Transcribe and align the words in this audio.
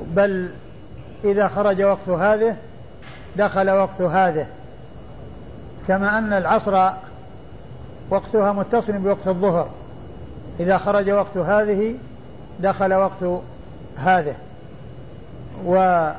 بل 0.00 0.48
إذا 1.24 1.48
خرج 1.48 1.82
وقت 1.82 2.08
هذه 2.08 2.56
دخل 3.36 3.70
وقت 3.70 4.00
هذه. 4.00 4.46
كما 5.88 6.18
أن 6.18 6.32
العصر 6.32 6.90
وقتها 8.10 8.52
متصل 8.52 8.92
بوقت 8.92 9.28
الظهر. 9.28 9.68
إذا 10.60 10.78
خرج 10.78 11.10
وقت 11.10 11.36
هذه 11.36 11.94
دخل 12.60 12.94
وقت 12.94 13.42
هذه. 13.96 14.34
و 15.66 16.10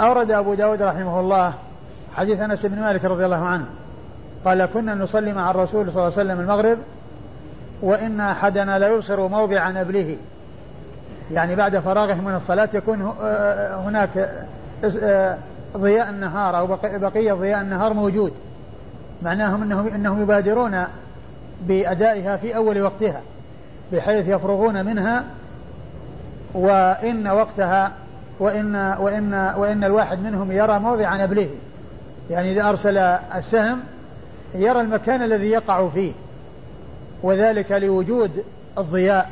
أورد 0.00 0.30
أبو 0.30 0.54
داود 0.54 0.82
رحمه 0.82 1.20
الله 1.20 1.54
حديث 2.16 2.40
أنس 2.40 2.66
بن 2.66 2.80
مالك 2.80 3.04
رضي 3.04 3.24
الله 3.24 3.44
عنه. 3.44 3.66
قال 4.44 4.66
كنا 4.66 4.94
نصلي 4.94 5.32
مع 5.32 5.50
الرسول 5.50 5.86
صلى 5.86 5.92
الله 5.92 6.02
عليه 6.02 6.12
وسلم 6.12 6.40
المغرب 6.40 6.78
وإن 7.82 8.20
أحدنا 8.20 8.78
لا 8.78 8.88
يبصر 8.88 9.28
موضع 9.28 9.70
نبله. 9.70 10.16
يعني 11.32 11.56
بعد 11.56 11.78
فراغه 11.78 12.14
من 12.14 12.34
الصلاة 12.34 12.68
يكون 12.74 13.02
هناك 13.86 14.30
ضياء 15.76 16.10
النهار 16.10 16.58
أو 16.58 16.66
بقية 16.82 17.32
ضياء 17.32 17.60
النهار 17.60 17.92
موجود. 17.92 18.32
معناهم 19.22 19.62
أنهم, 19.62 19.88
إنهم 19.88 20.22
يبادرون 20.22 20.84
بأدائها 21.60 22.36
في 22.36 22.56
أول 22.56 22.82
وقتها 22.82 23.20
بحيث 23.92 24.28
يفرغون 24.28 24.84
منها 24.84 25.24
وإن 26.54 27.28
وقتها 27.28 27.92
وإن 28.40 28.76
وإن 29.00 29.34
وإن 29.56 29.84
الواحد 29.84 30.22
منهم 30.22 30.52
يرى 30.52 30.78
موضع 30.78 31.16
نبله 31.24 31.48
يعني 32.30 32.52
إذا 32.52 32.68
أرسل 32.68 32.98
السهم 33.36 33.80
يرى 34.54 34.80
المكان 34.80 35.22
الذي 35.22 35.50
يقع 35.50 35.88
فيه 35.88 36.12
وذلك 37.22 37.72
لوجود 37.72 38.30
الضياء. 38.78 39.30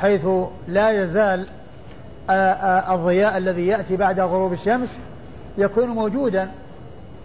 حيث 0.00 0.26
لا 0.68 0.90
يزال 0.90 1.46
الضياء 2.90 3.38
الذي 3.38 3.66
يأتي 3.66 3.96
بعد 3.96 4.20
غروب 4.20 4.52
الشمس 4.52 4.88
يكون 5.58 5.88
موجودا 5.88 6.48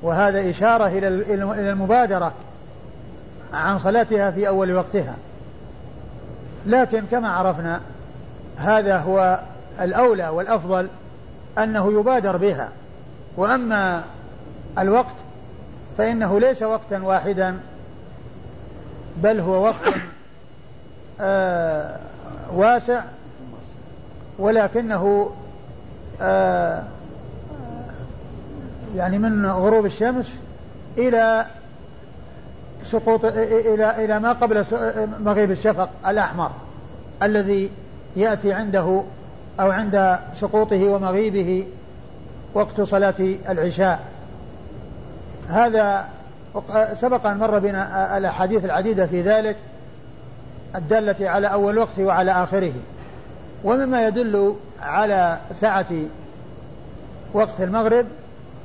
وهذا 0.02 0.49
إشارة 0.49 0.88
إلى 0.88 1.71
المبادرة 1.71 2.33
عن 3.53 3.79
صلاتها 3.79 4.31
في 4.31 4.47
أول 4.47 4.73
وقتها. 4.73 5.16
لكن 6.66 7.03
كما 7.11 7.29
عرفنا 7.29 7.81
هذا 8.57 8.97
هو 8.97 9.39
الأولى 9.81 10.29
والأفضل 10.29 10.88
أنه 11.57 11.99
يبادر 11.99 12.38
بها. 12.38 12.69
وأما 13.38 14.03
الوقت 14.79 15.16
فإنه 15.97 16.39
ليس 16.39 16.63
وقتا 16.63 17.03
واحدا 17.03 17.57
بل 19.17 19.39
هو 19.39 19.63
وقت 19.63 19.94
آه 21.21 21.97
واسع 22.55 23.01
ولكنه 24.39 25.29
آه 26.21 26.83
يعني 28.95 29.19
من 29.19 29.45
غروب 29.45 29.85
الشمس 29.85 30.33
إلى 30.97 31.45
سقوط 32.83 33.25
إلى 33.25 34.05
إلى 34.05 34.19
ما 34.19 34.33
قبل 34.33 34.65
مغيب 35.19 35.51
الشفق 35.51 35.89
الأحمر 36.07 36.51
الذي 37.23 37.71
يأتي 38.15 38.53
عنده 38.53 39.03
أو 39.59 39.71
عند 39.71 40.19
سقوطه 40.35 40.83
ومغيبه 40.83 41.67
وقت 42.53 42.81
صلاة 42.81 43.35
العشاء. 43.49 43.99
هذا 45.49 46.05
سبق 46.93 47.25
أن 47.25 47.38
مر 47.38 47.59
بنا 47.59 48.17
الأحاديث 48.17 48.65
العديدة 48.65 49.07
في 49.07 49.21
ذلك. 49.21 49.55
الدالة 50.75 51.29
على 51.29 51.47
أول 51.47 51.77
وقت 51.77 51.99
وعلى 51.99 52.31
آخره. 52.31 52.73
ومما 53.63 54.07
يدل 54.07 54.55
على 54.81 55.38
سعة 55.55 55.85
وقت 57.33 57.61
المغرب 57.61 58.05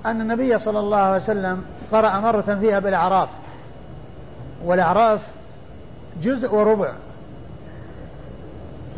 أن 0.07 0.21
النبي 0.21 0.59
صلى 0.59 0.79
الله 0.79 0.97
عليه 0.97 1.23
وسلم 1.23 1.65
قرأ 1.93 2.21
مرة 2.21 2.59
فيها 2.61 2.79
بالأعراف. 2.79 3.29
والأعراف 4.65 5.21
جزء 6.23 6.55
وربع. 6.55 6.93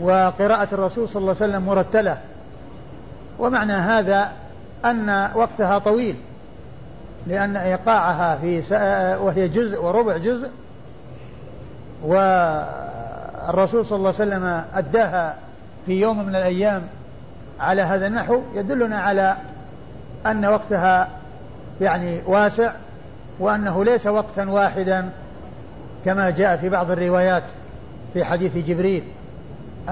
وقراءة 0.00 0.68
الرسول 0.72 1.08
صلى 1.08 1.20
الله 1.20 1.36
عليه 1.40 1.52
وسلم 1.52 1.66
مرتلة. 1.66 2.18
ومعنى 3.38 3.72
هذا 3.72 4.32
أن 4.84 5.30
وقتها 5.34 5.78
طويل. 5.78 6.16
لأن 7.26 7.56
إيقاعها 7.56 8.36
في 8.36 8.62
وهي 9.20 9.48
جزء 9.48 9.82
وربع 9.82 10.16
جزء. 10.16 10.48
والرسول 13.50 13.86
صلى 13.86 13.96
الله 13.96 14.14
عليه 14.20 14.30
وسلم 14.30 14.64
أداها 14.74 15.36
في 15.86 16.00
يوم 16.00 16.26
من 16.26 16.36
الأيام 16.36 16.82
على 17.60 17.82
هذا 17.82 18.06
النحو 18.06 18.42
يدلنا 18.54 18.98
على 18.98 19.36
أن 20.26 20.44
وقتها 20.44 21.08
يعني 21.80 22.22
واسع 22.26 22.72
وأنه 23.38 23.84
ليس 23.84 24.06
وقتا 24.06 24.50
واحدا 24.50 25.08
كما 26.04 26.30
جاء 26.30 26.56
في 26.56 26.68
بعض 26.68 26.90
الروايات 26.90 27.42
في 28.14 28.24
حديث 28.24 28.56
جبريل 28.56 29.04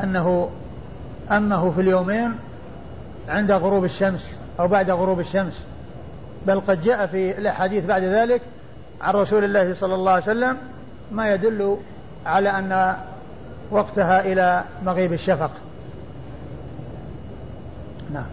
أنه 0.03 0.51
أمه 1.31 1.71
في 1.71 1.81
اليومين 1.81 2.35
عند 3.29 3.53
غروب 3.53 3.85
الشمس 3.85 4.33
أو 4.61 4.69
بعد 4.69 4.91
غروب 4.91 5.21
الشمس. 5.21 5.63
بل 6.47 6.61
قد 6.61 6.83
جاء 6.83 7.07
في 7.07 7.39
الأحاديث 7.39 7.85
بعد 7.85 8.03
ذلك 8.03 8.41
عن 9.01 9.15
رسول 9.15 9.45
الله 9.45 9.75
صلى 9.75 9.95
الله 9.95 10.13
عليه 10.13 10.23
وسلم 10.23 10.57
ما 11.13 11.35
يدل 11.35 11.77
على 12.27 12.51
أن 12.51 12.97
وقتها 13.71 14.33
إلى 14.33 14.65
مغيب 14.85 15.13
الشفق. 15.13 15.51
نعم. 18.13 18.27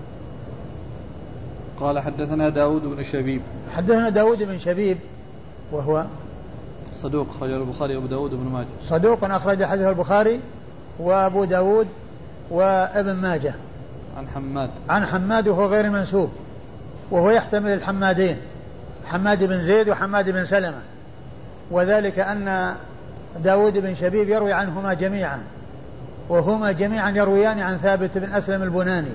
قال 1.80 2.00
حدثنا 2.00 2.50
داود 2.50 2.82
بن 2.82 3.04
شبيب. 3.04 3.42
حدثنا 3.76 4.10
داود 4.10 4.44
بن 4.44 4.58
شبيب 4.58 4.98
وهو 5.72 6.06
صدوق 7.02 7.28
أخرجه 7.30 7.56
البخاري 7.56 7.96
وأبو 7.96 8.08
داود 8.08 8.32
بن 8.32 8.50
ماجه. 8.54 8.68
صدوق 8.90 9.24
أخرج 9.24 9.64
حديث 9.64 9.88
البخاري 9.88 10.40
وأبو 11.00 11.44
داود 11.44 11.88
وابن 12.52 13.14
ماجه. 13.14 13.54
عن 14.18 14.28
حماد. 14.28 14.70
عن 14.90 15.06
حماد 15.06 15.48
وهو 15.48 15.66
غير 15.66 15.90
منسوب 15.90 16.30
وهو 17.12 17.30
يحتمل 17.30 17.74
الحمادين 17.74 18.38
حماد 19.06 19.44
بن 19.44 19.62
زيد 19.62 19.90
وحماد 19.90 20.30
بن 20.30 20.46
سلمة 20.46 20.82
وذلك 21.72 22.20
أن 22.20 22.76
داود 23.44 23.78
بن 23.78 23.96
شبيب 23.96 24.30
يروي 24.30 24.54
عنهما 24.54 24.94
جميعا 24.94 25.40
وهما 26.30 26.72
جميعا 26.72 27.10
يرويان 27.10 27.60
عن 27.60 27.78
ثابت 27.78 28.18
بن 28.18 28.34
أسلم 28.34 28.64
البناني 28.64 29.12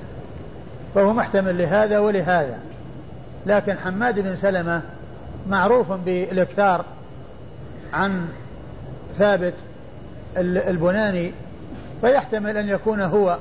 فهو 0.94 1.12
محتمل 1.12 1.58
لهذا 1.58 1.98
ولهذا. 1.98 2.58
لكن 3.46 3.78
حماد 3.78 4.20
بن 4.20 4.36
سلمة 4.36 4.82
معروف 5.48 5.92
بالإكثار 5.92 6.84
عن 7.92 8.28
ثابت 9.18 9.54
البناني 10.36 11.32
فيحتمل 12.00 12.56
أن 12.56 12.68
يكون 12.68 13.00
هو. 13.00 13.38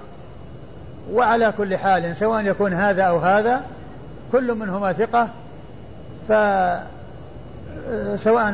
وعلى 1.12 1.54
كل 1.58 1.78
حال 1.78 2.16
سواء 2.16 2.46
يكون 2.46 2.74
هذا 2.74 3.04
أو 3.04 3.18
هذا 3.18 3.62
كل 4.32 4.56
منهما 4.56 4.94
ثقة 4.94 5.28
فسواء 6.28 6.86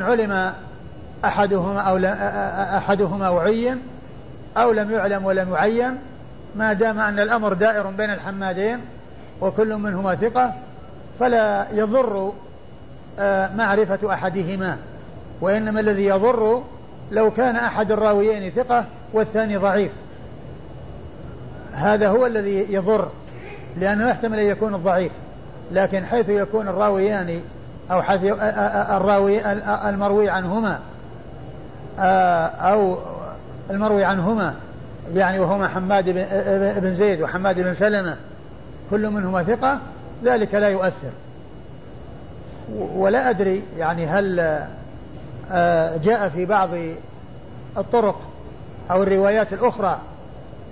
علم 0.02 0.53
أحدهما 1.25 1.80
أو 1.80 1.97
أحدهما 2.78 3.30
وعين 3.30 3.81
أو 4.58 4.72
لم 4.72 4.91
يعلم 4.91 5.25
ولم 5.25 5.53
يعين 5.53 5.97
ما 6.56 6.74
دام 6.74 7.00
أن 7.00 7.19
الأمر 7.19 7.53
دائر 7.53 7.88
بين 7.88 8.09
الحمادين 8.09 8.80
وكل 9.41 9.75
منهما 9.75 10.16
ثقة 10.16 10.53
فلا 11.19 11.68
يضر 11.74 12.34
آه، 13.19 13.56
معرفة 13.56 14.13
أحدهما 14.13 14.78
وإنما 15.41 15.80
الذي 15.80 16.06
يضر 16.06 16.63
لو 17.12 17.31
كان 17.31 17.56
أحد 17.56 17.92
الراويين 17.92 18.52
ثقة 18.52 18.86
والثاني 19.13 19.57
ضعيف. 19.57 19.92
هذا 21.74 22.09
هو 22.09 22.25
الذي 22.25 22.74
يضر 22.74 23.10
لأنه 23.77 24.10
يحتمل 24.10 24.39
أن 24.39 24.48
يكون 24.48 24.75
الضعيف 24.75 25.12
لكن 25.72 26.06
حيث 26.06 26.30
يكون 26.30 26.68
الراويان 26.68 27.42
أو 27.92 28.01
حيث 28.01 28.22
الراوي 28.24 29.51
المروي 29.89 30.30
عنهما 30.30 30.80
أو 32.00 32.97
المروي 33.69 34.03
عنهما 34.03 34.53
يعني 35.15 35.39
وهما 35.39 35.68
حماد 35.68 36.06
بن 36.81 36.95
زيد 36.95 37.21
وحماد 37.21 37.59
بن 37.59 37.74
سلمة 37.74 38.18
كل 38.89 39.09
منهما 39.09 39.44
ثقة 39.44 39.80
ذلك 40.24 40.56
لا 40.56 40.69
يؤثر. 40.69 41.12
ولا 42.77 43.30
أدري 43.30 43.63
يعني 43.77 44.07
هل 44.07 44.36
جاء 46.03 46.30
في 46.30 46.45
بعض 46.45 46.69
الطرق 47.77 48.21
أو 48.91 49.03
الروايات 49.03 49.53
الأخرى 49.53 50.00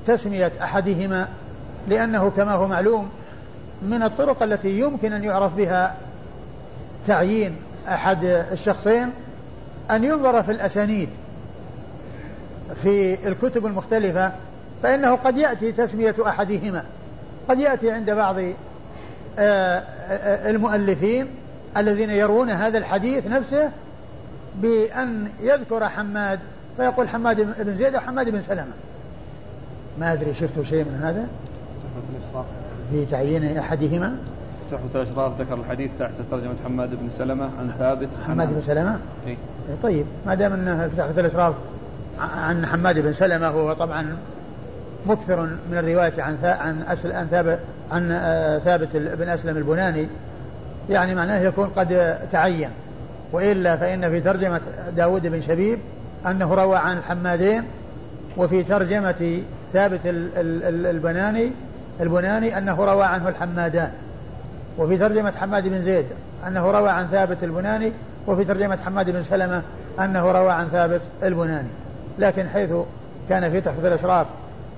تسمية 0.07 0.51
أحدهما 0.61 1.27
لأنه 1.87 2.29
كما 2.29 2.51
هو 2.51 2.67
معلوم 2.67 3.09
من 3.81 4.03
الطرق 4.03 4.43
التي 4.43 4.79
يمكن 4.79 5.13
أن 5.13 5.23
يعرف 5.23 5.55
بها 5.55 5.95
تعيين 7.07 7.55
أحد 7.87 8.23
الشخصين 8.51 9.09
أن 9.91 10.03
ينظر 10.03 10.43
في 10.43 10.51
الأسانيد 10.51 11.09
في 12.83 13.27
الكتب 13.27 13.65
المختلفة 13.65 14.31
فإنه 14.83 15.15
قد 15.15 15.37
يأتي 15.37 15.71
تسمية 15.71 16.15
أحدهما. 16.27 16.83
قد 17.49 17.59
يأتي 17.59 17.91
عند 17.91 18.11
بعض 18.11 18.35
آه، 18.39 19.83
آه، 20.09 20.49
المؤلفين 20.49 21.27
الذين 21.77 22.09
يروون 22.09 22.49
هذا 22.49 22.77
الحديث 22.77 23.27
نفسه 23.27 23.69
بأن 24.55 25.27
يذكر 25.41 25.89
حماد 25.89 26.39
فيقول 26.77 27.09
حماد 27.09 27.41
بن 27.59 27.75
زيد 27.75 27.95
أو 27.95 28.01
حماد 28.01 28.29
بن 28.29 28.41
سلمة. 28.41 28.73
ما 29.99 30.13
أدري 30.13 30.33
شفتوا 30.33 30.63
شيء 30.63 30.83
من 30.83 31.01
هذا؟ 31.03 31.27
في 32.91 33.05
تعيين 33.05 33.57
أحدهما؟ 33.57 34.17
تحفة 34.73 35.01
الأشراف 35.01 35.41
ذكر 35.41 35.53
الحديث 35.53 35.91
تحت 35.99 36.11
ترجمة 36.31 36.55
حماد 36.65 36.89
بن 36.89 37.09
سلمة 37.17 37.49
عن 37.59 37.73
ثابت. 37.79 38.09
حماد 38.27 38.53
بن 38.53 38.61
سلمة؟ 38.61 38.97
إيه؟ 39.27 39.37
طيب. 39.83 40.05
ما 40.25 40.35
دام 40.35 40.53
أنه 40.53 40.87
في 40.87 40.95
تحفة 40.95 41.21
الأشراف 41.21 41.55
عن 42.19 42.65
حماد 42.65 42.99
بن 42.99 43.13
سلمة 43.13 43.51
وهو 43.51 43.73
طبعا 43.73 44.17
مكثر 45.05 45.45
من 45.71 45.77
الرواية 45.77 46.13
عن 46.17 46.37
عن 46.43 46.83
عن 47.05 47.27
ثابت 47.27 47.59
عن 47.91 48.11
آه، 48.11 48.59
ثابت 48.59 48.95
بن 48.95 49.29
أسلم 49.29 49.57
البناني. 49.57 50.07
يعني 50.89 51.15
معناه 51.15 51.39
يكون 51.39 51.69
قد 51.69 52.17
تعين. 52.31 52.69
وإلا 53.31 53.77
فإن 53.77 54.09
في 54.09 54.21
ترجمة 54.21 54.61
داود 54.95 55.27
بن 55.27 55.41
شبيب 55.41 55.79
أنه 56.27 56.53
روى 56.53 56.77
عن 56.77 56.97
الحمادين 56.97 57.63
وفي 58.37 58.63
ترجمة 58.63 59.41
ثابت 59.73 59.99
البناني 60.05 61.51
البناني 62.01 62.57
أنه 62.57 62.85
روى 62.85 63.03
عنه 63.03 63.29
الحمادان. 63.29 63.91
وفي 64.77 64.97
ترجمة 64.97 65.31
حماد 65.31 65.67
بن 65.67 65.81
زيد 65.81 66.05
أنه 66.47 66.71
روى 66.71 66.89
عن 66.89 67.07
ثابت 67.07 67.43
البناني 67.43 67.91
وفي 68.27 68.43
ترجمة 68.43 68.77
حماد 68.77 69.09
بن 69.09 69.23
سلمة 69.23 69.61
أنه 69.99 70.31
روى 70.31 70.51
عن 70.51 70.67
ثابت 70.67 71.01
البناني. 71.23 71.67
لكن 72.19 72.49
حيث 72.49 72.69
كان 73.29 73.51
في 73.51 73.61
تحفة 73.61 73.87
الأشراف 73.87 74.27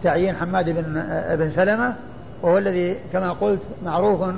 تعيين 0.03 0.36
حماد 0.36 0.69
بن 0.69 1.03
بن 1.36 1.51
سلمة 1.51 1.94
وهو 2.42 2.57
الذي 2.57 2.97
كما 3.13 3.31
قلت 3.31 3.62
معروف 3.86 4.30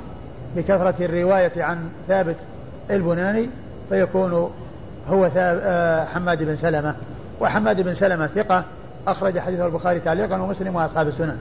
بكثرة 0.56 0.94
الرواية 1.00 1.64
عن 1.64 1.78
ثابت 2.08 2.36
البناني 2.90 3.48
فيكون 3.88 4.50
هو 5.10 5.30
آه، 5.36 6.04
حماد 6.04 6.42
بن 6.42 6.56
سلمة. 6.56 6.94
وحماد 7.40 7.80
بن 7.80 7.94
سلمة 7.94 8.26
ثقة 8.26 8.64
أخرج 9.06 9.38
حديث 9.38 9.60
البخاري 9.60 10.00
تعليقا 10.00 10.42
ومسلم 10.42 10.76
وأصحاب 10.76 11.08
السنن 11.08 11.38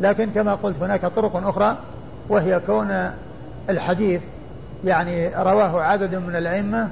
لكن 0.00 0.30
كما 0.30 0.54
قلت 0.54 0.76
هناك 0.82 1.06
طرق 1.06 1.36
أخرى 1.36 1.76
وهي 2.28 2.60
كون 2.66 3.10
الحديث 3.68 4.20
يعني 4.84 5.28
رواه 5.28 5.82
عدد 5.82 6.14
من 6.14 6.36
الأئمة 6.36 6.88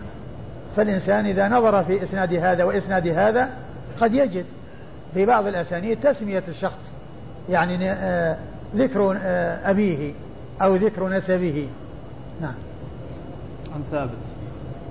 فالإنسان 0.76 1.26
إذا 1.26 1.49
نظر 1.49 1.84
في 1.84 2.05
إسناد 2.05 2.34
هذا 2.34 2.64
وإسناد 2.64 3.08
هذا 3.08 3.49
قد 4.00 4.14
يجد 4.14 4.44
في 5.14 5.26
بعض 5.26 5.46
الأسانيد 5.46 6.00
تسمية 6.00 6.43
الشخص 6.49 6.93
يعني 7.50 7.90
آه، 7.90 8.37
ذكر 8.76 9.19
آه، 9.23 9.70
أبيه 9.70 10.12
أو 10.62 10.76
ذكر 10.76 11.08
نسبه. 11.08 11.69
نعم. 12.40 12.55
عن 13.75 13.82
ثابت. 13.90 14.11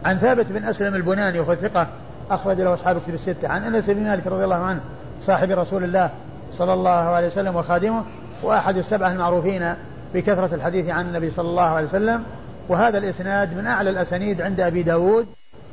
عن 0.06 0.18
ثابت 0.18 0.46
بن 0.52 0.64
أسلم 0.64 0.96
البناني 0.96 1.40
وهو 1.40 1.56
ثقة 1.56 1.88
أخرج 2.32 2.62
له 2.62 2.74
أصحاب 2.74 2.98
كتب 3.02 3.14
الستة 3.14 3.48
عن 3.48 3.76
أنس 3.76 3.90
بن 3.90 4.04
مالك 4.04 4.28
رضي 4.28 4.44
الله 4.44 4.64
عنه 4.64 4.80
صاحب 5.22 5.52
رسول 5.52 5.84
الله 5.84 6.10
صلى 6.54 6.74
الله 6.74 6.90
عليه 6.90 7.28
وسلم 7.28 7.56
وخادمه 7.56 8.04
وأحد 8.44 8.78
السبعة 8.78 9.12
المعروفين 9.12 9.74
بكثرة 10.16 10.56
الحديث 10.56 10.90
عن 10.90 11.08
النبي 11.08 11.32
صلى 11.32 11.50
الله 11.50 11.64
عليه 11.64 11.88
وسلم 11.88 12.24
وهذا 12.70 12.98
الإسناد 12.98 13.58
من 13.58 13.68
أعلى 13.68 13.90
الأسانيد 13.90 14.42
عند 14.42 14.62
أبي 14.62 14.84
داود 14.84 15.26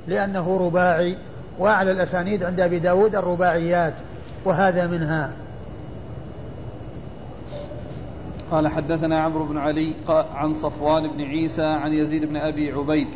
لأنه 0.08 0.58
رباعي 0.66 1.16
وأعلى 1.58 1.90
الأسانيد 1.90 2.42
عند 2.42 2.60
أبي 2.60 2.78
داود 2.78 3.14
الرباعيات 3.14 3.94
وهذا 4.44 4.86
منها. 4.86 5.32
قال 8.50 8.68
حدثنا 8.68 9.22
عمرو 9.22 9.44
بن 9.44 9.58
علي 9.58 9.94
عن 10.34 10.54
صفوان 10.54 11.08
بن 11.08 11.22
عيسى 11.22 11.64
عن 11.64 11.92
يزيد 11.92 12.24
بن 12.24 12.36
أبي 12.36 12.72
عبيد 12.72 13.08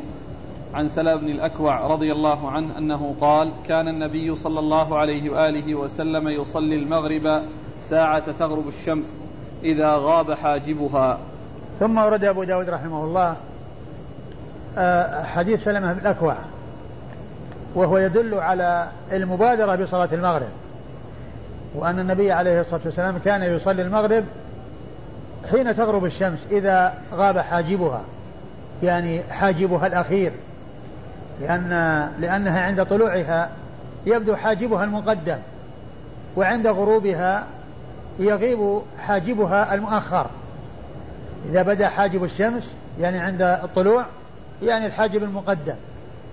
عن 0.74 0.88
سلا 0.88 1.16
بن 1.16 1.28
الأكوع 1.28 1.86
رضي 1.86 2.12
الله 2.12 2.50
عنه 2.50 2.78
أنه 2.78 3.14
قال 3.20 3.52
كان 3.66 3.88
النبي 3.88 4.36
صلى 4.36 4.60
الله 4.60 4.98
عليه 4.98 5.30
وآله 5.30 5.74
وسلم 5.74 6.28
يصلي 6.28 6.74
المغرب 6.76 7.42
ساعة 7.88 8.32
تغرب 8.32 8.68
الشمس. 8.68 9.25
إذا 9.66 9.96
غاب 9.96 10.32
حاجبها. 10.32 11.18
ثم 11.80 11.98
ورد 11.98 12.24
أبو 12.24 12.44
داود 12.44 12.68
رحمه 12.70 13.04
الله 13.04 13.36
آه، 14.78 15.22
حديث 15.22 15.64
سلمة 15.64 15.92
بن 15.92 15.98
الأكوع 15.98 16.36
وهو 17.74 17.98
يدل 17.98 18.34
على 18.34 18.88
المبادرة 19.12 19.74
بصلاة 19.74 20.08
المغرب 20.12 20.48
وأن 21.74 21.98
النبي 21.98 22.32
عليه 22.32 22.60
الصلاة 22.60 22.80
والسلام 22.84 23.18
كان 23.24 23.42
يصلي 23.42 23.82
المغرب 23.82 24.24
حين 25.50 25.76
تغرب 25.76 26.04
الشمس 26.04 26.46
إذا 26.50 26.94
غاب 27.14 27.38
حاجبها 27.38 28.02
يعني 28.82 29.22
حاجبها 29.22 29.86
الأخير 29.86 30.32
لأن 31.40 31.70
لأنها 32.20 32.60
عند 32.60 32.86
طلوعها 32.86 33.50
يبدو 34.06 34.36
حاجبها 34.36 34.84
المقدم 34.84 35.38
وعند 36.36 36.66
غروبها 36.66 37.44
يغيب 38.18 38.80
حاجبها 38.98 39.74
المؤخر. 39.74 40.26
إذا 41.50 41.62
بدأ 41.62 41.88
حاجب 41.88 42.24
الشمس 42.24 42.72
يعني 43.00 43.18
عند 43.18 43.42
الطلوع 43.42 44.04
يعني 44.62 44.86
الحاجب 44.86 45.22
المقدم. 45.22 45.74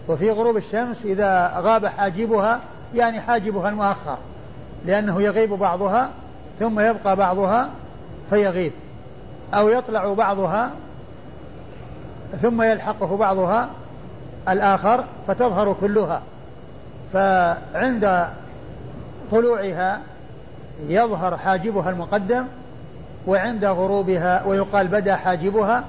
وفي 0.08 0.32
غروب 0.32 0.58
الشمس 0.58 1.06
إذا 1.06 1.52
غاب 1.56 1.86
حاجبها 1.86 2.60
يعني 2.96 3.22
حاجبها 3.22 3.70
المؤخر. 3.70 4.18
لأنه 4.86 5.22
يغيب 5.22 5.50
بعضها 5.50 6.10
ثم 6.60 6.80
يبقى 6.80 7.16
بعضها 7.16 7.70
فيغيب. 8.30 8.72
أو 9.54 9.70
يطلع 9.70 10.14
بعضها 10.14 10.70
ثم 12.42 12.62
يلحقه 12.62 13.18
بعضها 13.18 13.70
الآخر 14.50 15.04
فتظهر 15.28 15.76
كلها. 15.82 16.22
فعند 17.14 18.28
طلوعها 19.32 20.00
يظهر 20.88 21.38
حاجبها 21.38 21.90
المقدم 21.90 22.44
وعند 23.28 23.66
غروبها 23.66 24.44
ويقال 24.46 24.88
بدا 24.88 25.16
حاجبها 25.16 25.84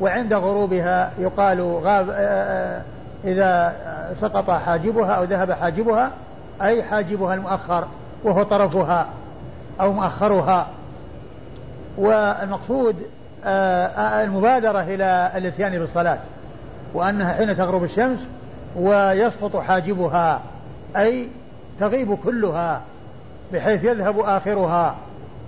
وعند 0.00 0.34
غروبها 0.34 1.12
يقال 1.18 1.60
غاب 1.60 2.10
آه، 2.10 2.14
آه، 2.14 2.82
إذا 3.24 3.74
سقط 4.20 4.50
حاجبها 4.50 5.12
أو 5.12 5.24
ذهب 5.24 5.52
حاجبها 5.52 6.10
أي 6.62 6.82
حاجبها 6.82 7.34
المؤخر 7.34 7.86
وهو 8.24 8.42
طرفها 8.42 9.06
أو 9.80 9.92
مؤخرها. 9.92 10.66
والمقصود 11.98 12.96
آه، 13.44 14.24
المبادرة 14.24 14.80
إلى 14.80 15.32
الإتيان 15.36 15.78
بالصلاة 15.78 16.18
وأنها 16.94 17.32
حين 17.32 17.56
تغرب 17.56 17.84
الشمس 17.84 18.26
ويسقط 18.76 19.56
حاجبها 19.56 20.40
أي 20.96 21.28
تغيب 21.80 22.14
كلها. 22.14 22.80
بحيث 23.52 23.84
يذهب 23.84 24.18
آخرها 24.18 24.96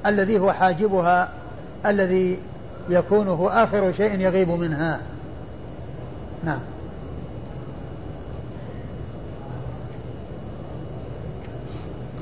الذي 0.07 0.39
هو 0.39 0.53
حاجبها 0.53 1.29
الذي 1.87 2.39
يكون 2.89 3.29
هو 3.29 3.49
آخر 3.49 3.93
شيء 3.93 4.21
يغيب 4.21 4.49
منها. 4.49 5.01
نعم. 6.45 6.61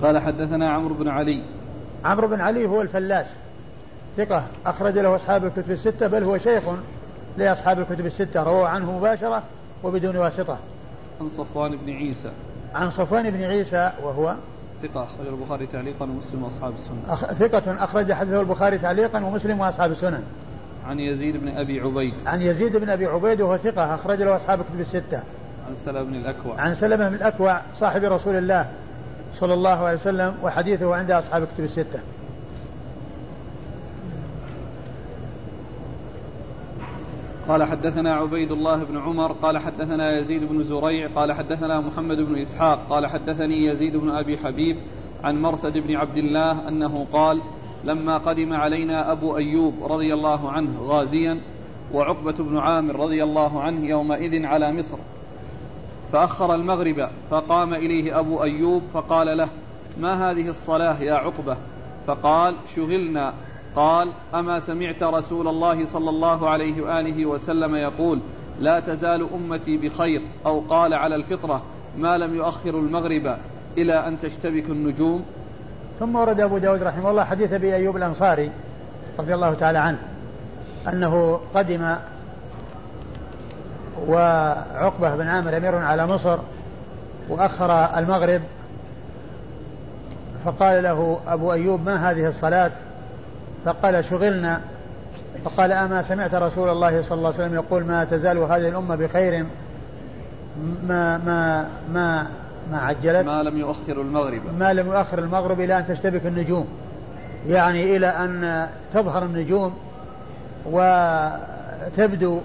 قال 0.03 0.19
حدثنا 0.19 0.73
عمرو 0.73 0.95
بن 0.95 1.09
علي. 1.09 1.43
عمرو 2.05 2.29
بن 2.29 2.41
علي 2.41 2.67
هو 2.67 2.83
الفلاس. 2.83 3.27
ثقة 4.17 4.45
أخرج 4.67 4.99
له 4.99 5.17
أصحاب 5.17 5.45
الكتب 5.45 5.71
الستة 5.71 6.07
بل 6.07 6.25
هو 6.25 6.39
شيخ 6.39 6.63
لأصحاب 7.37 7.79
الكتب 7.79 8.07
الستة. 8.07 8.43
رووا 8.43 8.67
عنه 8.67 8.99
مباشرة 8.99 9.43
وبدون 9.85 10.17
واسطة. 10.17 10.59
عن 11.21 11.31
صفوان 11.31 11.77
بن 11.77 11.93
عيسى. 11.93 12.31
عن 12.75 12.91
صفوان 12.91 13.31
بن 13.31 13.43
عيسى 13.43 13.93
وهو 14.03 14.35
ثقة 14.83 15.05
أخرج 15.05 15.27
البخاري 15.29 15.67
تعليقا 15.67 16.05
ومسلم 16.05 16.43
وأصحاب 16.43 16.73
السنن 16.73 17.03
أخ... 17.09 17.33
ثقة 17.33 17.85
أخرج 17.85 18.13
حديثه 18.13 18.41
البخاري 18.41 18.79
تعليقا 18.79 19.25
ومسلم 19.25 19.61
وأصحاب 19.61 19.91
السنن 19.93 20.23
عن 20.87 21.01
يزيد 21.01 21.37
بن 21.37 21.49
أبي 21.49 21.81
عبيد. 21.81 22.15
عن 22.27 22.43
يزيد 22.43 22.77
بن 22.77 22.91
أبي 22.91 23.07
عبيد 23.07 23.41
وهو 23.41 23.57
ثقة 23.57 23.95
أخرج 23.95 24.23
له 24.23 24.37
أصحاب 24.37 24.61
الكتب 24.61 24.81
الستة. 24.81 25.23
عن 25.67 25.77
سلمة 25.85 26.03
بن 26.03 26.15
الأكوع. 26.15 26.61
عن 26.61 26.75
سلمة 26.75 27.09
بن 27.09 27.15
الأكوع 27.15 27.61
صاحب 27.81 28.05
رسول 28.05 28.37
الله 28.37 28.67
صلى 29.35 29.55
الله 29.55 29.85
عليه 29.85 29.97
وسلم 29.97 30.35
وحديثه 30.43 30.95
عند 30.95 31.11
أصحاب 31.11 31.43
الكتب 31.43 31.65
الستة. 31.65 32.01
قال 37.53 37.65
حدثنا 37.65 38.15
عبيد 38.15 38.53
الله 38.53 38.85
بن 38.85 38.99
عمر 38.99 39.33
قال 39.33 39.59
حدثنا 39.59 40.19
يزيد 40.19 40.45
بن 40.45 40.63
زريع 40.63 41.09
قال 41.09 41.33
حدثنا 41.33 41.81
محمد 41.81 42.17
بن 42.17 42.39
إسحاق 42.39 42.87
قال 42.91 43.07
حدثني 43.07 43.65
يزيد 43.65 43.97
بن 43.97 44.11
أبي 44.11 44.39
حبيب 44.39 44.77
عن 45.25 45.43
مرثد 45.43 45.79
بن 45.79 45.97
عبد 45.97 46.17
الله 46.17 46.69
أنه 46.69 47.07
قال 47.13 47.41
لما 47.85 48.19
قدم 48.19 48.53
علينا 48.53 49.13
أبو 49.13 49.37
أيوب 49.37 49.75
رضي 49.83 50.15
الله 50.15 50.51
عنه 50.51 50.81
غازيا 50.81 51.41
وعقبة 51.95 52.33
بن 52.33 52.59
عامر 52.59 52.97
رضي 52.97 53.23
الله 53.23 53.63
عنه 53.63 53.87
يومئذ 53.87 54.47
على 54.47 54.73
مصر 54.73 54.99
فأخر 56.13 56.55
المغرب 56.55 57.09
فقام 57.31 57.75
إليه 57.75 58.19
أبو 58.19 58.43
أيوب 58.43 58.83
فقال 58.95 59.37
له 59.37 59.49
ما 60.01 60.31
هذه 60.31 60.49
الصلاة 60.49 61.03
يا 61.03 61.15
عقبة؟ 61.15 61.57
فقال 62.07 62.55
شغلنا 62.77 63.33
قال 63.77 64.09
أما 64.35 64.59
سمعت 64.59 65.03
رسول 65.03 65.49
الله 65.49 65.87
صلى 65.87 66.11
الله 66.11 66.49
عليه 66.49 66.83
وآله 66.83 67.27
وسلم 67.27 67.75
يقول 67.75 68.21
لا 68.61 68.81
تزال 68.81 69.27
أمتي 69.35 69.77
بخير 69.77 70.23
أو 70.47 70.61
قال 70.61 70.95
على 70.95 71.15
الفطرة 71.15 71.63
ما 71.99 72.19
لم 72.19 72.37
يؤخر 72.37 72.71
المغرب 72.71 73.37
إلى 73.79 74.09
أن 74.09 74.21
تشتبك 74.21 74.65
النجوم. 74.71 75.25
ثم 76.01 76.17
ورد 76.17 76.41
أبو 76.41 76.59
داود 76.59 76.83
رحمه 76.83 77.11
الله 77.11 77.25
حديث 77.25 77.53
أبي 77.53 77.75
أيوب 77.75 77.97
الأنصاري 77.97 78.51
رضي 79.19 79.35
الله 79.35 79.55
تعالى 79.55 79.79
عنه 79.79 79.99
أنه 80.89 81.41
قدم 81.55 81.97
وعقبة 84.09 85.17
بن 85.17 85.27
عامر 85.27 85.57
أمير 85.57 85.77
على 85.77 86.07
مصر 86.07 86.39
وأخر 87.29 87.99
المغرب 87.99 88.43
فقال 90.45 90.83
له 90.83 91.21
أبو 91.27 91.53
أيوب 91.53 91.87
ما 91.87 92.11
هذه 92.11 92.29
الصلاة؟ 92.29 92.71
فقال 93.65 94.05
شغلنا. 94.05 94.61
فقال 95.45 95.73
أما 95.73 96.03
سمعت 96.03 96.35
رسول 96.35 96.69
الله 96.69 97.03
صلى 97.03 97.19
الله 97.19 97.29
عليه 97.29 97.39
وسلم 97.39 97.55
يقول 97.55 97.85
ما 97.85 98.05
تزال 98.05 98.39
هذه 98.39 98.69
الأمة 98.69 98.97
بخير؟ 98.97 99.47
ما 100.89 101.19
ما 101.19 101.69
ما 101.93 102.27
ما 102.71 102.81
عجلت. 102.81 103.27
ما 103.27 103.43
لم 103.43 103.59
يؤخر 103.59 104.01
المغرب. 104.01 104.41
ما 104.59 104.73
لم 104.73 104.87
يؤخر 104.87 105.19
المغرب 105.19 105.61
إلى 105.61 105.79
أن 105.79 105.87
تشتبك 105.89 106.27
النجوم. 106.27 106.69
يعني 107.49 107.97
إلى 107.97 108.07
أن 108.07 108.67
تظهر 108.95 109.25
النجوم 109.25 109.75
وتبدو 110.67 112.41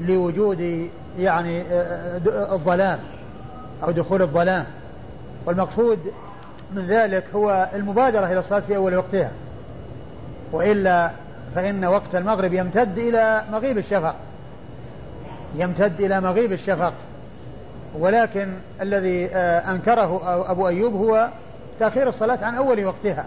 لوجود 0.00 0.88
يعني 1.18 1.62
الظلام 2.26 2.98
أو 3.84 3.90
دخول 3.90 4.22
الظلام. 4.22 4.64
والمقصود 5.46 5.98
من 6.72 6.86
ذلك 6.86 7.24
هو 7.34 7.68
المبادرة 7.74 8.26
إلى 8.26 8.38
الصلاة 8.38 8.60
في 8.60 8.76
أول 8.76 8.96
وقتها. 8.96 9.30
وإلا 10.52 11.10
فإن 11.54 11.84
وقت 11.84 12.14
المغرب 12.14 12.52
يمتد 12.52 12.98
إلى 12.98 13.44
مغيب 13.52 13.78
الشفق. 13.78 14.14
يمتد 15.54 16.00
إلى 16.00 16.20
مغيب 16.20 16.52
الشفق. 16.52 16.92
ولكن 17.98 18.48
الذي 18.80 19.26
آه، 19.26 19.70
أنكره 19.70 20.20
أبو 20.50 20.68
أيوب 20.68 20.94
هو 20.94 21.28
تأخير 21.80 22.08
الصلاة 22.08 22.38
عن 22.42 22.54
أول 22.54 22.84
وقتها 22.84 23.24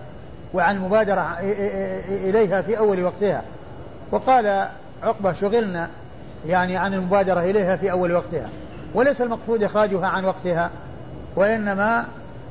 وعن 0.54 0.76
المبادرة 0.76 1.38
إليها 2.10 2.62
في 2.62 2.78
أول 2.78 3.04
وقتها. 3.04 3.42
وقال 4.12 4.68
عقبة 5.04 5.34
شغلنا 5.34 5.90
يعني 6.48 6.78
عن 6.78 6.94
المبادرة 6.94 7.40
إليها 7.40 7.76
في 7.76 7.92
أول 7.92 8.12
وقتها. 8.14 8.50
وليس 8.94 9.22
المقصود 9.22 9.64
إخراجها 9.64 10.08
عن 10.08 10.26
وقتها 10.26 10.70
وإنما 11.36 12.06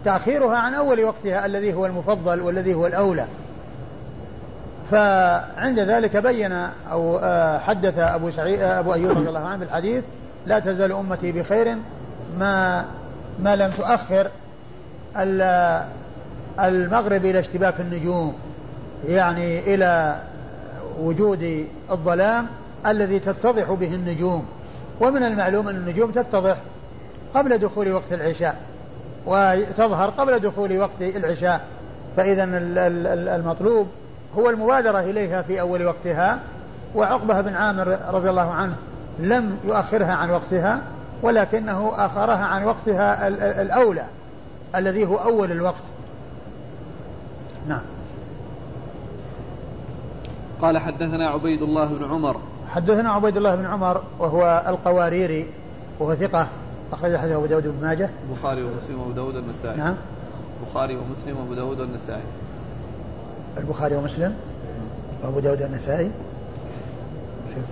تأخيرها 0.05 0.57
عن 0.57 0.75
أول 0.75 1.05
وقتها 1.05 1.47
الذي 1.47 1.75
هو 1.75 1.87
المفضل 1.87 2.41
والذي 2.41 2.75
هو 2.75 2.87
الأولى. 2.87 3.27
فعند 4.91 5.81
ذلك 5.81 6.17
بين 6.17 6.53
أو 6.91 7.19
آه، 7.19 7.59
حدث 7.59 7.99
أبو 7.99 8.31
سعيد 8.31 8.61
آه، 8.61 8.81
أبو 8.81 8.95
أيوب 8.95 9.11
رضي 9.11 9.29
الله 9.29 9.41
عنه 9.41 9.57
بالحديث 9.61 10.05
لا 10.47 10.59
تزال 10.59 10.93
أمتي 10.93 11.33
بخير 11.33 11.77
ما 12.39 12.85
ما 13.43 13.57
لم 13.57 13.71
تؤخر 13.71 14.31
المغرب 16.61 17.25
إلى 17.25 17.39
اشتباك 17.39 17.81
النجوم 17.81 18.35
يعني 19.09 19.75
إلى 19.75 20.17
وجود 21.01 21.67
الظلام 21.91 22.47
الذي 22.87 23.19
تتضح 23.19 23.71
به 23.71 23.95
النجوم. 23.95 24.47
ومن 25.01 25.23
المعلوم 25.23 25.69
أن 25.69 25.77
النجوم 25.77 26.11
تتضح 26.11 26.57
قبل 27.35 27.59
دخول 27.59 27.93
وقت 27.93 28.13
العشاء 28.13 28.57
وتظهر 29.27 30.11
قبل 30.11 30.39
دخول 30.39 30.79
وقت 30.79 31.01
العشاء 31.01 31.61
فإذا 32.17 32.45
المطلوب 33.37 33.89
هو 34.39 34.51
المبادرة 34.51 34.99
إليها 34.99 35.43
في 35.43 35.61
أول 35.61 35.87
وقتها 35.87 36.39
وعقبة 36.95 37.41
بن 37.41 37.55
عامر 37.55 37.99
رضي 38.11 38.31
الله 38.31 38.51
عنه 38.51 38.77
لم 39.19 39.59
يؤخرها 39.65 40.13
عن 40.13 40.31
وقتها 40.31 40.81
ولكنه 41.23 41.93
أخرها 41.95 42.45
عن 42.45 42.65
وقتها 42.65 43.29
الأولى 43.63 44.05
الذي 44.75 45.07
هو 45.07 45.17
أول 45.17 45.53
الوقت. 45.53 45.85
نعم. 47.69 47.81
قال 50.63 50.79
حدثنا 50.79 51.29
عبيد 51.29 51.63
الله 51.63 51.85
بن 51.85 52.11
عمر. 52.11 52.37
حدثنا 52.71 53.13
عبيد 53.13 53.37
الله 53.37 53.55
بن 53.55 53.67
عمر 53.67 54.03
وهو 54.19 54.65
القواريري 54.67 55.47
وهو 55.99 56.15
ثقة 56.15 56.47
أخرج 56.93 57.17
حديث 57.17 57.33
أبو 57.33 57.47
داود 57.47 57.67
بن 57.67 57.87
ماجه. 57.87 58.11
البخاري 58.31 58.63
ومسلم 58.63 59.01
وأبو 59.01 59.13
داود 59.13 59.37
والنسائي. 59.37 59.77
نعم. 59.77 59.95
البخاري 60.63 60.97
ومسلم 60.97 61.41
وأبو 61.41 61.55
داود 61.55 61.81
والنسائي. 61.81 62.23
البخاري 63.59 63.97
ومسلم 63.97 64.35
وأبو 65.23 65.41
داود 65.41 65.63
والنسائي. 65.63 66.11
شوف 67.55 67.65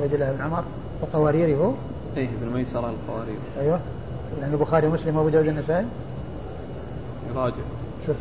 عبيد 0.00 0.14
الله 0.14 0.32
بن 0.32 0.42
عمر 0.42 0.64
القواريري 1.02 1.56
هو؟ 1.56 1.72
إيه 2.16 2.28
ابن 2.28 2.52
ميسرة 2.52 2.90
القواريري 2.90 3.38
أيوه. 3.60 3.80
يعني 4.40 4.54
البخاري 4.54 4.86
ومسلم 4.86 5.16
وابو 5.16 5.28
داود 5.28 5.46
النسائي 5.46 5.86
راجع 7.34 7.54
شوف. 8.06 8.16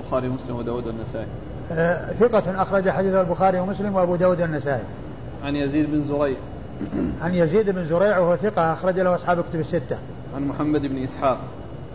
البخاري 0.00 0.28
ومسلم 0.28 0.56
وداود 0.56 0.86
النسائي 0.86 1.26
ثقة 2.20 2.62
أخرج 2.62 2.90
حديث 2.90 3.14
البخاري 3.14 3.60
ومسلم 3.60 3.94
وأبو 3.94 4.16
داود 4.16 4.40
النسائي 4.40 4.82
عن 5.44 5.56
يزيد 5.56 5.90
بن 5.90 6.04
زريع. 6.04 6.36
عن 7.22 7.34
يزيد 7.34 7.70
بن 7.70 7.84
زريع 7.84 8.18
وهو 8.18 8.36
ثقة 8.36 8.72
أخرج 8.72 9.00
له 9.00 9.14
أصحاب 9.14 9.44
كتب 9.50 9.60
الستة. 9.60 9.98
عن 10.36 10.48
محمد 10.48 10.80
بن 10.80 11.02
إسحاق. 11.02 11.38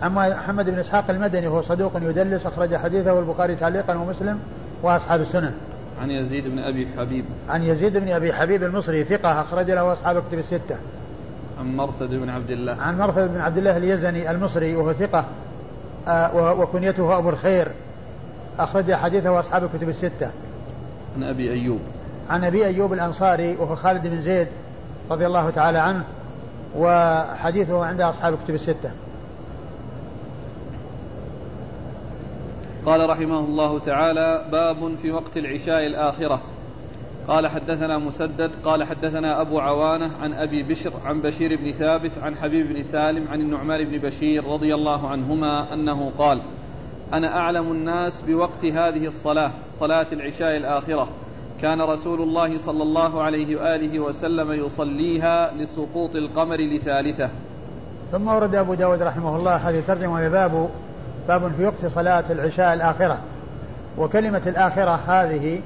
عن 0.01 0.15
محمد 0.15 0.69
بن 0.69 0.79
إسحاق 0.79 1.09
المدني 1.09 1.47
وهو 1.47 1.61
صدوق 1.61 1.91
يدلس 1.95 2.45
أخرج 2.45 2.75
حديثه 2.75 3.19
البخاري 3.19 3.55
تعليقا 3.55 3.95
ومسلم 3.95 4.39
وأصحاب 4.83 5.21
السنن. 5.21 5.53
عن 6.01 6.11
يزيد 6.11 6.47
بن 6.47 6.59
أبي 6.59 6.87
حبيب. 6.97 7.25
عن 7.49 7.63
يزيد 7.63 7.97
بن 7.97 8.09
أبي 8.09 8.33
حبيب 8.33 8.63
المصري 8.63 9.03
ثقة 9.03 9.41
أخرج 9.41 9.71
له 9.71 9.93
أصحاب 9.93 10.23
كتب 10.29 10.39
الستة. 10.39 10.75
عن 11.59 11.75
مرثد 11.75 12.09
بن 12.09 12.29
عبد 12.29 12.49
الله. 12.49 12.81
عن 12.81 12.97
مرثد 12.97 13.33
بن 13.33 13.41
عبد 13.41 13.57
الله 13.57 13.77
اليزني 13.77 14.31
المصري 14.31 14.75
وهو 14.75 14.93
ثقة 14.93 15.25
آه 16.07 16.53
وكنيته 16.53 17.17
أبو 17.17 17.29
الخير. 17.29 17.67
أخرج 18.63 18.93
حديثه 18.93 19.39
أصحاب 19.39 19.63
الكتب 19.63 19.89
الستة. 19.89 20.31
عن 21.15 21.23
أبي 21.23 21.51
أيوب. 21.51 21.79
عن 22.29 22.43
أبي 22.43 22.65
أيوب 22.65 22.93
الأنصاري 22.93 23.55
وهو 23.55 23.75
خالد 23.75 24.07
بن 24.07 24.21
زيد 24.21 24.47
رضي 25.11 25.25
الله 25.27 25.49
تعالى 25.49 25.79
عنه 25.79 26.03
وحديثه 26.77 27.85
عند 27.85 28.01
أصحاب 28.01 28.33
الكتب 28.33 28.55
الستة. 28.55 28.91
قال 32.85 33.09
رحمه 33.09 33.39
الله 33.39 33.79
تعالى 33.79 34.45
باب 34.51 34.95
في 35.01 35.11
وقت 35.11 35.37
العشاء 35.37 35.87
الآخرة 35.87 36.41
قال 37.27 37.47
حدثنا 37.47 37.97
مسدد 37.97 38.51
قال 38.65 38.83
حدثنا 38.83 39.41
أبو 39.41 39.59
عوانة 39.59 40.11
عن 40.21 40.33
أبي 40.33 40.63
بشر 40.63 40.93
عن 41.05 41.21
بشير 41.21 41.55
بن 41.55 41.71
ثابت 41.71 42.11
عن 42.21 42.35
حبيب 42.35 42.73
بن 42.73 42.83
سالم 42.83 43.27
عن 43.27 43.41
النعمان 43.41 43.83
بن 43.83 43.97
بشير 43.97 44.47
رضي 44.47 44.75
الله 44.75 45.07
عنهما 45.07 45.73
أنه 45.73 46.11
قال 46.17 46.41
أنا 47.13 47.37
أعلم 47.37 47.71
الناس 47.71 48.21
بوقت 48.21 48.65
هذه 48.65 49.07
الصلاة 49.07 49.51
صلاة 49.79 50.07
العشاء 50.11 50.57
الآخرة. 50.57 51.07
كان 51.61 51.81
رسول 51.81 52.21
الله 52.21 52.57
صلى 52.57 52.83
الله 52.83 53.23
عليه 53.23 53.55
وآله 53.55 53.99
وسلم 53.99 54.51
يصليها 54.51 55.51
لسقوط 55.53 56.15
القمر 56.15 56.55
لثالثة. 56.55 57.29
ثم 58.11 58.27
ورد 58.27 58.55
أبو 58.55 58.73
داود 58.73 59.01
رحمه 59.01 59.35
الله 59.35 59.55
هذه 59.55 59.83
ترجمة 59.87 60.29
باب 60.29 60.69
باب 61.27 61.51
في 61.57 61.65
وقت 61.65 61.85
صلاة 61.95 62.23
العشاء 62.29 62.73
الآخرة. 62.73 63.17
وكلمة 63.97 64.41
الآخرة 64.47 64.99
هذه 65.07 65.61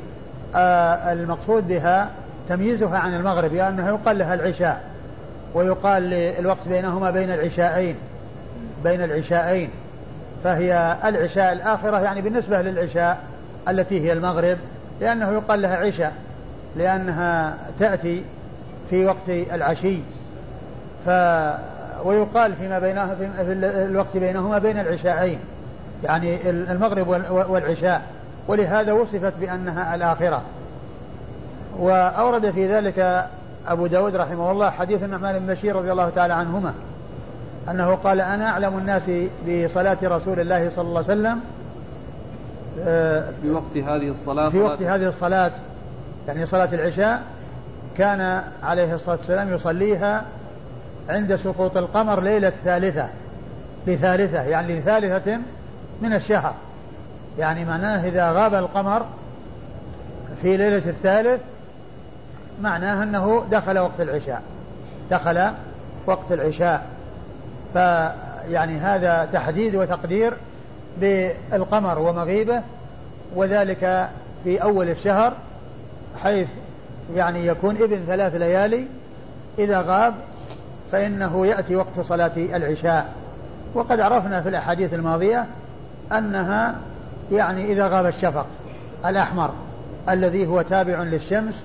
آه 0.56 1.14
المقصود 1.14 1.68
بها 1.68 2.10
تمييزها 2.50 2.98
عن 2.98 3.16
المغرب 3.16 3.54
لأنه 3.54 3.88
يقال 3.88 4.18
لها 4.18 4.34
العشاء 4.34 4.84
ويقال 5.54 6.14
الوقت 6.14 6.68
بينهما 6.68 7.12
بين 7.12 7.34
العشاءين 7.34 7.96
بين 8.84 9.04
العشاءين. 9.04 9.70
فهي 10.46 10.98
العشاء 11.06 11.54
الآخرة 11.54 12.00
يعني 12.00 12.22
بالنسبة 12.22 12.62
للعشاء 12.62 13.18
التي 13.70 14.02
هي 14.02 14.14
المغرب 14.14 14.58
لأنه 15.02 15.32
يقال 15.32 15.62
لها 15.62 15.78
عشاء 15.78 16.14
لأنها 16.75 17.58
تأتي 17.80 18.24
في 18.90 19.06
وقت 19.06 19.30
العشي. 19.30 20.00
ف 21.06 21.10
ويقال 22.04 22.56
فيما 22.56 22.80
بينها 22.80 23.16
في 23.16 23.54
الوقت 23.90 24.18
بينهما 24.18 24.58
بين 24.58 24.80
العشاءين 24.80 25.40
يعني 26.04 26.50
المغرب 26.50 27.08
والعشاء. 27.32 28.02
ولهذا 28.48 28.94
وصفت 28.94 29.34
بأنها 29.40 29.96
الآخرة. 29.96 30.42
وأورد 31.80 32.52
في 32.52 32.74
ذلك 32.74 33.28
أبو 33.68 33.88
داود 33.88 34.16
رحمه 34.16 34.52
الله 34.52 34.70
حديث 34.70 35.04
النعمان 35.04 35.40
بن 35.40 35.54
بشير 35.54 35.75
رضي 35.75 35.92
الله 35.92 36.10
تعالى 36.10 36.34
عنهما. 36.34 36.74
أنه 37.70 37.96
قال 37.96 38.22
أنا 38.22 38.50
أعلم 38.50 38.78
الناس 38.78 39.02
بصلاة 39.48 39.98
رسول 40.04 40.40
الله 40.40 40.70
صلى 40.70 40.88
الله 40.88 41.04
عليه 41.04 41.14
وسلم 41.14 41.40
آه، 42.80 43.24
في 43.42 43.52
وقت 43.52 43.78
هذه 43.78 44.12
الصلاة 44.12 44.50
في 44.50 44.60
وقت 44.60 44.82
هذه 44.82 45.08
الصلاة 45.08 45.52
يعني 46.28 46.46
صلاة 46.46 46.70
العشاء 46.74 47.24
كان 47.98 48.42
عليه 48.64 48.96
الصلاة 48.96 49.18
والسلام 49.18 49.54
يصليها 49.54 50.26
عند 51.10 51.36
سقوط 51.36 51.78
القمر 51.78 52.22
ليلة 52.22 52.54
ثالثة 52.64 53.10
لثالثة 53.88 54.42
يعني 54.42 54.80
لثالثة 54.80 55.40
من 56.02 56.14
الشهر. 56.14 56.54
يعني 57.38 57.66
معناه 57.66 58.08
إذا 58.08 58.32
غاب 58.32 58.54
القمر 58.54 59.06
في 60.42 60.58
ليلة 60.58 60.90
الثالث 60.90 61.42
معناه 62.62 63.04
أنه 63.04 63.46
دخل 63.52 63.80
وقت 63.80 64.00
العشاء 64.02 64.42
دخل 65.12 65.52
وقت 66.06 66.32
العشاء. 66.32 66.95
فيعني 67.75 68.77
هذا 68.77 69.29
تحديد 69.34 69.75
وتقدير 69.75 70.34
بالقمر 70.98 72.00
ومغيبه 72.00 72.62
وذلك 73.36 74.10
في 74.44 74.63
أول 74.63 74.89
الشهر 74.89 75.34
حيث 76.24 76.48
يعني 77.15 77.48
يكون 77.48 77.75
ابن 77.75 78.00
ثلاث 78.08 78.36
ليالي. 78.36 78.88
إذا 79.60 79.82
غاب 79.82 80.13
فإنه 80.91 81.48
يأتي 81.48 81.75
وقت 81.75 82.00
صلاة 82.00 82.32
العشاء. 82.38 83.13
وقد 83.74 84.00
عرفنا 84.00 84.41
في 84.41 84.50
الأحاديث 84.50 84.94
الماضية 84.94 85.46
أنها 86.12 86.75
يعني 87.32 87.72
إذا 87.72 87.88
غاب 87.88 88.05
الشفق 88.05 88.46
الأحمر 89.05 89.50
الذي 90.10 90.48
هو 90.48 90.62
تابع 90.62 91.03
للشمس 91.03 91.63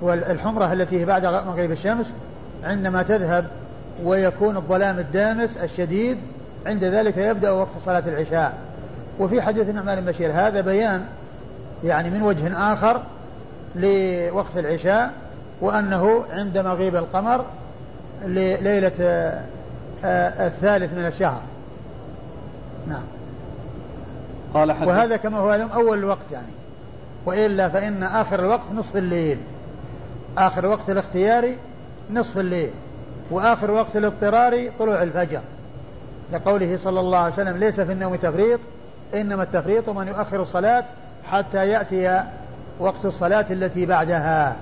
والحمرة 0.00 0.72
التي 0.72 1.04
بعد 1.04 1.26
مغيب 1.26 1.72
الشمس 1.72 2.12
عندما 2.64 3.02
تذهب 3.02 3.44
ويكون 4.04 4.56
الظلام 4.56 4.98
الدامس 4.98 5.56
الشديد 5.56 6.18
عند 6.66 6.84
ذلك 6.84 7.16
يبدأ 7.16 7.50
وقت 7.50 7.68
صلاة 7.84 8.02
العشاء. 8.06 8.58
وفي 9.20 9.42
حديث 9.42 9.68
النعمان 9.68 10.00
بن 10.00 10.06
بشير 10.06 10.32
هذا 10.32 10.60
بيان 10.60 11.04
يعني 11.84 12.10
من 12.10 12.22
وجه 12.22 12.72
آخر 12.72 13.00
لوقت 13.76 14.56
العشاء 14.56 15.12
وأنه 15.60 16.24
عند 16.30 16.58
مغيب 16.58 16.96
القمر 16.96 17.44
لليلة 18.24 18.92
آه، 20.04 20.46
الثالث 20.46 20.92
من 20.92 21.06
الشهر. 21.06 21.40
نعم. 22.88 23.02
قال 24.54 24.72
حدث 24.72 24.88
وهذا 24.88 25.16
كما 25.16 25.38
هو 25.38 25.52
يوم 25.52 25.70
أول 25.70 25.98
الوقت 25.98 26.32
يعني. 26.32 26.52
وإلا 27.26 27.68
فإن 27.68 28.02
آخر 28.02 28.40
الوقت 28.40 28.72
نصف 28.74 28.96
الليل. 28.96 29.38
آخر 30.38 30.66
وقت 30.66 30.90
الاختياري 30.90 31.56
نصف 32.10 32.38
الليل. 32.38 32.70
وآخر 33.30 33.70
وقت 33.70 33.96
الاضطراري 33.96 34.70
طلوع 34.78 35.02
الفجر. 35.02 35.40
لقوله 36.32 36.78
صلى 36.82 37.00
الله 37.00 37.18
عليه 37.18 37.32
وسلم 37.32 37.56
ليس 37.56 37.80
في 37.80 37.92
النوم 37.92 38.16
تفريط 38.16 38.60
إنما 39.14 39.42
التفريط 39.42 39.88
من 39.88 40.08
يؤخر 40.08 40.42
الصلاة 40.42 40.84
حتى 41.30 41.68
يأتي 41.68 42.24
وقت 42.80 43.04
الصلاة 43.04 43.46
التي 43.50 43.86
بعدها. 43.86 44.56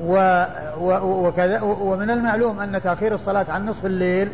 و 0.00 0.44
و 0.80 1.26
وكذا 1.26 1.60
ومن 1.60 2.10
المعلوم 2.10 2.60
أن 2.60 2.82
تأخير 2.82 3.14
الصلاة 3.14 3.46
عن 3.48 3.66
نصف 3.66 3.86
الليل 3.86 4.28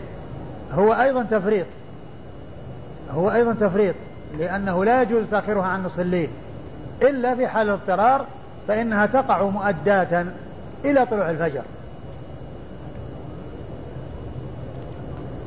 هو 0.73 0.93
أيضا 0.93 1.23
تفريط. 1.23 1.67
هو 3.11 3.31
أيضا 3.31 3.53
تفريط 3.53 3.95
لأنه 4.39 4.85
لا 4.85 5.03
يجوز 5.03 5.25
تأخيرها 5.31 5.67
عن 5.67 5.85
نصف 5.85 6.01
الليل. 6.01 6.31
إلا 7.03 7.35
في 7.35 7.49
حال 7.49 7.69
الاضطرار 7.69 8.27
فإنها 8.69 9.07
تقع 9.07 9.43
مؤداة 9.43 10.25
إلى 10.85 11.07
طلوع 11.07 11.31
الفجر. 11.31 11.63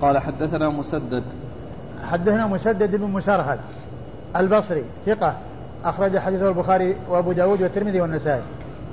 قال 0.02 0.18
حدثنا 0.18 0.70
مسدد. 0.70 1.24
حدثنا 2.12 2.48
مسدد 2.48 2.96
بن 2.96 3.08
مسرهد 3.08 3.60
البصري 4.36 4.84
ثقة 5.06 5.34
أخرج 5.86 6.18
حديثه 6.18 6.50
البخاري 6.50 6.96
وأبو 7.10 7.32
داود 7.32 7.62
والترمذي 7.62 8.02
والنسائي. 8.02 8.42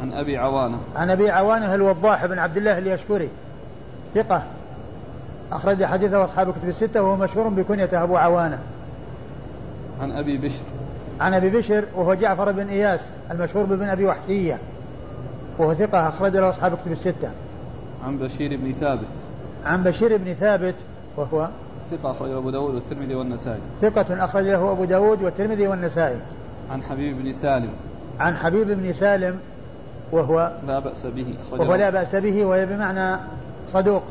عن 0.03 0.13
أبي 0.13 0.37
عوانة. 0.37 0.79
عن 0.97 1.11
أبي 1.11 1.31
عوانة 1.31 1.75
الوضاح 1.75 2.27
بن 2.27 2.39
عبد 2.39 2.57
الله 2.57 2.79
اليشكري 2.79 3.29
ثقة 4.15 4.43
أخرج 5.53 5.85
حديثه 5.85 6.25
أصحاب 6.25 6.49
الكتب 6.49 6.69
الستة 6.69 7.03
وهو 7.03 7.17
مشهور 7.17 7.49
بكنيته 7.49 8.03
أبو 8.03 8.17
عوانة. 8.17 8.59
عن 10.01 10.13
أبي 10.13 10.37
بشر. 10.37 10.65
عن 11.21 11.35
أبي 11.35 11.51
بشر 11.51 11.85
وهو 11.97 12.15
جعفر 12.15 12.53
بن 12.53 12.69
إياس 12.69 13.01
المشهور 13.31 13.65
بابن 13.65 13.89
أبي 13.89 14.07
وحشية 14.07 14.59
وهو 15.59 15.75
ثقة 15.75 16.09
أخرج 16.09 16.37
له 16.37 16.51
أصحاب 16.51 16.73
الكتب 16.73 16.93
الستة. 16.93 17.31
عن 18.07 18.19
بشير 18.19 18.57
بن 18.57 18.75
ثابت. 18.81 19.09
عن 19.67 19.83
بشير 19.83 20.17
بن 20.17 20.35
ثابت 20.35 20.75
وهو 21.17 21.49
ثقة 21.91 22.11
أخرجه 22.11 22.39
أبو 22.39 22.51
داود 22.51 22.75
والترمذي 22.75 23.15
والنسائي. 23.15 23.61
ثقة 23.83 24.25
أخرج 24.25 24.45
له 24.45 24.73
أبو 24.73 24.85
داود 24.85 25.23
والترمذي 25.23 25.69
والنسائي. 25.69 26.17
عن 26.71 26.83
حبيب 26.83 27.23
بن 27.23 27.33
سالم. 27.33 27.71
عن 28.21 28.37
حبيب 28.37 28.71
بن 28.71 28.93
سالم 28.93 29.39
وهو 30.13 30.53
لا 30.67 30.79
بأس 30.79 31.07
به 31.07 31.35
وهو 31.53 31.75
لا 31.75 31.91
بأس 31.91 32.15
به 32.15 32.45
وهي 32.45 32.67
بمعنى 32.67 33.21
صدوق. 33.73 34.03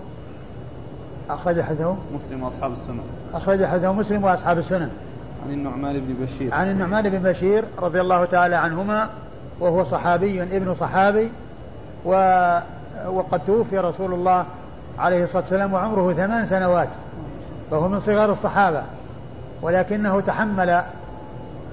أخرج 1.30 1.62
حديثه 1.62 1.96
مسلم 2.16 2.44
وأصحاب 2.44 2.72
السنن 2.72 3.00
أخرج 3.34 3.66
حديثه 3.66 3.94
مسلم 3.94 4.24
وأصحاب 4.24 4.58
السنن 4.58 4.90
عن 5.46 5.54
النعمان 5.54 6.00
بن 6.00 6.26
بشير. 6.26 6.54
عن 6.54 6.72
النعمان 6.72 7.10
بن 7.10 7.20
بشير 7.20 7.64
رضي 7.80 8.02
الله 8.02 8.26
تعالى 8.26 8.56
عنهما 8.56 9.10
وهو 9.60 9.84
صحابي 9.84 10.44
ابن 10.44 10.74
صحابي 10.74 11.30
و 12.06 12.12
وقد 13.08 13.42
توفي 13.48 13.78
رسول 13.78 14.14
الله 14.14 14.46
عليه 15.00 15.24
الصلاة 15.24 15.42
والسلام 15.42 15.74
وعمره 15.74 16.14
ثمان 16.14 16.46
سنوات 16.46 16.88
فهو 17.72 17.88
من 17.88 18.00
صغار 18.00 18.32
الصحابة 18.32 18.82
ولكنه 19.62 20.22
تحمل 20.22 20.82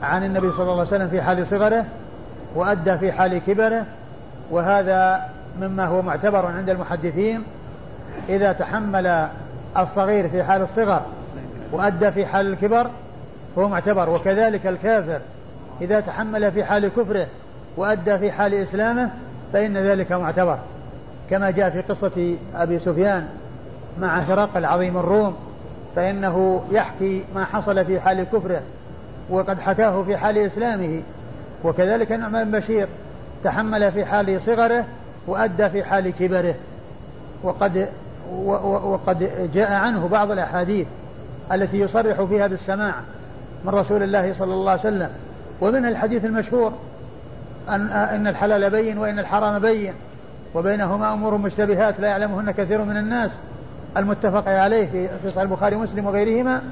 عن 0.02 0.24
النبي 0.24 0.52
صلى 0.52 0.62
الله 0.62 0.72
عليه 0.72 0.82
وسلم 0.82 1.08
في 1.08 1.22
حال 1.22 1.46
صغره 1.46 1.84
وأدى 2.54 2.98
في 2.98 3.12
حال 3.12 3.38
كبره 3.38 3.84
وهذا 4.50 5.26
مما 5.60 5.86
هو 5.86 6.02
معتبر 6.02 6.46
عند 6.46 6.70
المحدثين 6.70 7.42
إذا 8.28 8.52
تحمل 8.52 9.28
الصغير 9.78 10.28
في 10.28 10.42
حال 10.42 10.62
الصغر 10.62 11.02
وأدى 11.72 12.12
في 12.12 12.26
حال 12.26 12.46
الكبر 12.46 12.90
هو 13.58 13.68
معتبر. 13.68 14.10
وكذلك 14.10 14.66
الكافر 14.66 15.20
إذا 15.80 16.00
تحمل 16.00 16.52
في 16.52 16.64
حال 16.64 16.88
كفره 16.88 17.26
وأدى 17.76 18.18
في 18.18 18.32
حال 18.32 18.54
إسلامه 18.54 19.10
فإن 19.52 19.76
ذلك 19.76 20.12
معتبر. 20.12 20.58
كما 21.30 21.50
جاء 21.50 21.70
في 21.70 21.80
قصة 21.80 22.36
أبي 22.54 22.78
سفيان 22.78 23.28
مع 24.00 24.18
هرقل 24.18 24.64
عظيم 24.64 24.96
الروم 24.96 25.36
فإنه 25.96 26.64
يحكي 26.70 27.24
ما 27.34 27.44
حصل 27.44 27.84
في 27.84 28.00
حال 28.00 28.24
كفره 28.24 28.62
وقد 29.30 29.60
حكاه 29.60 30.02
في 30.02 30.16
حال 30.16 30.38
إسلامه. 30.38 31.02
وكذلك 31.64 32.12
نعمان 32.12 32.50
بشير 32.50 32.88
تحمل 33.44 33.92
في 33.92 34.04
حال 34.04 34.42
صغره 34.42 34.84
وأدى 35.26 35.70
في 35.70 35.84
حال 35.84 36.10
كبره. 36.10 36.54
وقد 37.42 37.88
وقد 38.32 39.50
جاء 39.54 39.72
عنه 39.72 40.08
بعض 40.08 40.30
الأحاديث 40.30 40.86
التي 41.52 41.80
يصرح 41.80 42.22
فيها 42.22 42.46
بالسماع 42.46 42.94
من 43.64 43.74
رسول 43.74 44.02
الله 44.02 44.32
صلى 44.32 44.54
الله 44.54 44.70
عليه 44.70 44.80
وسلم. 44.80 45.10
ومن 45.60 45.86
الحديث 45.86 46.24
المشهور 46.24 46.72
أن 47.68 47.90
إن 47.90 48.26
الحلال 48.26 48.70
بين 48.70 48.98
وإن 48.98 49.18
الحرام 49.18 49.58
بين. 49.58 49.94
وبينهما 50.54 51.12
أمور 51.12 51.36
مشتبهات 51.36 52.00
لا 52.00 52.08
يعلمهن 52.08 52.50
كثير 52.50 52.84
من 52.84 52.96
الناس. 52.96 53.30
المتفق 53.96 54.48
عليه 54.48 55.08
في 55.22 55.30
صحيح 55.30 55.42
البخاري 55.42 55.76
ومسلم 55.76 56.06
وغيرهما. 56.06 56.62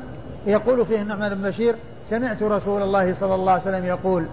يقول 0.46 0.86
فيه 0.86 1.02
النعمان 1.02 1.34
بن 1.34 1.48
بشير 1.48 1.74
سمعت 2.10 2.42
رسول 2.42 2.82
الله 2.82 3.14
صلى 3.14 3.34
الله 3.34 3.52
عليه 3.52 3.62
وسلم 3.62 3.84
يقول 3.84 4.26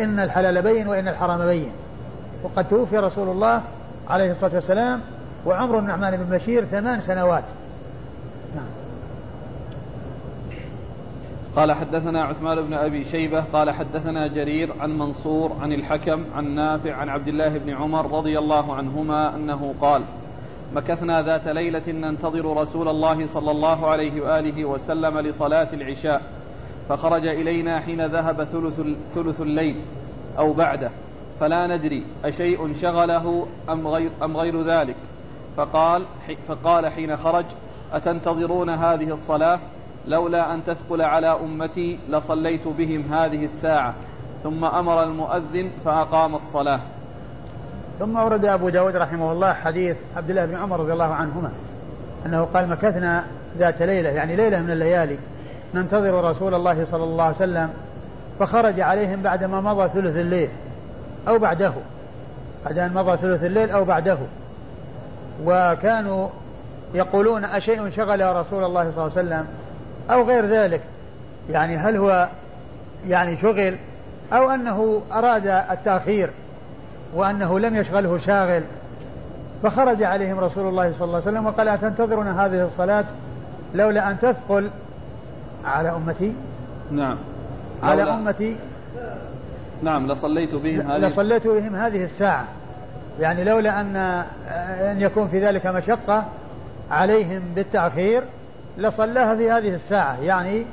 إن 0.00 0.20
الحلال 0.20 0.62
بين 0.62 0.88
وإن 0.88 1.08
الحرام 1.08 1.46
بين. 1.46 1.72
وقد 2.42 2.68
توفي 2.68 2.98
رسول 2.98 3.28
الله 3.28 3.62
عليه 4.08 4.30
الصلاة 4.30 4.54
والسلام 4.54 5.00
وعمر 5.46 5.78
النعمان 5.78 6.16
بن 6.16 6.36
بشير 6.36 6.64
ثمان 6.64 7.00
سنوات. 7.00 7.44
قال 11.56 11.72
حدثنا 11.72 12.24
عثمان 12.24 12.62
بن 12.62 12.74
أبي 12.74 13.04
شيبة 13.04 13.40
قال 13.40 13.70
حدثنا 13.70 14.26
جرير 14.26 14.72
عن 14.80 14.98
منصور 14.98 15.56
عن 15.60 15.72
الحكم 15.72 16.24
عن 16.34 16.54
نافع 16.54 16.94
عن 16.94 17.08
عبد 17.08 17.28
الله 17.28 17.58
بن 17.58 17.70
عمر 17.70 18.18
رضي 18.18 18.38
الله 18.38 18.74
عنهما 18.74 19.36
أنه 19.36 19.74
قال 19.80 20.02
مكثنا 20.74 21.22
ذات 21.22 21.48
ليلة 21.48 21.82
ننتظر 21.88 22.56
رسول 22.56 22.88
الله 22.88 23.26
صلى 23.26 23.50
الله 23.50 23.86
عليه 23.86 24.20
وآله 24.20 24.64
وسلم 24.64 25.18
لصلاة 25.18 25.68
العشاء 25.72 26.22
فخرج 26.88 27.26
إلينا 27.26 27.80
حين 27.80 28.06
ذهب 28.06 28.44
ثلث 28.44 28.80
ثلث 29.14 29.40
الليل 29.40 29.76
أو 30.38 30.52
بعده 30.52 30.90
فلا 31.40 31.76
ندري 31.76 32.04
أشيء 32.24 32.74
شغله 32.82 33.46
أم 33.70 33.88
غير, 33.88 34.10
أم 34.22 34.36
غير 34.36 34.62
ذلك 34.62 34.96
فقال 35.56 36.02
فقال 36.48 36.86
حين 36.86 37.16
خرج 37.16 37.44
أتنتظرون 37.92 38.70
هذه 38.70 39.12
الصلاة؟ 39.12 39.60
لولا 40.06 40.54
أن 40.54 40.64
تثقل 40.64 41.02
على 41.02 41.26
أمتي 41.26 41.98
لصليت 42.08 42.68
بهم 42.68 43.14
هذه 43.14 43.44
الساعة. 43.44 43.94
ثم 44.42 44.64
أمر 44.64 45.02
المؤذن 45.02 45.70
فأقام 45.84 46.34
الصلاة. 46.34 46.80
ثم 47.98 48.16
ورد 48.16 48.44
أبو 48.44 48.68
داود 48.68 48.96
رحمه 48.96 49.32
الله 49.32 49.52
حديث 49.52 49.96
عبد 50.16 50.30
الله 50.30 50.46
بن 50.46 50.56
عمر 50.56 50.80
رضي 50.80 50.92
الله 50.92 51.14
عنهما 51.14 51.52
أنه 52.26 52.44
قال 52.54 52.68
مكثنا 52.68 53.24
ذات 53.58 53.82
ليلة 53.82 54.08
يعني 54.08 54.36
ليلة 54.36 54.60
من 54.60 54.70
الليالي 54.70 55.18
ننتظر 55.74 56.24
رسول 56.24 56.54
الله 56.54 56.84
صلى 56.84 57.04
الله 57.04 57.24
عليه 57.24 57.36
وسلم 57.36 57.70
فخرج 58.38 58.80
عليهم 58.80 59.22
بعدما 59.22 59.60
مضى 59.60 59.88
ثلث 59.88 60.16
الليل 60.16 60.48
أو 61.28 61.38
بعده 61.38 61.72
بعد 62.64 62.78
أن 62.78 62.94
مضى 62.94 63.16
ثلث 63.16 63.44
الليل 63.44 63.70
أو 63.70 63.84
بعده. 63.84 64.18
وكانوا 65.44 66.28
يقولون 66.94 67.44
أشيء 67.44 67.90
شغل 67.90 68.36
رسول 68.36 68.64
الله 68.64 68.90
صلى 68.90 69.06
الله 69.06 69.12
عليه 69.16 69.28
وسلم؟ 69.28 69.46
أو 70.12 70.22
غير 70.22 70.46
ذلك. 70.46 70.80
يعني 71.50 71.76
هل 71.76 71.96
هو 71.96 72.28
يعني 73.08 73.36
شغل 73.36 73.76
أو 74.32 74.50
أنه 74.50 75.02
أراد 75.12 75.46
التأخير 75.46 76.30
وأنه 77.14 77.58
لم 77.58 77.76
يشغله 77.76 78.18
شاغل 78.18 78.62
فخرج 79.62 80.02
عليهم 80.02 80.38
رسول 80.38 80.68
الله 80.68 80.92
صلى 80.92 81.04
الله 81.04 81.22
عليه 81.26 81.30
وسلم 81.30 81.46
وقال 81.46 81.68
أتنتظرون 81.68 82.26
هذه 82.26 82.66
الصلاة 82.66 83.04
لولا 83.74 84.10
أن 84.10 84.18
تثقل 84.18 84.70
على 85.64 85.90
أمتي؟ 85.90 86.32
نعم. 86.90 87.16
على 87.82 88.02
أمتي؟ 88.02 88.56
نعم 89.82 90.12
لصليت 90.12 90.54
بهم 90.54 90.90
هذه 90.90 91.00
لصليت 91.00 91.46
بهم 91.46 91.76
هذه 91.76 92.04
الساعة. 92.04 92.44
يعني 93.20 93.44
لولا 93.44 93.80
أن 93.80 93.96
أن 94.90 95.00
يكون 95.00 95.28
في 95.28 95.46
ذلك 95.46 95.66
مشقة 95.66 96.24
عليهم 96.90 97.42
بالتأخير 97.54 98.22
لصلاها 98.78 99.36
في 99.36 99.50
هذه 99.50 99.74
الساعة 99.74 100.20
يعني 100.20 100.64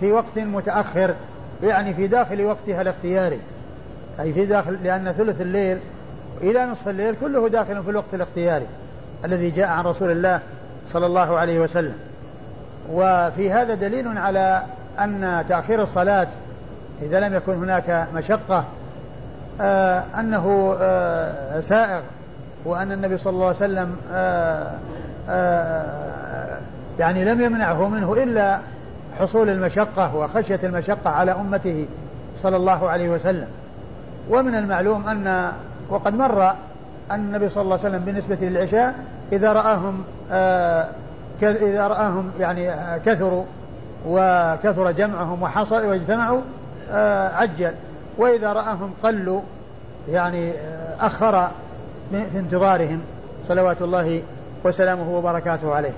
في 0.00 0.12
وقت 0.12 0.38
متأخر 0.38 1.14
يعني 1.62 1.94
في 1.94 2.06
داخل 2.06 2.44
وقتها 2.44 2.80
الاختياري. 2.82 3.40
أي 4.20 4.32
في 4.32 4.46
داخل 4.46 4.78
لأن 4.84 5.12
ثلث 5.12 5.40
الليل 5.40 5.78
إلى 6.40 6.66
نصف 6.66 6.88
الليل 6.88 7.14
كله 7.20 7.48
داخل 7.48 7.82
في 7.82 7.90
الوقت 7.90 8.14
الاختياري 8.14 8.66
الذي 9.24 9.50
جاء 9.50 9.68
عن 9.68 9.84
رسول 9.84 10.10
الله 10.10 10.40
صلى 10.92 11.06
الله 11.06 11.38
عليه 11.38 11.60
وسلم. 11.60 11.94
وفي 12.90 13.52
هذا 13.52 13.74
دليل 13.74 14.18
على 14.18 14.62
أن 14.98 15.44
تأخير 15.48 15.82
الصلاة 15.82 16.26
إذا 17.02 17.20
لم 17.20 17.34
يكن 17.34 17.52
هناك 17.52 18.08
مشقة 18.14 18.64
آه 19.60 20.04
أنه 20.18 20.76
آه 20.80 21.60
سائغ 21.60 22.00
وأن 22.64 22.92
النبي 22.92 23.18
صلى 23.18 23.32
الله 23.32 23.46
عليه 23.46 23.56
وسلم 23.56 23.96
آه 24.12 24.70
آه 25.28 26.58
يعني 26.98 27.24
لم 27.24 27.40
يمنعه 27.40 27.88
منه 27.88 28.12
إلا 28.12 28.58
حصول 29.20 29.50
المشقة 29.50 30.16
وخشية 30.16 30.60
المشقة 30.62 31.10
على 31.10 31.32
أمته 31.32 31.86
صلى 32.42 32.56
الله 32.56 32.88
عليه 32.90 33.08
وسلم. 33.08 33.46
ومن 34.30 34.54
المعلوم 34.54 35.08
أن 35.08 35.52
وقد 35.90 36.14
مر 36.14 36.50
أن 37.10 37.20
النبي 37.20 37.48
صلى 37.48 37.62
الله 37.62 37.78
عليه 37.78 37.88
وسلم 37.88 38.04
بالنسبة 38.04 38.36
للعشاء 38.40 38.94
إذا 39.32 39.52
رآهم 39.52 40.04
آه 40.32 40.88
إذا 41.42 41.86
رآهم 41.86 42.30
يعني 42.40 42.70
كثروا 43.06 43.44
وكثر 44.06 44.90
جمعهم 44.90 45.42
وحصل 45.42 45.86
واجتمعوا 45.86 46.40
آه 46.92 47.34
عجل. 47.34 47.72
وإذا 48.18 48.52
رآهم 48.52 48.90
قلوا 49.02 49.40
يعني 50.08 50.50
آه 50.50 51.06
أخر 51.06 51.48
في 52.10 52.38
انتظارهم 52.38 53.00
صلوات 53.48 53.82
الله 53.82 54.22
وسلامه 54.64 55.10
وبركاته 55.10 55.74
عليه. 55.74 55.92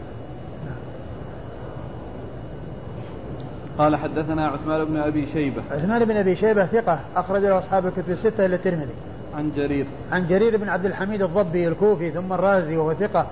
قال 3.81 3.97
حدثنا 3.97 4.47
عثمان 4.47 4.85
بن 4.85 4.97
أبي 4.97 5.27
شيبة. 5.27 5.63
عثمان 5.71 6.05
بن 6.05 6.17
أبي 6.17 6.37
شيبة 6.37 6.67
ثقة 6.67 6.99
اخرج 7.17 7.43
له 7.43 7.59
أصحاب 7.59 7.87
الكتب 7.87 8.11
الستة 8.11 8.47
إلى 8.47 8.57
الترمذي. 8.57 8.95
عن 9.37 9.53
جرير. 9.57 9.87
عن 10.13 10.27
جرير 10.27 10.57
بن 10.57 10.69
عبد 10.69 10.85
الحميد 10.85 11.23
الضبي 11.23 11.69
الكوفي 11.69 12.11
ثم 12.11 12.33
الرازي 12.33 12.77
وهو 12.77 12.95
ثقة 12.95 13.27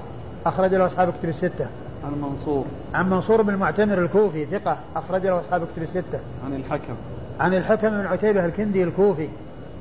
اخرج 0.46 0.74
له 0.74 0.87
أصحاب 0.87 1.08
الكتب 1.08 1.28
الستة. 1.28 1.66
عن 2.04 2.12
منصور. 2.22 2.64
عن 2.94 3.11
منصور 3.11 3.42
بن 3.42 3.54
المعتمر 3.54 3.98
الكوفي 3.98 4.46
ثقة 4.46 4.76
اخرج 4.96 5.26
له 5.26 5.40
أصحاب 5.40 5.62
الكتب 5.62 5.82
الستة. 5.82 6.18
عن 6.44 6.54
الحكم. 6.54 6.94
عن 7.40 7.54
الحكم 7.54 7.88
بن 7.88 8.06
عتيبة 8.06 8.44
الكندي 8.44 8.84
الكوفي 8.84 9.28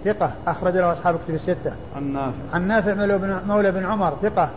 ثقة 0.06 0.32
أخرج 0.48 0.74
له 0.74 0.94
أصحاب 0.94 1.16
الكتب 1.16 1.36
الستة. 1.36 1.74
عن 1.96 2.14
نافع. 2.14 2.38
عن 2.54 2.68
نافع 2.68 2.94
مولى 3.48 3.72
بن 3.72 3.86
عمر 3.86 4.14
ثقة 4.22 4.50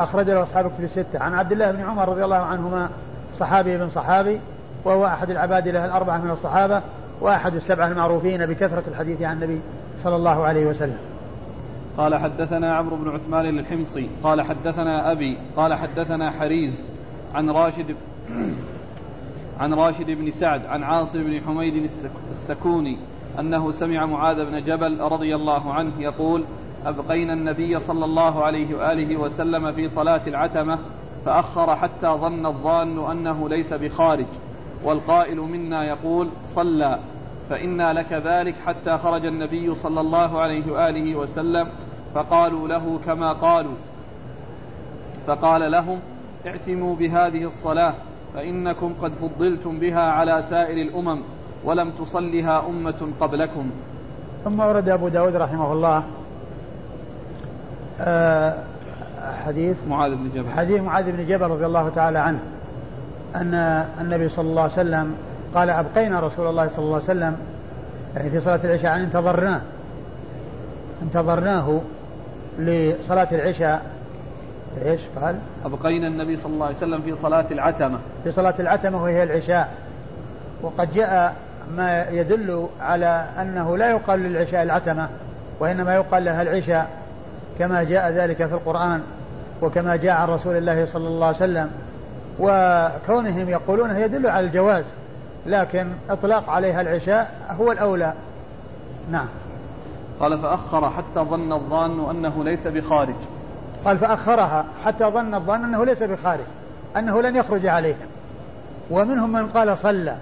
أخرج 0.00 0.30
له 0.30 0.42
أصحاب 0.42 0.66
الكتب 0.66 0.84
الستة. 0.84 1.18
عن 1.22 1.34
عبد 1.34 1.52
الله 1.52 1.70
بن 1.70 1.80
عمر 1.80 2.08
رضي 2.08 2.24
الله 2.24 2.36
عنهما 2.36 2.88
صحابي 3.40 3.78
بن 3.78 3.88
صحابي. 3.88 4.40
وهو 4.84 5.06
أحد 5.06 5.30
العباد 5.30 5.68
له 5.68 5.84
الأربعة 5.84 6.18
من 6.18 6.30
الصحابة 6.30 6.82
وأحد 7.20 7.54
السبعة 7.54 7.88
المعروفين 7.88 8.46
بكثرة 8.46 8.82
الحديث 8.88 9.22
عن 9.22 9.36
النبي 9.36 9.60
صلى 10.02 10.16
الله 10.16 10.44
عليه 10.44 10.66
وسلم. 10.66 10.98
قال 11.96 12.14
حدثنا 12.14 12.76
عمرو 12.76 12.96
بن 12.96 13.10
عثمان 13.10 13.58
الحمصي 13.58 14.08
قال 14.22 14.42
حدثنا 14.42 15.12
أبي 15.12 15.38
قال 15.56 15.74
حدثنا 15.74 16.30
حريز 16.30 16.72
عن 17.34 17.50
راشد 17.50 17.96
عن 19.60 19.74
راشد 19.74 20.06
بن 20.06 20.30
سعد 20.30 20.66
عن 20.66 20.82
عاصم 20.82 21.24
بن 21.24 21.40
حميد 21.40 21.90
السكوني 22.30 22.98
أنه 23.38 23.70
سمع 23.70 24.06
معاذ 24.06 24.44
بن 24.44 24.64
جبل 24.64 25.00
رضي 25.00 25.34
الله 25.34 25.72
عنه 25.72 25.92
يقول 25.98 26.44
أبقينا 26.86 27.32
النبي 27.32 27.80
صلى 27.80 28.04
الله 28.04 28.44
عليه 28.44 28.74
وآله 28.76 29.16
وسلم 29.16 29.72
في 29.72 29.88
صلاة 29.88 30.20
العتمة 30.26 30.78
فأخر 31.24 31.76
حتى 31.76 32.06
ظن 32.06 32.46
الظان 32.46 33.10
أنه 33.10 33.48
ليس 33.48 33.72
بخارج. 33.72 34.26
والقائل 34.84 35.40
منا 35.40 35.84
يقول 35.84 36.28
صلى 36.54 36.98
فإنا 37.50 37.92
لك 37.92 38.12
ذلك 38.12 38.54
حتى 38.66 38.98
خرج 38.98 39.26
النبي 39.26 39.74
صلى 39.74 40.00
الله 40.00 40.40
عليه 40.40 40.72
وآله 40.72 41.16
وسلم 41.16 41.68
فقالوا 42.14 42.68
له 42.68 42.98
كما 43.06 43.32
قالوا. 43.32 43.74
فقال 45.26 45.72
لهم 45.72 45.98
اعتموا 46.46 46.96
بهذه 46.96 47.44
الصلاة 47.44 47.94
فإنكم 48.34 48.94
قد 49.02 49.12
فضلتم 49.12 49.78
بها 49.78 50.00
على 50.00 50.44
سائر 50.50 50.82
الأمم 50.82 51.20
ولم 51.64 51.90
تصلها 51.90 52.66
أمة 52.68 53.08
قبلكم. 53.20 53.70
ثم 54.44 54.60
ورد 54.60 54.88
أبو 54.88 55.08
داود 55.08 55.36
رحمه 55.36 55.72
الله 55.72 56.04
آه 58.00 58.54
حديث 59.46 59.76
معاذ 59.88 60.14
بن 60.14 60.30
جبل. 60.34 60.50
حديث 60.50 60.80
معاذ 60.80 61.12
بن 61.12 61.26
جبل 61.26 61.46
رضي 61.46 61.66
الله 61.66 61.88
تعالى 61.88 62.18
عنه. 62.18 62.38
أن 63.34 63.54
النبي 64.00 64.28
صلى 64.28 64.48
الله 64.48 64.62
عليه 64.62 64.72
وسلم 64.72 65.14
قال 65.54 65.70
أبقينا 65.70 66.20
رسول 66.20 66.46
الله 66.46 66.68
صلى 66.68 66.78
الله 66.78 66.94
عليه 66.94 67.04
وسلم 67.04 67.36
يعني 68.16 68.30
في 68.30 68.40
صلاة 68.40 68.60
العشاء 68.64 68.96
انتظرناه. 68.96 69.60
انتظرناه 71.02 71.80
لصلاة 72.58 73.28
العشاء. 73.32 73.82
إيش 74.84 75.00
قال؟ 75.20 75.36
أبقينا 75.64 76.06
النبي 76.08 76.36
صلى 76.36 76.52
الله 76.52 76.66
عليه 76.66 76.76
وسلم 76.76 77.02
في 77.02 77.14
صلاة 77.14 77.46
العتمة. 77.50 77.98
في 78.24 78.32
صلاة 78.32 78.54
العتمة 78.58 79.02
وهي 79.02 79.22
العشاء. 79.22 79.72
وقد 80.62 80.92
جاء 80.92 81.34
ما 81.76 82.06
يدل 82.10 82.66
على 82.80 83.26
أنه 83.40 83.76
لا 83.76 83.90
يقال 83.90 84.20
للعشاء 84.20 84.62
العتمة 84.62 85.08
وإنما 85.60 85.94
يقال 85.94 86.24
لها 86.24 86.42
العشاء 86.42 86.90
كما 87.58 87.82
جاء 87.82 88.10
ذلك 88.10 88.36
في 88.36 88.54
القرآن 88.54 89.00
وكما 89.62 89.96
جاء 89.96 90.12
عن 90.12 90.28
رسول 90.28 90.56
الله 90.56 90.86
صلى 90.86 91.08
الله 91.08 91.26
عليه 91.26 91.36
وسلم. 91.36 91.70
وكونهم 92.42 93.48
يقولونه 93.48 93.98
يدل 93.98 94.26
على 94.26 94.46
الجواز 94.46 94.84
لكن 95.46 95.86
إطلاق 96.10 96.50
عليها 96.50 96.80
العشاء 96.80 97.54
هو 97.60 97.72
الأولى. 97.72 98.12
نعم. 99.10 99.28
قال 100.20 100.38
فأخر 100.38 100.90
حتى 100.90 101.20
ظن 101.20 101.52
الظان 101.52 102.10
أنه 102.10 102.44
ليس 102.44 102.66
بخارج. 102.66 103.14
قال 103.84 103.98
فأخرها 103.98 104.64
حتى 104.84 105.04
ظن 105.04 105.34
الظان 105.34 105.64
أنه 105.64 105.84
ليس 105.84 106.02
بخارج 106.02 106.44
أنه 106.96 107.22
لن 107.22 107.36
يخرج 107.36 107.66
عليهم 107.66 108.06
ومنهم 108.90 109.32
من 109.32 109.48
قال 109.48 109.78
صلى 109.78 110.16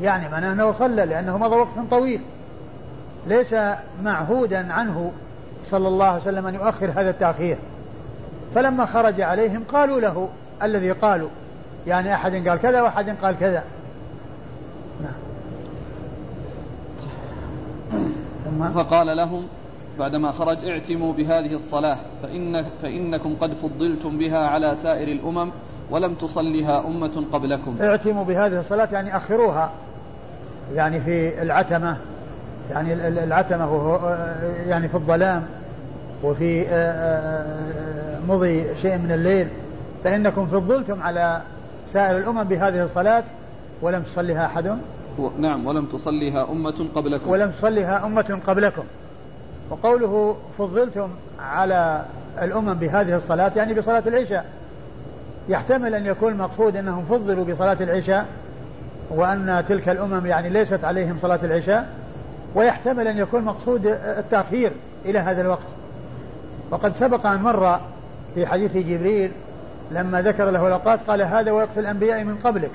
يعني 0.00 0.28
معناه 0.28 0.52
أنه 0.52 0.72
صلى 0.72 1.06
لأنه 1.06 1.38
مضى 1.38 1.56
وقت 1.56 1.90
طويل. 1.90 2.20
ليس 3.26 3.54
معهودا 4.02 4.72
عنه 4.72 5.12
صلى 5.70 5.88
الله 5.88 6.06
عليه 6.06 6.22
وسلم 6.22 6.46
أن 6.46 6.54
يؤخر 6.54 6.90
هذا 6.90 7.10
التأخير. 7.10 7.56
فلما 8.54 8.86
خرج 8.86 9.20
عليهم 9.20 9.64
قالوا 9.72 10.00
له 10.00 10.28
الذي 10.62 10.90
قالوا 10.90 11.28
يعني 11.86 12.14
أحد 12.14 12.48
قال 12.48 12.58
كذا 12.58 12.82
وأحد 12.82 13.16
قال 13.22 13.38
كذا. 13.40 13.62
نعم. 15.02 15.12
فقال 18.72 19.16
لهم 19.16 19.46
بعدما 19.98 20.32
خرج 20.32 20.64
اعتموا 20.64 21.12
بهذه 21.12 21.54
الصلاة 21.54 21.98
فإن 22.22 22.64
فإنكم 22.82 23.36
قد 23.40 23.52
فضلتم 23.62 24.18
بها 24.18 24.38
على 24.38 24.76
سائر 24.82 25.08
الأمم 25.08 25.50
ولم 25.90 26.14
تصلها 26.14 26.86
أمة 26.86 27.24
قبلكم. 27.32 27.76
اعتموا 27.80 28.24
بهذه 28.24 28.60
الصلاة 28.60 28.88
يعني 28.92 29.16
أخروها. 29.16 29.70
يعني 30.74 31.00
في 31.00 31.42
العتمة 31.42 31.96
يعني 32.70 33.08
العتمة 33.08 33.72
وهو 33.72 34.16
يعني 34.66 34.88
في 34.88 34.94
الظلام 34.94 35.42
وفي 36.22 36.62
آه، 36.62 36.66
آه، 36.68 38.16
آه، 38.16 38.20
مضي 38.28 38.66
شيء 38.82 38.98
من 38.98 39.12
الليل. 39.12 39.48
فإنكم 40.04 40.46
فضلتم 40.46 41.02
على 41.02 41.42
سائر 41.94 42.16
الأمم 42.16 42.44
بهذه 42.44 42.84
الصلاة 42.84 43.22
ولم 43.82 44.02
تصليها 44.02 44.46
أحد. 44.46 44.78
نعم 45.38 45.66
ولم 45.66 45.84
تصليها 45.86 46.50
أمة 46.50 46.88
قبلكم. 46.94 47.30
ولم 47.30 47.50
تصليها 47.50 48.06
أمة 48.06 48.40
قبلكم. 48.46 48.82
وقوله 49.70 50.36
فضلتم 50.58 51.08
على 51.40 52.04
الأمم 52.42 52.74
بهذه 52.74 53.16
الصلاة 53.16 53.52
يعني 53.56 53.74
بصلاة 53.74 54.02
العشاء. 54.06 54.46
يحتمل 55.48 55.94
أن 55.94 56.06
يكون 56.06 56.32
المقصود 56.32 56.76
أنهم 56.76 57.04
فضلوا 57.04 57.44
بصلاة 57.44 57.76
العشاء 57.80 58.26
وأن 59.10 59.64
تلك 59.68 59.88
الأمم 59.88 60.26
يعني 60.26 60.48
ليست 60.48 60.84
عليهم 60.84 61.18
صلاة 61.22 61.40
العشاء. 61.42 61.88
ويحتمل 62.54 63.08
أن 63.08 63.18
يكون 63.18 63.42
مقصود 63.42 63.86
التأخير 64.18 64.72
إلى 65.04 65.18
هذا 65.18 65.40
الوقت. 65.40 65.68
وقد 66.70 66.94
سبق 66.94 67.26
أن 67.26 67.42
مر 67.42 67.80
في 68.34 68.46
حديث 68.46 68.76
جبريل 68.76 69.30
لما 69.90 70.22
ذكر 70.22 70.50
له 70.50 70.66
الأوقات 70.66 71.00
قال 71.06 71.22
هذا 71.22 71.50
وقت 71.50 71.78
الأنبياء 71.78 72.24
من 72.24 72.36
قبلك. 72.44 72.70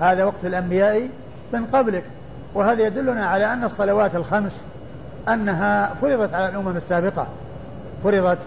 هذا 0.00 0.24
وقت 0.24 0.44
الأنبياء 0.44 1.08
من 1.52 1.66
قبلك. 1.66 2.04
وهذا 2.54 2.82
يدلنا 2.82 3.26
على 3.26 3.52
أن 3.52 3.64
الصلوات 3.64 4.14
الخمس 4.14 4.52
أنها 5.28 5.94
فرضت 5.94 6.34
على 6.34 6.48
الأمم 6.48 6.76
السابقة. 6.76 7.26
فرضت 8.04 8.38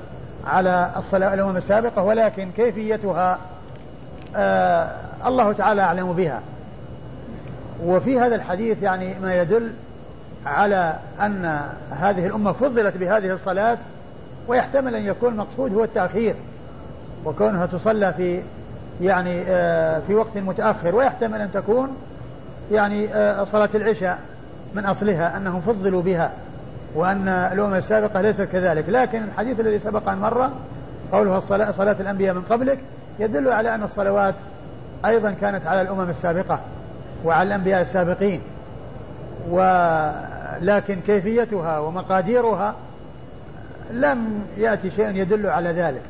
على 0.48 0.92
الصلاة 0.98 1.34
الأمم 1.34 1.58
السابقة 1.58 2.04
ولكن 2.04 2.52
كيفيتها 2.52 3.38
آه 4.36 4.90
الله 5.26 5.54
تعالى 5.54 5.82
أعلم 5.82 6.14
بها. 6.14 6.42
وفي 7.86 8.20
هذا 8.20 8.36
الحديث 8.36 8.84
يعني 8.84 9.16
ما 9.22 9.36
يدل 9.36 9.72
على 10.46 10.96
أن 11.22 11.62
هذه 11.92 12.26
الأمة 12.26 12.52
فضلت 12.52 12.98
بهذه 12.98 13.34
الصلاة 13.34 13.78
ويحتمل 14.48 14.96
أن 14.96 15.06
يكون 15.06 15.32
المقصود 15.32 15.74
هو 15.74 15.84
التأخير. 15.84 16.36
وكونها 17.26 17.66
تصلى 17.66 18.14
في 18.14 18.42
يعني 19.02 19.44
آه 19.48 20.00
في 20.08 20.16
وقت 20.16 20.38
متأخر 20.38 20.96
ويحتمل 20.96 21.42
أن 21.42 21.52
تكون 21.52 21.98
يعني 22.72 23.14
آه 23.14 23.44
صلاة 23.44 23.70
العشاء 23.76 24.20
من 24.76 24.86
أصلها 24.86 25.38
أنهم 25.38 25.62
فضلوا 25.62 26.02
بها 26.02 26.32
وأن 26.96 27.28
الأمم 27.28 27.74
السابقة 27.74 28.22
ليست 28.22 28.42
كذلك. 28.42 28.90
لكن 28.90 29.24
الحديث 29.24 29.60
الذي 29.60 29.80
سبق 29.80 30.10
أن 30.10 30.18
مر 30.18 30.50
قولها 31.12 31.38
الصلاة 31.38 31.72
صلاة 31.72 31.96
الأنبياء 32.00 32.36
من 32.36 32.42
قبلك 32.42 32.80
يدل 33.20 33.50
على 33.50 33.76
أن 33.76 33.84
الصلوات 33.84 34.36
أيضا 35.06 35.32
كانت 35.42 35.68
على 35.68 35.82
الأمم 35.82 36.10
السابقة 36.10 36.60
وعلى 37.26 37.48
الأنبياء 37.48 37.82
السابقين. 37.82 38.42
ولكن 39.50 41.00
كيفيتها 41.08 41.80
ومقاديرها 41.80 42.76
لم 43.92 44.44
يأتي 44.58 44.92
شيء 44.92 45.16
يدل 45.16 45.48
على 45.48 45.72
ذلك. 45.72 46.02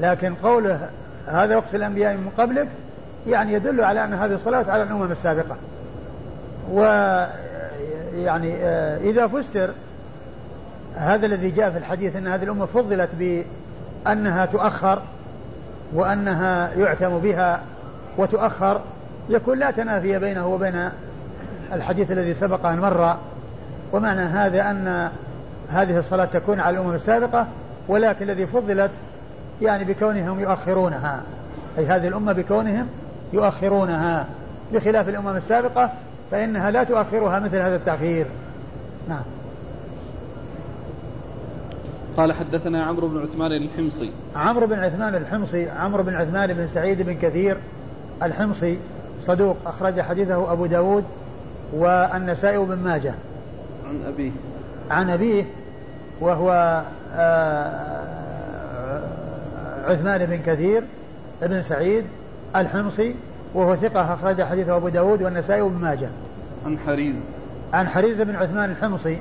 لكن 0.00 0.34
قوله 0.34 0.88
هذا 1.26 1.56
وقت 1.56 1.74
الأنبياء 1.74 2.14
من 2.14 2.30
قبلك 2.38 2.68
يعني 3.26 3.52
يدل 3.52 3.80
على 3.80 4.04
أن 4.04 4.14
هذه 4.14 4.34
الصلاة 4.34 4.70
على 4.70 4.82
الأمم 4.82 5.12
السابقة. 5.12 5.56
ويعني 6.72 8.54
آه، 8.54 8.98
إذا 8.98 9.26
فسر 9.26 9.70
هذا 10.96 11.26
الذي 11.26 11.50
جاء 11.50 11.70
في 11.70 11.78
الحديث 11.78 12.16
أن 12.16 12.26
هذه 12.26 12.42
الأمة 12.42 12.66
فضلت 12.66 13.10
بأنها 14.04 14.46
تؤخر 14.46 15.02
وأنها 15.94 16.70
يعتم 16.70 17.18
بها 17.18 17.60
وتؤخر 18.18 18.80
يكون 19.28 19.58
لا 19.58 19.70
تنافي 19.70 20.18
بينه 20.18 20.46
وبين 20.46 20.90
الحديث 21.72 22.10
الذي 22.10 22.34
سبق 22.34 22.66
أن 22.66 22.78
مر. 22.78 23.16
ومعنى 23.92 24.20
هذا 24.20 24.70
أن 24.70 25.10
هذه 25.70 25.98
الصلاة 25.98 26.24
تكون 26.24 26.60
على 26.60 26.76
الأمم 26.76 26.94
السابقة 26.94 27.46
ولكن 27.88 28.30
الذي 28.30 28.46
فضلت 28.46 28.90
يعني 29.62 29.84
بكونهم 29.84 30.40
يؤخرونها. 30.40 31.22
أي 31.78 31.86
هذه 31.86 32.08
الأمة 32.08 32.32
بكونهم 32.32 32.86
يؤخرونها. 33.32 34.26
بخلاف 34.72 35.08
الأمم 35.08 35.36
السابقة 35.36 35.92
فإنها 36.30 36.70
لا 36.70 36.84
تؤخرها 36.84 37.40
مثل 37.40 37.56
هذا 37.56 37.76
التأخير 37.76 38.26
نعم. 39.08 39.22
قال 42.16 42.32
حدثنا 42.32 42.84
عمرو 42.84 43.08
بن 43.08 43.22
عثمان 43.22 43.52
الحمصي. 43.52 44.10
عمرو 44.36 44.66
بن 44.66 44.78
عثمان 44.78 45.14
الحمصي 45.14 45.70
عمرو 45.70 46.02
بن 46.02 46.14
عثمان 46.14 46.52
بن 46.52 46.68
سعيد 46.68 47.02
بن 47.02 47.14
كثير 47.14 47.56
الحمصي 48.22 48.78
صدوق 49.20 49.56
أخرج 49.66 50.00
حديثه 50.00 50.52
أبو 50.52 50.66
داود 50.66 51.04
والنسائي 51.72 52.56
وابن 52.56 52.78
ماجه. 52.78 53.14
عن 53.88 54.00
أبيه. 54.06 54.30
عن 54.90 55.10
أبيه 55.10 55.44
وهو 56.20 56.82
آه، 57.14 58.08
عثمان 59.88 60.26
بن 60.26 60.36
كثير 60.36 60.84
بن 61.42 61.62
سعيد 61.62 62.04
الحمصي 62.56 63.14
وهو 63.54 63.76
ثقة 63.76 64.14
أخرج 64.14 64.42
حديثه 64.42 64.76
أبو 64.76 64.88
داود 64.88 65.22
والنسائي 65.22 65.60
وابن 65.60 65.76
ماجه. 65.76 66.08
عن 66.66 66.78
حريز. 66.78 67.16
عن 67.72 67.88
حريز 67.88 68.20
بن 68.20 68.36
عثمان 68.36 68.70
الحمصي 68.70 69.18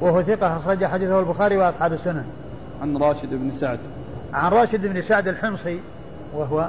وهو 0.00 0.22
ثقة 0.22 0.56
أخرج 0.56 0.84
حديثه 0.84 1.18
البخاري 1.18 1.56
وأصحاب 1.56 1.92
السنن 1.92 2.24
عن 2.82 2.96
راشد 2.96 3.30
بن 3.30 3.50
سعد. 3.50 3.78
عن 4.32 4.50
راشد 4.50 4.86
بن 4.86 5.02
سعد 5.02 5.28
الحمصي 5.28 5.80
وهو 6.34 6.68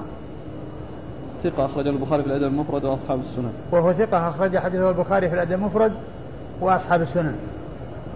ثقة 1.44 1.66
أخرج 1.66 1.88
البخاري 1.88 2.24
في 2.24 2.28
الأدب 2.28 2.44
المفرد 2.44 2.84
وأصحاب 2.86 3.20
السنن 3.20 3.54
وهو 3.72 3.94
ثقة 3.94 4.30
أخرج 4.30 4.58
حديثه 4.58 4.90
البخاري 4.90 5.30
في 5.30 5.36
الأدب 5.36 5.52
المفرد 5.52 5.94
وأصحاب 6.62 7.02
السنن 7.02 7.36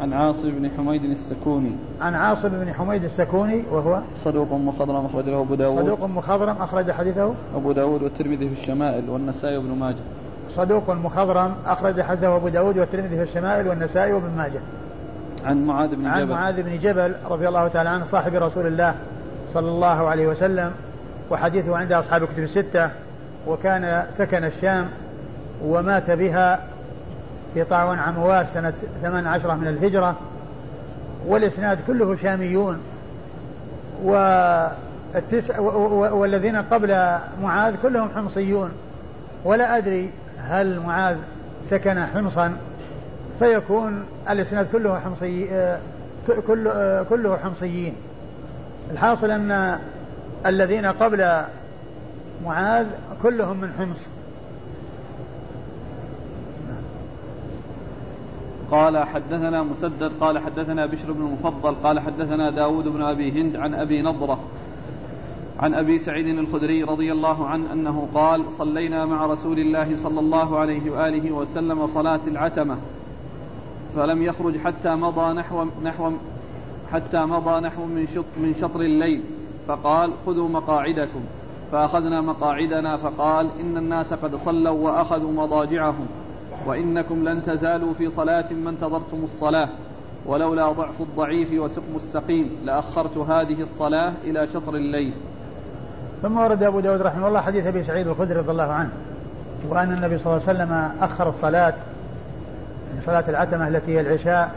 عن 0.02 0.14
عاصم 0.14 0.50
بن 0.50 0.70
حميد 0.78 1.04
السكوني. 1.04 1.76
عن 2.02 2.16
عاصم 2.16 2.50
بن 2.50 2.74
حميد 2.74 3.04
السكوني 3.04 3.64
وهو 3.72 4.00
صدوق 4.26 4.54
مخضرم 4.54 5.06
أخرج 5.06 5.30
له 5.30 5.42
أبو 5.42 5.56
داود. 5.56 5.84
صدوق 5.84 6.06
مخضرم 6.06 6.56
أخرج 6.60 6.92
حديثه. 6.92 7.34
أبو 7.56 7.72
داود 7.72 8.04
والترمذي 8.04 8.50
في 8.50 8.62
الشمائل 8.62 9.10
والنسائي 9.10 9.58
وابن 9.58 9.80
ماجه. 9.80 9.98
صدوق 10.56 10.90
مخضرم 10.90 11.56
أخرج 11.66 12.02
حديثه 12.02 12.36
أبو 12.36 12.48
داود 12.48 12.78
والترمذي 12.78 13.16
في 13.16 13.24
الشمائل 13.24 13.68
والنسائي 13.68 14.14
وابن 14.14 14.38
ماجه. 14.38 14.60
عن 15.46 15.66
معاذ 15.66 15.90
بن 15.90 16.02
جبل. 16.02 16.08
عن 16.08 16.30
معاذ 16.30 16.64
بن 16.64 16.80
جبل 16.80 17.16
رضي 17.30 17.48
الله 17.48 17.68
تعالى 17.68 17.90
عنه 17.90 18.06
صاحب 18.06 18.36
رسول 18.36 18.68
الله 18.68 18.96
صلى 19.54 19.70
الله 19.70 20.08
عليه 20.10 20.28
وسلم 20.28 20.72
وحديثه 21.32 21.78
عند 21.78 21.92
أصحاب 21.92 22.24
الكتب 22.24 22.44
الستة 22.44 22.90
وكان 23.48 24.04
سكن 24.14 24.44
الشام 24.44 24.86
ومات 25.66 26.12
بها 26.12 26.60
في 27.56 27.63
طاعون 27.63 28.00
عمواس 28.00 28.48
سنة 28.54 28.74
ثمان 29.02 29.28
عشرة 29.28 29.54
من 29.54 29.68
الهجرة 29.68 30.15
والإسناد 31.28 31.80
كله 31.88 32.15
شاميون. 32.15 32.80
والتسع 34.04 35.60
والذين 36.10 36.56
قبل 36.56 37.18
معاذ 37.41 37.76
كلهم 37.82 38.10
حمصيون. 38.15 38.72
ولا 39.44 39.78
أدري 39.78 40.10
هل 40.39 40.80
معاذ 40.80 41.18
سكن 41.70 42.06
حمصا 42.06 42.58
فيكون 43.39 44.06
الإسناد 44.30 44.68
كله 44.72 45.00
حمصي 45.00 45.48
كل 46.28 46.72
كله 47.10 47.38
حمصيين. 47.44 47.96
الحاصل 48.91 49.32
أن 49.32 49.80
الذين 50.46 50.86
قبل 50.86 51.41
معاذ 52.46 52.86
كلهم 53.24 53.58
من 53.58 53.74
حمص. 53.80 54.00
قال 58.71 58.97
حدثنا 58.97 59.63
مسدد 59.63 60.12
قال 60.19 60.39
حدثنا 60.39 60.86
بشر 60.86 61.12
بن 61.12 61.21
المفضل 61.25 61.75
قال 61.84 61.99
حدثنا 61.99 62.49
داود 62.49 62.88
بن 62.88 63.01
أبي 63.01 63.32
هند 63.32 63.56
عن 63.56 63.73
أبي 63.73 64.01
نضرة 64.01 64.39
عن 65.60 65.73
أبي 65.73 65.99
سعيد 65.99 66.28
الخدري 66.28 66.84
رضي 66.84 67.12
الله 67.12 67.47
عنه 67.47 67.73
أنه 67.73 68.08
قال 68.13 68.43
صلينا 68.58 69.06
مع 69.06 69.25
رسول 69.25 69.60
الله 69.60 69.97
صلى 70.04 70.19
الله 70.19 70.60
عليه 70.60 70.91
وآله 70.91 71.32
وسلم 71.32 71.88
صلاة 71.88 72.19
العتمة 72.28 72.78
فلم 73.95 74.23
يخرج 74.23 74.58
حتى 74.58 74.95
مضى 74.95 75.34
نحو 75.34 75.65
نحو 75.84 76.12
حتى 76.93 77.25
مضى 77.25 77.60
نحو 77.60 77.86
من 77.86 78.08
شط 78.15 78.25
من 78.38 78.56
شطر 78.62 78.82
الليل 78.82 79.21
فقال 79.67 80.12
خذوا 80.25 80.49
مقاعدكم 80.49 81.21
فأخذنا 81.71 82.21
مقاعدنا 82.21 82.97
فقال 82.97 83.49
إن 83.60 83.78
الناس 83.78 84.13
قد 84.13 84.36
صلوا 84.36 84.89
وأخذوا 84.89 85.32
مضاجعهم 85.32 86.08
وإنكم 86.65 87.30
لن 87.30 87.43
تزالوا 87.45 87.93
في 87.93 88.10
صلاة 88.10 88.54
ما 88.54 88.69
انتظرتم 88.69 89.23
الصلاة 89.23 89.69
ولولا 90.25 90.71
ضعف 90.71 91.01
الضعيف 91.01 91.54
وسقم 91.54 91.95
السقيم 91.95 92.49
لأخرت 92.65 93.17
هذه 93.17 93.62
الصلاة 93.62 94.13
إلى 94.23 94.47
شطر 94.47 94.75
الليل. 94.75 95.13
ثم 96.21 96.38
ورد 96.38 96.63
أبو 96.63 96.80
داود 96.80 97.01
رحمه 97.01 97.28
الله 97.28 97.41
حديث 97.41 97.65
أبي 97.65 97.84
سعيد 97.84 98.08
الخدري 98.08 98.39
رضي 98.39 98.51
الله 98.51 98.71
عنه 98.71 98.89
وأن 99.69 99.93
النبي 99.93 100.17
صلى 100.17 100.34
الله 100.34 100.47
عليه 100.47 100.60
وسلم 100.60 100.91
أخر 101.01 101.30
الصلاة 101.30 101.73
صلاة 103.06 103.23
العتمة 103.30 103.67
التي 103.67 103.91
هي 103.91 104.01
العشاء 104.01 104.51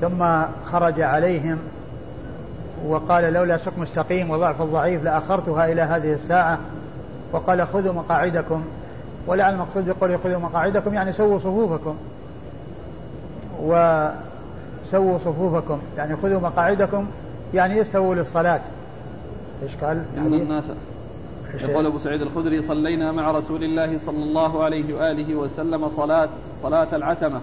ثم 0.00 0.42
خرج 0.72 1.00
عليهم 1.00 1.58
وقال 2.86 3.32
لولا 3.32 3.58
سقم 3.58 3.82
مستقيم 3.82 4.30
وضعف 4.30 4.62
الضعيف 4.62 5.02
لأخرتها 5.02 5.72
إلى 5.72 5.82
هذه 5.82 6.12
الساعة 6.12 6.58
وقال 7.32 7.66
خذوا 7.66 7.92
مقاعدكم 7.92 8.62
ولعل 9.26 9.54
المقصود 9.54 9.88
بقوله 9.88 10.18
خذوا 10.24 10.38
مقاعدكم 10.38 10.94
يعني 10.94 11.12
سووا 11.12 11.38
صفوفكم. 11.38 11.96
وسووا 13.60 15.18
صفوفكم 15.18 15.78
يعني 15.96 16.16
خذوا 16.16 16.40
مقاعدكم 16.40 17.06
يعني 17.54 17.80
استووا 17.80 18.14
للصلاة. 18.14 18.60
إيش 19.62 19.76
قال؟ 19.76 20.02
إن 20.16 20.34
الناس 20.34 20.64
يقول 21.60 21.86
أبو 21.86 21.98
سعيد 21.98 22.22
الخدري 22.22 22.62
صلينا 22.62 23.12
مع 23.12 23.30
رسول 23.30 23.64
الله 23.64 23.98
صلى 23.98 24.22
الله 24.22 24.64
عليه 24.64 24.94
وآله 24.94 25.34
وسلم 25.34 25.88
صلاة 25.88 26.28
صلاة 26.62 26.88
العتمة 26.92 27.40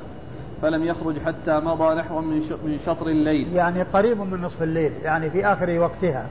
فلم 0.62 0.84
يخرج 0.84 1.20
حتى 1.20 1.60
مضى 1.60 1.96
نحو 1.96 2.22
من 2.22 2.38
من 2.66 2.80
شطر 2.86 3.08
الليل. 3.08 3.54
يعني 3.54 3.84
قريب 3.84 4.22
من 4.22 4.42
نصف 4.42 4.64
الليل 4.64 4.92
يعني 5.04 5.30
في 5.30 5.46
آخر 5.46 5.80
وقتها. 5.80 6.26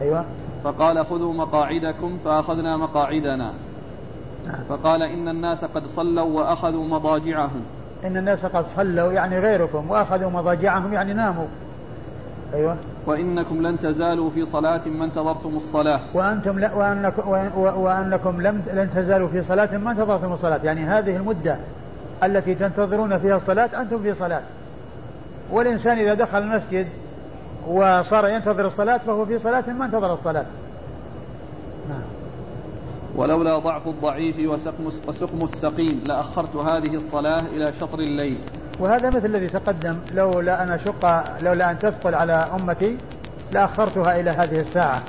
أيوة. 0.00 0.24
فقال 0.64 1.06
خذوا 1.06 1.32
مقاعدكم 1.32 2.18
فأخذنا 2.24 2.76
مقاعدنا. 2.76 3.52
فقال 4.68 5.02
إن 5.02 5.28
الناس 5.28 5.64
قد 5.64 5.82
صلوا 5.96 6.40
وأخذوا 6.40 6.84
مضاجعهم. 6.84 7.62
إن 8.04 8.16
الناس 8.16 8.46
قد 8.46 8.66
صلوا 8.66 9.12
يعني 9.12 9.38
غيركم 9.38 9.90
وأخذوا 9.90 10.30
مضاجعهم 10.30 10.92
يعني 10.92 11.12
ناموا. 11.12 11.46
أيوة. 12.54 12.76
وإنكم 13.06 13.62
لن 13.62 13.78
تزالوا 13.78 14.30
في 14.30 14.46
صلاة 14.46 14.80
ما 14.86 15.04
انتظرتم 15.04 15.56
الصلاة. 15.56 16.00
وأنتم 16.14 16.58
لا 16.58 16.74
وأنكم, 16.74 17.28
وأنكم 17.56 18.40
لم 18.40 18.62
لن 18.72 18.90
تزالوا 18.94 19.28
في 19.28 19.42
صلاة 19.42 19.78
ما 19.78 19.90
انتظرتم 19.90 20.32
الصلاة. 20.32 20.60
يعني 20.64 20.80
هذه 20.80 21.16
المدة 21.16 21.56
التي 22.22 22.54
تنتظرون 22.54 23.18
فيها 23.18 23.36
الصلاة 23.36 23.80
أنتم 23.80 23.98
في 23.98 24.14
صلاة. 24.14 24.42
والإنسان 25.50 25.98
إذا 25.98 26.14
دخل 26.14 26.38
المسجد 26.38 26.86
وصار 27.68 28.28
ينتظر 28.28 28.66
الصلاة 28.66 28.96
فهو 28.96 29.26
في 29.26 29.38
صلاة 29.38 29.72
ما 29.72 29.84
انتظر 29.84 30.12
الصلاة. 30.12 30.44
نعم. 31.88 32.21
ولولا 33.16 33.58
ضعف 33.58 33.88
الضعيف 33.88 34.36
وسقم, 34.38 34.92
وسقم 35.08 35.44
السقيم 35.44 36.04
لأخرت 36.06 36.56
هذه 36.56 36.94
الصلاة 36.94 37.40
إلى 37.40 37.72
شطر 37.72 37.98
الليل. 37.98 38.38
وهذا 38.80 39.10
مثل 39.10 39.26
الذي 39.26 39.48
تقدم 39.48 39.96
لولا 40.14 40.62
أن 40.62 40.70
أشق 40.70 41.24
لولا 41.42 41.70
أن 41.70 41.78
تثقل 41.78 42.14
على 42.14 42.32
أمتي 42.32 42.96
لأخرتها 43.52 44.20
إلى 44.20 44.30
هذه 44.30 44.60
الساعة. 44.60 45.02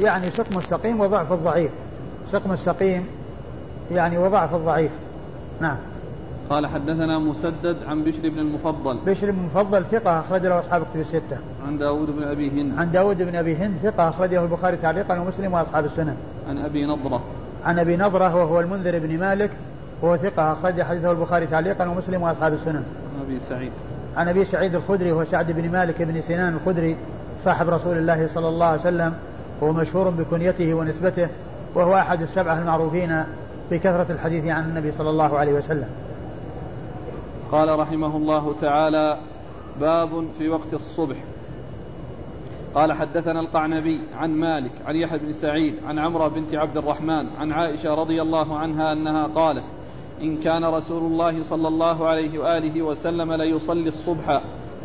يعني 0.00 0.30
سقم 0.30 0.58
السقيم 0.58 1.00
وضعف 1.00 1.32
الضعيف. 1.32 1.70
سقم 2.32 2.52
السقيم 2.52 3.06
يعني 3.90 4.18
وضعف 4.18 4.54
الضعيف. 4.54 4.90
نعم. 5.60 5.76
قال 6.50 6.66
حدثنا 6.66 7.18
مسدد 7.18 7.76
عن 7.88 8.04
بشر 8.04 8.28
بن 8.28 8.38
المفضل. 8.38 8.98
بشر 9.06 9.30
بن 9.30 9.38
المفضل 9.38 9.84
ثقة 9.84 10.20
أخرج 10.20 10.46
له 10.46 10.58
أصحاب 10.58 10.82
الكتب 10.82 11.00
الستة. 11.00 11.38
عن 11.66 11.78
داود 11.78 12.16
بن 12.16 12.22
أبي 12.22 12.50
هند. 12.50 12.78
عن 12.78 12.92
داود 12.92 13.22
بن 13.22 13.36
أبي 13.36 13.56
هند 13.56 13.74
ثقة 13.82 14.08
أخرجه 14.08 14.42
البخاري 14.42 14.76
تعليقا 14.76 15.18
ومسلم 15.18 15.52
وأصحاب 15.52 15.84
السنن 15.84 16.16
عن 16.48 16.58
أبي 16.58 16.86
نضرة. 16.86 17.22
عن 17.64 17.78
أبي 17.78 17.96
نضرة 17.96 18.34
وهو 18.34 18.60
المنذر 18.60 18.98
بن 18.98 19.18
مالك 19.18 19.50
وهو 20.02 20.16
ثقة 20.16 20.52
أخرج 20.52 20.82
حديثه 20.82 21.10
البخاري 21.10 21.46
تعليقا 21.46 21.86
ومسلم 21.86 22.22
وأصحاب 22.22 22.52
السنن. 22.52 22.84
عن 23.14 23.22
أبي 23.26 23.40
سعيد. 23.48 23.72
عن 24.16 24.28
أبي 24.28 24.44
سعيد 24.44 24.74
الخدري 24.74 25.12
وهو 25.12 25.24
سعد 25.24 25.52
بن 25.52 25.72
مالك 25.72 26.02
بن 26.02 26.20
سنان 26.20 26.54
الخدري 26.54 26.96
صاحب 27.44 27.68
رسول 27.68 27.98
الله 27.98 28.26
صلى 28.26 28.48
الله 28.48 28.66
عليه 28.66 28.80
وسلم 28.80 29.14
وهو 29.60 29.72
مشهور 29.72 30.10
بكنيته 30.10 30.74
ونسبته 30.74 31.28
وهو 31.74 31.96
أحد 31.96 32.22
السبعة 32.22 32.58
المعروفين 32.58 33.24
بكثرة 33.70 34.06
الحديث 34.10 34.46
عن 34.46 34.64
النبي 34.64 34.92
صلى 34.92 35.10
الله 35.10 35.38
عليه 35.38 35.52
وسلم. 35.52 35.88
قال 37.52 37.78
رحمه 37.78 38.16
الله 38.16 38.54
تعالى 38.60 39.18
باب 39.80 40.24
في 40.38 40.48
وقت 40.48 40.74
الصبح. 40.74 41.16
قال 42.74 42.92
حدثنا 42.92 43.40
القعنبي 43.40 44.00
عن 44.14 44.30
مالك 44.30 44.70
عن 44.86 44.96
يحيى 44.96 45.18
بن 45.18 45.32
سعيد 45.32 45.74
عن 45.86 45.98
عمرة 45.98 46.28
بنت 46.28 46.54
عبد 46.54 46.76
الرحمن 46.76 47.26
عن 47.40 47.52
عائشة 47.52 47.94
رضي 47.94 48.22
الله 48.22 48.58
عنها 48.58 48.92
أنها 48.92 49.26
قالت 49.26 49.64
إن 50.22 50.36
كان 50.36 50.64
رسول 50.64 51.02
الله 51.02 51.44
صلى 51.44 51.68
الله 51.68 52.08
عليه 52.08 52.38
وآله 52.38 52.82
وسلم 52.82 53.32
ليصلي 53.32 53.88
الصبح 53.88 54.40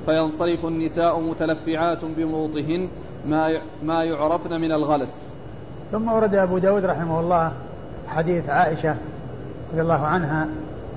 فينصرف 0.06 0.66
النساء 0.66 1.20
متلفعات 1.20 2.06
بموطهن 2.06 2.88
ما 3.28 3.60
ما 3.84 4.04
يعرفن 4.04 4.62
من 4.62 4.72
الغلس. 4.72 5.10
ثم 5.92 6.08
ورد 6.08 6.36
أبو 6.36 6.58
داود 6.58 6.86
رحمه 6.86 7.20
الله 7.20 7.54
حديث 8.08 8.50
عائشة 8.50 8.98
رضي 9.72 9.82
الله 9.82 10.06
عنها 10.06 10.48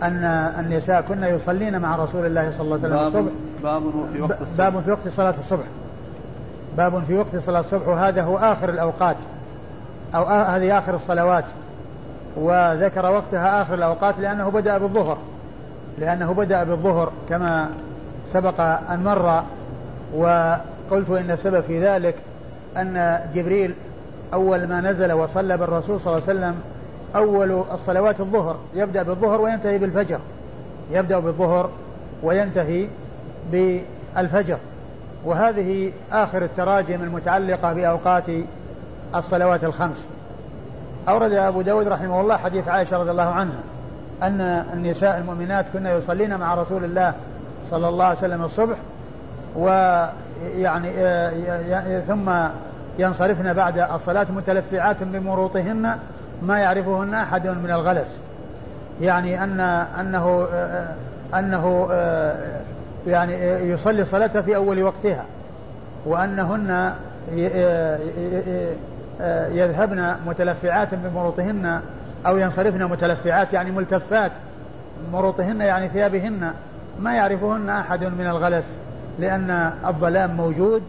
أن 0.03 0.25
النساء 0.59 1.01
كن 1.01 1.25
يصلين 1.25 1.79
مع 1.79 1.97
رسول 1.97 2.27
الله 2.27 2.53
صلى 2.59 2.61
الله 2.61 2.79
عليه 2.85 3.07
وسلم 3.07 3.07
الصبح. 3.07 3.33
باب 3.63 3.83
في 4.13 4.21
وقت 4.21 4.43
الصبح. 4.43 4.57
باب 4.59 4.81
في 4.81 4.91
وقت 4.91 5.09
صلاة 5.09 5.35
الصبح. 5.39 5.65
باب 6.79 7.05
في 7.05 7.19
وقت 7.19 7.37
صلاة 7.37 7.61
الصبح 7.61 7.89
وهذا 7.89 8.23
هو 8.23 8.39
آخر 8.39 8.69
الأوقات 8.69 9.17
أو 10.15 10.25
هذه 10.25 10.79
آخر 10.79 10.95
الصلوات. 10.95 11.45
وذكر 12.37 13.11
وقتها 13.11 13.63
آخر 13.63 13.75
الأوقات 13.75 14.15
لأنه 14.19 14.51
بدأ 14.51 14.79
بالظهر 14.79 15.19
لأنه 15.99 16.33
بدأ 16.33 16.65
بالظهر 16.65 17.13
كما 17.29 17.69
سبق 18.33 18.61
أن 18.61 19.05
مر. 19.05 19.43
وقلت 20.17 21.11
إن 21.11 21.31
السبب 21.31 21.61
في 21.61 21.85
ذلك 21.85 22.15
أن 22.77 23.21
جبريل 23.35 23.75
أول 24.35 24.67
ما 24.67 24.81
نزل 24.81 25.13
وصلى 25.13 25.57
بالرسول 25.57 26.01
صلى 26.01 26.17
الله 26.17 26.29
عليه 26.29 26.39
وسلم 26.39 26.55
أول 27.17 27.63
الصلوات 27.75 28.21
الظهر 28.21 28.57
يبدأ 28.75 29.03
بالظهر 29.03 29.41
وينتهي 29.41 29.79
بالفجر 29.79 30.19
يبدأ 30.91 31.19
بالظهر 31.19 31.71
وينتهي 32.23 32.87
بالفجر. 33.53 34.59
وهذه 35.29 35.93
آخر 36.13 36.43
التراجم 36.43 37.03
المتعلقة 37.03 37.73
بأوقات 37.73 38.25
الصلوات 39.15 39.65
الخمس. 39.65 40.05
أورد 41.09 41.33
أبو 41.33 41.63
داود 41.63 41.89
رحمه 41.89 42.21
الله 42.21 42.37
حديث 42.37 42.69
عائشة 42.69 42.97
رضي 42.97 43.11
الله 43.11 43.23
عنها 43.23 43.61
أن 44.23 44.41
النساء 44.73 45.19
المؤمنات 45.19 45.67
كن 45.73 45.87
يصلين 45.87 46.37
مع 46.37 46.55
رسول 46.55 46.85
الله 46.85 47.13
صلى 47.71 47.89
الله 47.89 48.05
عليه 48.05 48.19
وسلم 48.19 48.45
الصبح 48.45 48.77
ويعني 49.57 50.91
ثم 52.09 52.31
ينصرفن 52.99 53.53
بعد 53.53 53.79
الصلاة 53.79 54.27
متلفعات 54.37 54.97
بمروطهن 55.03 55.99
ما 56.43 56.59
يعرفهن 56.59 57.15
أحد 57.15 57.47
من 57.47 57.71
الغلس. 57.71 58.09
يعني 59.01 59.45
أن 59.45 59.61
أنه 60.01 60.47
أنه 61.35 61.89
يعني 63.09 63.35
يصلي 63.71 64.05
صلاته 64.05 64.41
في 64.41 64.57
أول 64.57 64.83
وقتها. 64.83 65.25
وأنهن 66.07 66.93
يذهبن 69.53 70.15
متلفعات 70.27 70.89
بمروطهن 70.95 71.81
أو 72.27 72.39
ينصرفن 72.39 72.85
متلفعات 72.85 73.53
يعني 73.53 73.71
ملتفات 73.71 74.33
مروطهن 75.13 75.61
يعني 75.61 75.89
ثيابهن. 75.89 76.53
ما 77.01 77.15
يعرفهن 77.15 77.71
أحد 77.71 78.05
من 78.05 78.27
الغلس 78.27 78.65
لأن 79.19 79.73
الظلام 79.87 80.37
موجود. 80.37 80.83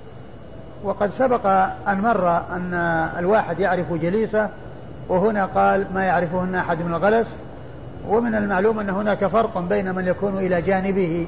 وقد 0.84 1.12
سبق 1.12 1.48
أن 1.88 2.02
مر 2.02 2.38
أن 2.38 2.74
الواحد 3.20 3.60
يعرف 3.60 3.94
جليسه 3.94 4.50
وهنا 5.10 5.46
قال 5.46 5.86
ما 5.94 6.04
يعرفهن 6.04 6.56
أحد 6.56 6.80
من 6.80 6.94
الغلس. 6.94 7.28
ومن 8.10 8.36
المعلوم 8.36 8.80
أن 8.80 8.90
هناك 8.90 9.26
فرق 9.26 9.60
بين 9.60 9.96
من 9.96 10.08
يكون 10.08 10.38
إلى 10.38 10.62
جانبه 10.62 11.28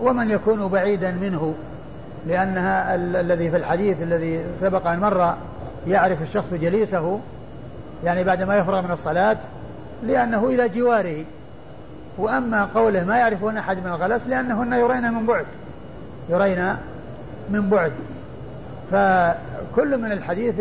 ومن 0.00 0.30
يكون 0.30 0.68
بعيدا 0.68 1.10
منه 1.10 1.54
لأنها 2.26 2.94
الذي 2.94 3.50
في 3.50 3.56
الحديث 3.56 4.02
الذي 4.02 4.44
سبق 4.60 4.86
أن 4.86 5.00
مر 5.00 5.34
يعرف 5.86 6.22
الشخص 6.22 6.54
جليسه 6.54 7.20
يعني 8.04 8.24
بعد 8.24 8.42
ما 8.42 8.56
يفرغ 8.56 8.82
من 8.82 8.90
الصلاة 8.90 9.36
لأنه 10.02 10.46
إلى 10.46 10.68
جواره. 10.68 11.24
وأما 12.18 12.64
قوله 12.64 13.04
ما 13.04 13.18
يعرفون 13.18 13.56
أحد 13.56 13.76
من 13.76 13.86
الغلس 13.86 14.26
لأنهن 14.26 14.72
يرين 14.72 15.12
من 15.14 15.26
بعد 15.26 15.44
يرين 16.28 16.76
من 17.50 17.70
بعد. 17.70 17.92
فكل 18.90 19.98
من 19.98 20.12
الحديث 20.12 20.54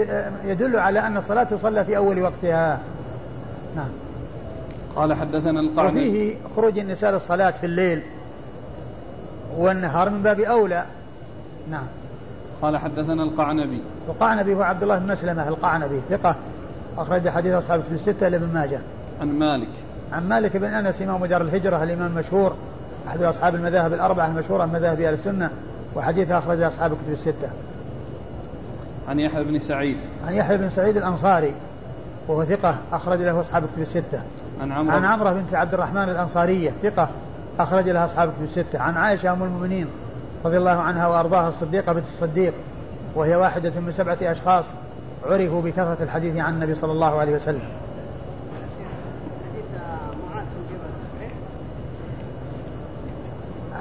يدل 0.45 0.80
على 0.80 1.00
أن 1.00 1.17
الصلاة 1.17 1.43
تصلى 1.43 1.86
في 1.86 1.98
أول 1.98 2.21
وقتها. 2.21 2.80
نعم. 3.76 3.89
قال 4.95 5.13
حدثنا 5.13 5.60
القعنبي 5.60 6.10
وفيه 6.10 6.36
خروج 6.56 6.80
النساء 6.80 7.12
للصلاة 7.12 7.52
في 7.52 7.65
الليل. 7.65 8.02
والنهار 9.58 10.10
من 10.10 10.24
باب 10.24 10.39
أولى. 10.39 10.84
نعم. 11.72 11.86
قال 12.62 12.78
حدثنا 12.78 13.24
القعنبي. 13.24 13.82
القعنبي 14.10 14.56
هو 14.56 14.62
عبد 14.62 14.84
الله 14.84 15.00
بن 15.00 15.12
مسلمة 15.12 15.48
القعنبي 15.48 16.02
ثقة 16.10 16.36
أخرج 16.98 17.30
حديث 17.30 17.54
أصحاب 17.54 17.84
في 17.89 17.96
الستة 17.96 18.28
لابن 18.28 18.54
ماجه. 18.54 18.80
عن 19.22 19.39
مالك. 19.39 19.68
عن 20.13 20.30
مالك 20.30 20.58
بن 20.58 20.74
أنس 20.74 21.02
إمام 21.02 21.26
دار 21.26 21.41
الهجرة 21.41 21.84
الإمام 21.84 22.18
المشهور 22.18 22.56
أحد 23.08 23.24
أصحاب 23.24 23.56
المذاهب 23.56 23.94
الأربعة 23.94 24.28
المشهورة 24.28 24.65
من 24.65 24.74
مذاهب 24.74 25.02
أهل 25.02 25.13
السنة 25.13 25.50
وحديث 25.96 26.32
أخرج 26.32 26.62
أصحاب 26.62 26.91
الكتب 26.91 27.13
الستة. 27.13 27.50
عن 29.08 29.20
يحيى 29.20 29.44
بن 29.44 29.60
سعيد. 29.60 29.98
عن 30.28 30.34
يحيى 30.34 30.58
بن 30.58 30.70
سعيد 30.70 30.98
الأنصاري 30.98 31.54
وهو 32.28 32.46
ثقة 32.46 32.78
أخرج 32.91 33.22
له 33.22 33.41
أصحاب 33.41 33.63
الكتب 33.63 33.82
الستة. 33.82 34.22
عن 34.62 34.72
عمرو. 34.72 34.96
عن 34.96 35.06
عمرو 35.06 35.34
بنت 35.34 35.53
عبد 35.53 35.74
الرحمن 35.74 36.03
الأنصارية 36.03 36.72
ثقة 36.84 37.10
أخرج 37.60 37.89
لها 37.89 38.06
أصحاب 38.06 38.30
الكتب 38.30 38.43
الستة. 38.43 38.80
عن 38.80 38.97
عائشة 38.97 39.34
أم 39.34 39.43
المؤمنين 39.43 39.88
رضي 40.45 40.58
الله 40.58 40.72
عنها 40.72 41.08
وأرضاها 41.08 41.49
الصديقة 41.49 41.93
بنت 41.93 42.03
الصديق 42.14 42.53
وهي 43.16 43.36
واحدة 43.36 43.70
من 43.70 43.91
سبعة 43.91 44.18
أشخاص 44.22 44.66
عرفوا 45.26 45.62
بكثرة 45.62 45.97
الحديث 46.01 46.38
عن 46.38 46.53
النبي 46.53 46.76
صلى 46.76 46.91
الله 46.91 47.20
عليه 47.20 47.36
وسلم. 47.36 47.62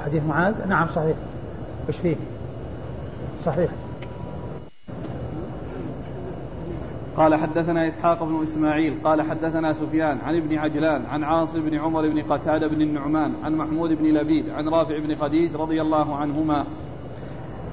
حديث 0.05 0.23
معاذ؟ 0.23 0.53
نعم 0.67 0.87
صحيح. 0.95 1.15
وش 1.89 1.97
فيه؟ 1.97 2.15
صحيح. 3.45 3.69
قال 7.17 7.35
حدثنا 7.35 7.87
إسحاق 7.87 8.23
بن 8.23 8.43
إسماعيل 8.43 8.97
قال 9.03 9.21
حدثنا 9.21 9.73
سفيان 9.73 10.17
عن 10.25 10.35
ابن 10.37 10.57
عجلان 10.57 11.05
عن 11.05 11.23
عاصم 11.23 11.61
بن 11.61 11.77
عمر 11.77 12.01
بن 12.01 12.21
قتادة 12.21 12.67
بن 12.67 12.81
النعمان 12.81 13.33
عن 13.43 13.55
محمود 13.55 13.89
بن 13.89 14.05
لبيد 14.05 14.49
عن 14.49 14.69
رافع 14.69 14.99
بن 14.99 15.15
خديج 15.15 15.55
رضي 15.55 15.81
الله 15.81 16.15
عنهما 16.15 16.65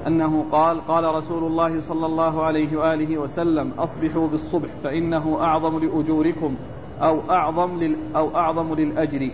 أنه 0.07 0.45
قال 0.53 0.86
قال 0.86 1.14
رسول 1.14 1.45
الله 1.45 1.80
صلى 1.80 2.07
الله 2.07 2.45
عليه 2.45 2.76
وآله 2.76 3.18
وسلم 3.18 3.72
أصبحوا 3.78 4.28
بالصبح 4.28 4.68
فإنه 4.84 5.38
أعظم 5.40 5.78
لأجوركم 5.78 6.55
أو 7.03 7.20
أعظم 7.30 7.80
لل 7.80 7.97
أو 8.16 8.36
أعظم 8.36 8.74
للأجر. 8.74 9.30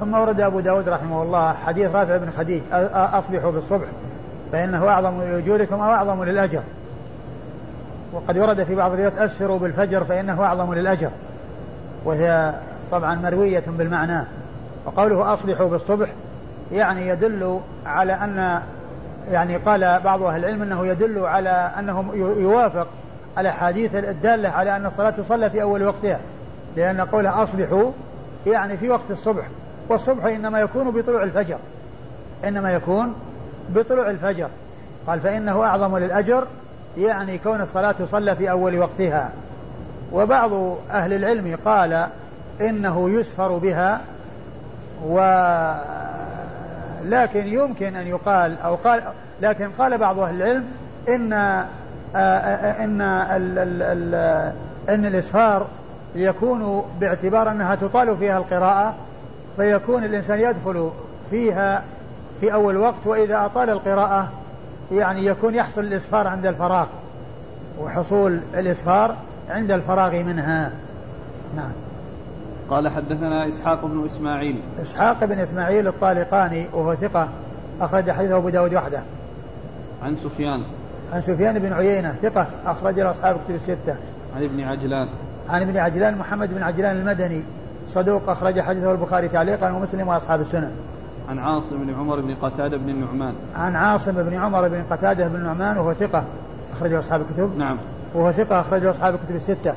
ثم 0.00 0.14
ورد 0.14 0.40
أبو 0.40 0.60
داود 0.60 0.88
رحمه 0.88 1.22
الله 1.22 1.52
حديث 1.52 1.90
رافع 1.90 2.16
بن 2.16 2.30
خديج 2.30 2.62
أصبحوا 2.72 3.50
بالصبح 3.50 3.86
فإنه 4.52 4.88
أعظم 4.88 5.20
لأجوركم 5.20 5.74
أو 5.74 5.92
أعظم 5.92 6.24
للأجر. 6.24 6.62
وقد 8.16 8.38
ورد 8.38 8.64
في 8.64 8.74
بعض 8.74 8.92
الروايات 8.92 9.18
أسفروا 9.18 9.58
بالفجر 9.58 10.04
فإنه 10.04 10.44
أعظم 10.44 10.74
للأجر 10.74 11.10
وهي 12.04 12.54
طبعا 12.90 13.14
مروية 13.14 13.64
بالمعنى 13.66 14.24
وقوله 14.86 15.34
أصبحوا 15.34 15.68
بالصبح 15.68 16.08
يعني 16.72 17.08
يدل 17.08 17.60
على 17.86 18.12
أن 18.12 18.60
يعني 19.30 19.56
قال 19.56 20.00
بعض 20.00 20.22
أهل 20.22 20.40
العلم 20.44 20.62
أنه 20.62 20.86
يدل 20.86 21.18
على 21.18 21.72
أنه 21.78 22.14
يوافق 22.14 22.86
الأحاديث 23.38 23.94
الدالة 23.94 24.48
على 24.48 24.76
أن 24.76 24.86
الصلاة 24.86 25.10
تصلى 25.10 25.50
في 25.50 25.62
أول 25.62 25.82
وقتها 25.84 26.20
لأن 26.76 27.00
قوله 27.00 27.42
أصبحوا 27.42 27.90
يعني 28.46 28.76
في 28.76 28.88
وقت 28.88 29.10
الصبح 29.10 29.44
والصبح 29.88 30.24
إنما 30.24 30.60
يكون 30.60 30.90
بطلوع 30.90 31.22
الفجر 31.22 31.58
إنما 32.44 32.72
يكون 32.72 33.14
بطلوع 33.68 34.10
الفجر 34.10 34.48
قال 35.06 35.20
فإنه 35.20 35.62
أعظم 35.62 35.98
للأجر 35.98 36.46
يعني 36.96 37.38
كون 37.38 37.60
الصلاة 37.60 37.92
تصلى 37.92 38.36
في 38.36 38.50
أول 38.50 38.78
وقتها. 38.78 39.30
وبعض 40.12 40.52
أهل 40.90 41.12
العلم 41.12 41.58
قال 41.64 42.06
إنه 42.60 43.10
يسفر 43.10 43.58
بها 43.58 44.00
و 45.06 45.18
لكن 47.04 47.46
يمكن 47.46 47.96
أن 47.96 48.06
يقال 48.06 48.60
أو 48.64 48.74
قال 48.74 49.02
لكن 49.42 49.70
قال 49.78 49.98
بعض 49.98 50.18
أهل 50.18 50.42
العلم 50.42 50.64
إن 51.08 51.32
إن 52.84 53.00
ال 53.00 53.58
ال 53.58 53.82
ال 53.82 54.14
إن 54.88 55.06
الإسفار 55.06 55.66
يكون 56.14 56.82
باعتبار 57.00 57.50
أنها 57.50 57.74
تطال 57.74 58.16
فيها 58.16 58.38
القراءة 58.38 58.94
فيكون 59.56 60.04
الإنسان 60.04 60.40
يدخل 60.40 60.90
فيها 61.30 61.82
في 62.40 62.52
أول 62.52 62.76
وقت 62.76 63.06
وإذا 63.06 63.44
أطال 63.44 63.70
القراءة 63.70 64.28
يعني 64.92 65.26
يكون 65.26 65.54
يحصل 65.54 65.80
الإسفار 65.80 66.26
عند 66.26 66.46
الفراغ 66.46 66.86
وحصول 67.80 68.40
الإسفار 68.54 69.16
عند 69.48 69.70
الفراغ 69.70 70.22
منها. 70.22 70.72
نعم. 71.56 71.72
قال 72.70 72.88
حدثنا 72.88 73.48
إسحاق 73.48 73.84
بن 73.84 74.06
إسماعيل. 74.06 74.60
إسحاق 74.82 75.24
بن 75.24 75.38
إسماعيل 75.38 75.88
الطالقاني 75.88 76.66
وهو 76.72 76.94
ثقة 76.94 77.28
أخرج 77.80 78.10
حديثه 78.10 78.36
أبو 78.36 78.48
داود 78.48 78.74
وحده. 78.74 79.00
عن 80.02 80.16
سفيان. 80.16 80.62
عن 81.12 81.20
سفيان 81.20 81.58
بن 81.58 81.72
عيينة 81.72 82.14
ثقة 82.22 82.46
أخرج 82.66 83.00
له 83.00 83.10
أصحاب 83.10 83.36
كتب 83.44 83.54
الستة. 83.54 83.96
عن 84.36 84.44
ابن 84.44 84.60
عجلان. 84.60 85.08
عن 85.48 85.62
ابن 85.62 85.76
عجلان 85.76 86.18
محمد 86.18 86.54
بن 86.54 86.62
عجلان 86.62 86.96
المدني 86.96 87.42
صدوق 87.88 88.30
أخرج 88.30 88.60
حديثه 88.60 88.92
البخاري 88.92 89.28
تعليقا 89.28 89.70
ومسلم 89.70 90.08
وأصحاب 90.08 90.40
السنن 90.40 90.70
عن 91.28 91.38
عاصم 91.38 91.84
بن 91.84 91.94
عمر 91.94 92.20
بن 92.20 92.34
قتادة 92.34 92.76
بن 92.76 92.90
النعمان. 92.90 93.34
عن 93.56 93.76
عاصم 93.76 94.12
بن 94.12 94.34
عمر 94.34 94.68
بن 94.68 94.82
قتادة 94.90 95.28
بن 95.28 95.34
النعمان 95.34 95.78
وهو 95.78 95.94
ثقة 95.94 96.24
أخرجه 96.72 96.98
أصحاب 96.98 97.20
الكتب. 97.20 97.58
نعم. 97.58 97.78
وهو 98.14 98.32
ثقة 98.32 98.60
أخرجه 98.60 98.90
أصحاب 98.90 99.14
الكتب 99.14 99.36
الستة. 99.36 99.74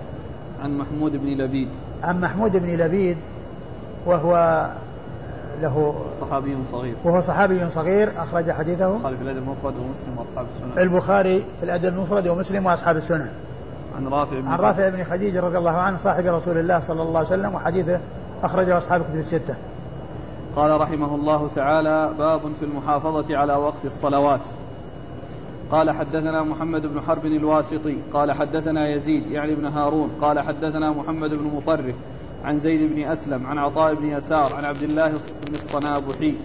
عن 0.64 0.78
محمود 0.78 1.12
بن 1.12 1.28
لبيد. 1.28 1.68
عن 2.04 2.22
محمود 2.22 2.58
بن 2.58 2.78
لبيد 2.78 3.18
وهو 4.06 4.66
له 5.62 5.96
صحابي 6.22 6.58
صغير. 6.72 6.96
وهو 7.04 7.22
صحابي 7.22 7.70
صغير 7.70 8.12
أخرج 8.18 8.52
حديثه. 8.52 8.96
البخاري 8.96 9.18
في 9.18 9.24
الأدب 9.24 9.38
المفرد 9.38 9.74
ومسلم 9.78 10.18
وأصحاب 10.18 10.46
السنن 10.56 10.84
البخاري 10.84 11.44
في 11.60 11.64
الأدب 11.64 11.86
المفرد 11.86 12.28
ومسلم 12.28 12.66
وأصحاب 12.66 12.98
السنن 12.98 13.30
عن 13.98 14.08
رافع 14.08 14.40
بن 14.40 14.48
عن 14.48 14.60
رافع 14.60 14.90
بن 14.90 15.04
خديج 15.04 15.38
رضي 15.38 15.58
الله 15.58 15.78
عنه 15.78 15.98
صاحب 15.98 16.26
رسول 16.26 16.58
الله 16.58 16.80
صلى 16.80 17.02
الله 17.02 17.18
عليه 17.18 17.28
وسلم 17.28 17.56
وحديثه 17.56 18.00
أخرجه 18.44 18.78
أصحاب 18.78 19.02
الكتب 19.02 19.16
الستة. 19.16 19.56
قال 20.56 20.82
رحمه 20.82 21.16
الله 21.16 21.50
تعالى 21.56 22.14
باب 22.18 22.42
في 22.60 22.66
المحافظة 22.66 23.38
على 23.38 23.54
وقت 23.54 23.86
الصلوات. 23.86 24.42
قال 25.72 25.92
حدثنا 25.92 26.44
محمد 26.44 26.82
بن 26.82 27.02
حرب 27.02 27.26
الواسطي 27.26 27.98
قال 28.14 28.32
حدثنا 28.32 28.90
يزيد 28.90 29.32
يعني 29.32 29.56
بن 29.56 29.66
هارون 29.66 30.10
قال 30.22 30.40
حدثنا 30.40 30.92
محمد 30.92 31.30
بن 31.30 31.52
مطرف 31.56 31.96
عن 32.46 32.58
زيد 32.58 32.94
بن 32.94 33.04
أسلم 33.04 33.48
عن 33.48 33.58
عطاء 33.58 33.94
بن 33.94 34.06
يسار 34.06 34.54
عن 34.54 34.66
عبد 34.66 34.84
الله 34.84 35.08
بن 35.48 35.56
الصنابحي. 35.56 36.36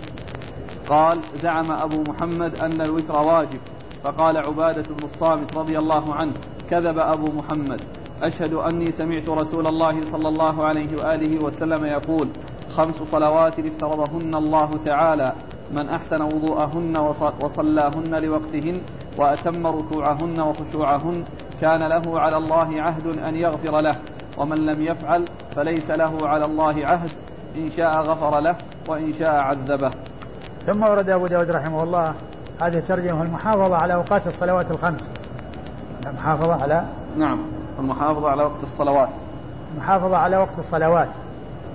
قال 0.89 1.19
زعم 1.43 1.71
أبو 1.71 2.03
محمد 2.03 2.59
أن 2.59 2.81
الوتر 2.81 3.17
واجب 3.17 3.61
فقال 4.05 4.37
عبادة 4.37 4.83
بن 4.83 5.05
الصامت 5.05 5.57
رضي 5.57 5.79
الله 5.79 6.15
عنه 6.15 6.33
كذب 6.71 6.99
أبو 6.99 7.33
محمد 7.33 7.81
أشهد 8.23 8.55
أني 8.55 8.93
سمعت 8.93 9.29
رسول 9.29 9.67
الله 9.67 10.03
صلى 10.03 10.29
الله 10.29 10.65
عليه 10.65 10.89
وآله 10.99 11.45
وسلم 11.45 11.85
يقول 11.85 12.29
خمس 12.77 12.97
صلوات 13.11 13.59
افترضهن 13.59 14.35
الله 14.35 14.71
تعالى. 14.85 15.33
من 15.71 15.89
أحسن 15.89 16.23
وضوءهن 16.23 16.97
وصلاهن 17.43 18.13
لوقتهن 18.15 18.77
وأتم 19.19 19.67
ركوعهن 19.67 20.41
وخشوعهن 20.41 21.25
كان 21.61 21.83
له 21.89 22.21
على 22.21 22.37
الله 22.37 22.83
عهد 22.83 23.07
أن 23.19 23.37
يغفر 23.37 23.81
له. 23.81 23.97
ومن 24.39 24.57
لم 24.57 24.83
يفعل 24.83 25.25
فليس 25.57 25.91
له 25.91 26.29
على 26.29 26.45
الله 26.45 26.87
عهد. 26.87 27.11
إن 27.57 27.71
شاء 27.77 28.03
غفر 28.03 28.41
له 28.41 28.57
وإن 28.89 29.13
شاء 29.13 29.35
عذبه. 29.35 29.91
ثم 30.67 30.83
ورد 30.83 31.11
أبو 31.11 31.27
داود 31.27 31.51
رحمه 31.51 31.83
الله 31.83 32.15
هذه 32.61 32.79
الترجمة 32.79 33.23
المحافظة 33.23 33.77
على 33.77 33.95
أوقات 33.95 34.27
الصلوات 34.27 34.71
الخمس. 34.71 35.11
المحافظة 36.07 36.63
على 36.63 36.85
نعم 37.17 37.39
المحافظة 37.79 38.29
على 38.29 38.43
وقت 38.43 38.63
الصلوات. 38.63 39.09
المحافظة 39.75 40.17
على 40.17 40.37
وقت 40.37 40.59
الصلوات. 40.59 41.09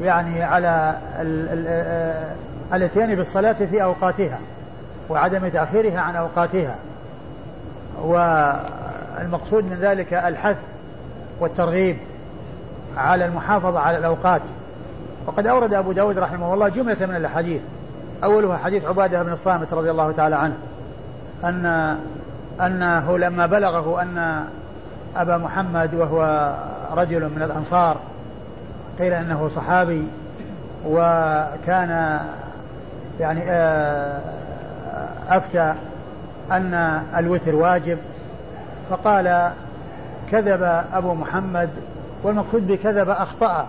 يعني 0.02 0.44
على 0.44 0.96
الاتيان 2.74 3.16
بالصلاة 3.16 3.54
في 3.54 3.84
أوقاتها 3.84 4.40
وعدم 5.10 5.48
تأخيرها 5.48 6.00
عن 6.00 6.16
أوقاتها. 6.16 6.76
والمقصود 8.04 9.64
من 9.64 9.78
ذلك 9.82 10.14
الحث 10.14 10.58
والترغيب 11.40 11.98
على 12.98 13.26
المحافظة 13.26 13.80
على 13.80 13.98
الأوقات. 13.98 14.42
وقد 15.28 15.48
أورد 15.48 15.74
أبو 15.74 15.92
داود 15.92 16.18
رحمه 16.18 16.54
الله 16.54 16.70
جملة 16.70 17.06
من 17.06 17.16
الأحاديث. 17.16 17.62
أولها 18.24 18.58
حديث 18.58 18.86
عبادة 18.86 19.24
بن 19.24 19.34
الصامت 19.34 19.74
رضي 19.74 19.92
الله 19.92 20.12
تعالى 20.12 20.36
عنه 20.36 20.56
أن 21.44 21.96
أنه 22.62 23.18
لما 23.18 23.46
بلغه 23.46 24.02
أن 24.02 24.46
أبا 25.16 25.38
محمد 25.38 25.94
وهو 25.94 26.54
رجل 26.92 27.30
من 27.30 27.42
الأنصار 27.42 27.98
قيل 29.00 29.14
أنه 29.14 29.48
صحابي 29.48 30.08
وكان 30.86 32.20
يعني 33.20 33.42
آه، 33.48 34.20
أفتى 35.30 35.74
أن 36.52 36.74
الوتر 37.18 37.56
واجب 37.56 37.98
فقال 38.90 39.52
كذب 40.32 40.84
أبو 40.94 41.14
محمد 41.14 41.70
والمقصود 42.24 42.68
بكذب 42.68 43.10
أخطأ 43.10 43.68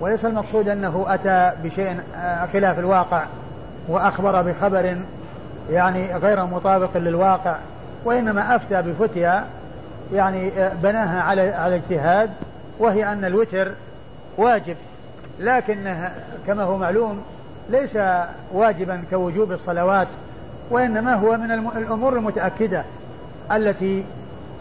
وليس 0.00 0.24
المقصود 0.24 0.68
أنه 0.68 1.04
أتى 1.08 1.52
بشيء 1.64 2.00
آه، 2.16 2.46
خلاف 2.46 2.78
الواقع 2.78 3.24
وأخبر 3.88 4.42
بخبر 4.42 4.96
يعني 5.70 6.16
غير 6.16 6.46
مطابق 6.46 6.96
للواقع 6.96 7.56
وإنما 8.04 8.56
أفتى 8.56 8.82
بفتيا 8.82 9.44
يعني 10.12 10.48
آه، 10.48 10.74
بناها 10.74 11.22
على 11.22 11.50
على 11.50 11.76
اجتهاد 11.76 12.30
وهي 12.78 13.12
أن 13.12 13.24
الوتر 13.24 13.72
واجب 14.40 14.76
لكن 15.40 15.94
كما 16.46 16.62
هو 16.62 16.78
معلوم 16.78 17.22
ليس 17.70 17.98
واجبا 18.52 19.02
كوجوب 19.10 19.52
الصلوات 19.52 20.08
وإنما 20.70 21.14
هو 21.14 21.36
من 21.36 21.50
الأمور 21.50 22.16
المتأكدة 22.16 22.84
التي 23.52 24.04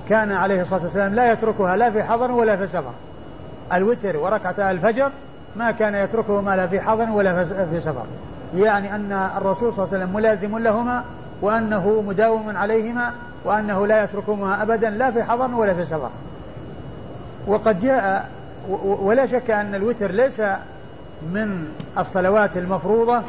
كان 0.09 0.31
عليه 0.31 0.61
الصلاة 0.61 0.83
والسلام 0.83 1.15
لا 1.15 1.31
يتركها 1.31 1.77
لا 1.77 1.91
في 1.91 2.03
حضر 2.03 2.31
ولا 2.31 2.57
في 2.57 2.67
سفر. 2.67 2.91
الوتر 3.73 4.17
وركعتا 4.17 4.71
الفجر 4.71 5.11
ما 5.55 5.71
كان 5.71 5.95
يتركه 5.95 6.41
ما 6.41 6.55
لا 6.55 6.67
في 6.67 6.81
حضر 6.81 7.09
ولا 7.09 7.43
في 7.43 7.81
سفر. 7.81 8.05
يعني 8.55 8.95
أن 8.95 9.11
الرسول 9.37 9.73
صلى 9.73 9.83
الله 9.85 9.95
عليه 9.95 10.05
وسلم 10.05 10.15
ملازم 10.15 10.57
لهما 10.57 11.03
وأنه 11.41 12.03
مداوم 12.07 12.57
عليهما 12.57 13.11
وأنه 13.45 13.87
لا 13.87 14.03
يتركهما 14.03 14.61
أبدا 14.61 14.89
لا 14.89 15.11
في 15.11 15.23
حضر 15.23 15.55
ولا 15.55 15.73
في 15.73 15.85
سفر. 15.85 16.09
وقد 17.47 17.79
جاء 17.79 18.29
ولا 18.83 19.25
شك 19.25 19.51
أن 19.51 19.75
الوتر 19.75 20.11
ليس 20.11 20.41
من 21.33 21.67
الصلوات 21.97 22.57
المفروضة 22.57 23.21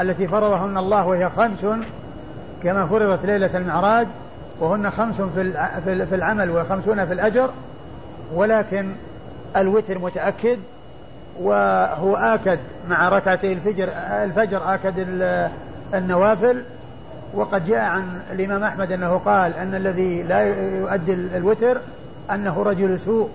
التي 0.00 0.28
فرضهن 0.28 0.78
الله 0.78 1.06
وهي 1.06 1.30
خمس 1.30 1.66
كما 2.62 2.86
فرضت 2.86 3.26
ليلة 3.26 3.56
المعراج 3.56 4.06
وهن 4.60 4.90
خمس 4.90 5.20
في 5.84 6.14
العمل 6.14 6.50
وخمسون 6.50 7.06
في 7.06 7.12
الأجر 7.12 7.50
ولكن 8.34 8.92
الوتر 9.56 9.98
متأكد 9.98 10.58
وهو 11.40 12.16
آكد 12.16 12.58
مع 12.88 13.08
ركعتي 13.08 13.52
الفجر 13.52 13.88
الفجر 14.24 14.74
آكد 14.74 14.94
النوافل 15.94 16.62
وقد 17.34 17.66
جاء 17.66 17.80
عن 17.80 18.20
الإمام 18.32 18.62
أحمد 18.62 18.92
أنه 18.92 19.18
قال 19.18 19.54
أن 19.54 19.74
الذي 19.74 20.22
لا 20.22 20.40
يؤدي 20.40 21.12
الوتر 21.12 21.80
أنه 22.30 22.62
رجل 22.62 23.00
سوء. 23.00 23.28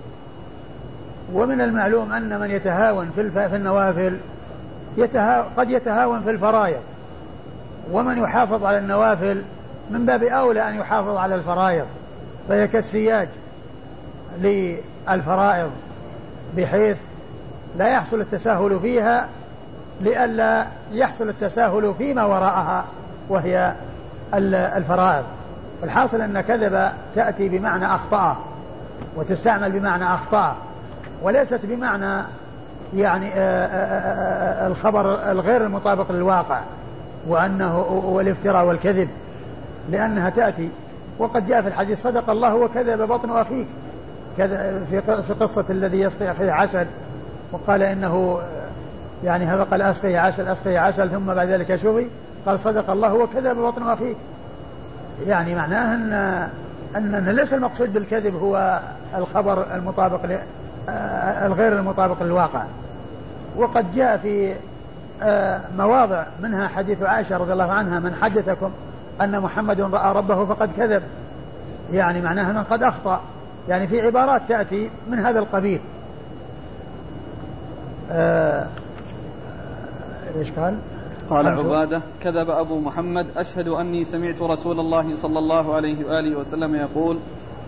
ومن 1.32 1.60
المعلوم 1.60 2.12
أن 2.12 2.40
من 2.40 2.50
يتهاون 2.50 3.10
في, 3.14 3.30
في 3.30 3.56
النوافل 3.56 4.18
يتها 4.96 5.46
قد 5.56 5.70
يتهاون 5.70 6.22
في 6.22 6.30
الفرائض. 6.30 6.80
ومن 7.92 8.18
يحافظ 8.18 8.64
على 8.64 8.78
النوافل 8.78 9.42
من 9.90 10.06
باب 10.06 10.22
أولى 10.22 10.68
أن 10.68 10.74
يحافظ 10.74 11.16
على 11.16 11.34
الفرائض 11.34 11.86
فهي 12.48 12.68
كالسياج 12.68 13.28
للفرائض 14.38 15.70
بحيث 16.56 16.96
لا 17.76 17.88
يحصل 17.88 18.20
التساهل 18.20 18.80
فيها 18.80 19.28
لئلا 20.00 20.66
يحصل 20.92 21.28
التساهل 21.28 21.94
فيما 21.98 22.24
وراءها 22.24 22.84
وهي 23.28 23.74
الفرائض. 24.76 25.24
الحاصل 25.84 26.20
أن 26.20 26.40
كذب 26.40 26.92
تأتي 27.14 27.48
بمعنى 27.48 27.86
أخطأ 27.86 28.36
وتستعمل 29.16 29.72
بمعنى 29.72 30.14
أخطأ. 30.14 30.56
وليست 31.22 31.60
بمعنى 31.62 32.24
يعني 32.96 33.28
آه، 33.28 33.66
آه، 33.66 34.64
آه، 34.64 34.66
الخبر 34.66 35.30
الغير 35.30 35.66
المطابق 35.66 36.12
للواقع 36.12 36.60
وأنه 37.28 37.78
والافتراء 37.88 38.64
والكذب 38.64 39.08
لأنها 39.90 40.30
تأتي. 40.30 40.70
وقد 41.18 41.46
جاء 41.46 41.62
في 41.62 41.68
الحديث 41.68 42.02
صدق 42.02 42.30
الله 42.30 42.54
وكذب 42.54 43.02
بطن 43.02 43.30
أخيك. 43.30 43.66
كذا 44.38 44.84
في 45.26 45.32
قصة 45.40 45.64
الذي 45.70 46.00
يسقي 46.00 46.30
أخيه 46.30 46.52
عسل 46.52 46.86
وقال 47.52 47.82
إنه 47.82 48.38
يعني 49.24 49.44
هذا 49.44 49.62
قال 49.62 49.82
أسقي 49.82 50.16
عسل 50.16 50.48
أسقي 50.48 50.76
عسل 50.76 51.10
ثم 51.10 51.34
بعد 51.34 51.48
ذلك 51.48 51.76
شوي 51.76 52.06
قال 52.46 52.58
صدق 52.58 52.90
الله 52.90 53.14
وكذب 53.14 53.56
بطن 53.56 53.82
أخيك. 53.82 54.16
يعني 55.26 55.54
معناه 55.54 55.94
أن 55.94 56.12
أن 56.96 57.28
ليس 57.28 57.54
المقصود 57.54 57.92
بالكذب 57.92 58.34
هو 58.34 58.80
الخبر 59.16 59.74
المطابق 59.74 60.20
الغير 61.46 61.78
المطابق 61.78 62.22
للواقع. 62.22 62.64
وقد 63.56 63.94
جاء 63.94 64.18
في 64.18 64.54
آه، 65.22 65.60
مواضع 65.78 66.26
منها 66.42 66.68
حديث 66.68 67.02
عائشة 67.02 67.36
رضي 67.36 67.52
الله 67.52 67.72
عنها 67.72 68.00
من 68.00 68.14
حدثكم 68.14 68.70
أن 69.20 69.40
محمد 69.40 69.80
رأى 69.80 70.14
ربه 70.14 70.44
فقد 70.44 70.72
كذب. 70.76 71.02
يعني 71.92 72.20
معناها 72.20 72.52
من 72.52 72.62
قد 72.62 72.82
أخطأ. 72.82 73.20
يعني 73.68 73.86
في 73.86 74.00
عبارات 74.00 74.42
تأتي 74.48 74.90
من 75.08 75.18
هذا 75.18 75.38
القبيل. 75.38 75.80
آه 78.10 78.66
إيش 80.36 80.52
قال؟ 80.52 80.78
قال 81.30 81.46
عبادة 81.46 82.00
كذب 82.22 82.50
أبو 82.50 82.80
محمد 82.80 83.26
أشهد 83.36 83.68
أني 83.68 84.04
سمعت 84.04 84.42
رسول 84.42 84.80
الله 84.80 85.16
صلى 85.22 85.38
الله 85.38 85.74
عليه 85.74 86.06
وآله 86.06 86.38
وسلم 86.38 86.74
يقول 86.74 87.18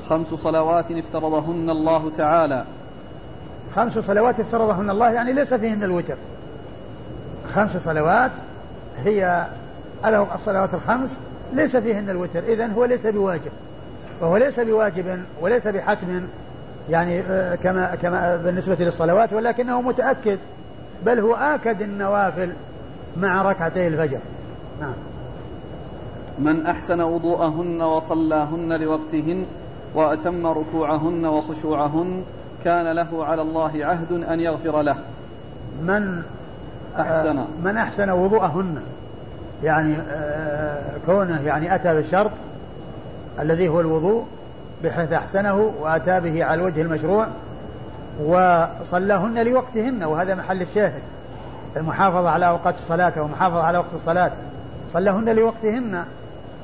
خمس 0.07 0.27
صلوات 0.27 0.93
افترضهن 0.93 1.71
الله 1.71 2.11
تعالى. 2.11 2.65
خمس 3.77 3.99
صلوات 3.99 4.41
افترضهن 4.41 4.91
الله 4.91 5.11
يعني 5.11 5.33
ليس 5.33 5.55
فيهن 5.55 5.85
الوتر. 5.85 6.17
خمس 7.55 7.77
صلوات 7.77 8.31
هي 9.05 9.47
الصلوات 10.35 10.75
الخمس 10.75 11.19
ليس 11.53 11.77
فيهن 11.77 12.11
الوتر. 12.11 12.39
إذن 12.39 12.71
هو 12.71 12.85
ليس 12.85 13.07
بواجب. 13.07 13.53
وهو 14.21 14.37
ليس 14.37 14.61
بواجب 14.61 15.23
وليس 15.41 15.69
بحتم 15.69 16.23
يعني 16.91 17.21
آه، 17.21 17.55
كما 17.55 17.95
كما 17.95 18.37
بالنسبة 18.37 18.77
للصلوات 18.81 19.33
ولكنه 19.33 19.81
متأكد. 19.81 20.39
بل 21.07 21.21
هو 21.21 21.35
آكد 21.35 21.83
النوافل 21.83 22.53
مع 23.17 23.43
ركعتي 23.43 23.87
الفجر. 23.87 24.21
نعم. 24.81 24.95
من 26.39 26.67
أحسن 26.67 27.01
وضوءهن 27.01 27.83
وصلاهن 27.83 28.81
لوقتهن 28.81 29.47
وأتم 29.95 30.47
ركوعهن 30.47 31.27
وخشوعهن 31.27 32.23
كان 32.65 32.93
له 32.93 33.25
على 33.25 33.43
الله 33.43 33.73
عهد 33.75 34.13
أن 34.13 34.41
يغفر 34.41 34.83
له. 34.83 34.97
من 35.83 36.23
أحسن. 36.99 37.39
آه 37.39 37.47
من 37.65 37.77
أحسن 37.77 38.11
وضوءهن. 38.11 38.83
يعني 39.63 39.97
آه 40.11 40.93
كونه 41.07 41.41
يعني 41.47 41.75
أتى 41.75 41.95
بالشرط 41.95 42.31
الذي 43.41 43.69
هو 43.69 43.81
الوضوء 43.81 44.27
بحيث 44.85 45.13
أحسنه 45.13 45.73
وأتى 45.81 46.21
به 46.21 46.45
على 46.45 46.61
الوجه 46.61 46.83
المشروع 46.83 47.27
وصلاهن 48.25 49.47
لوقتهن 49.47 50.05
وهذا 50.05 50.35
محل 50.35 50.63
الشاهد. 50.63 51.03
المحافظة 51.77 52.31
على 52.31 52.49
أوقات 52.49 52.75
الصلاة 52.75 53.23
والمحافظة 53.23 53.63
على 53.63 53.79
وقت 53.79 53.95
الصلاة. 53.95 54.31
صلاهن 54.93 55.29
لوقتهن 55.29 56.05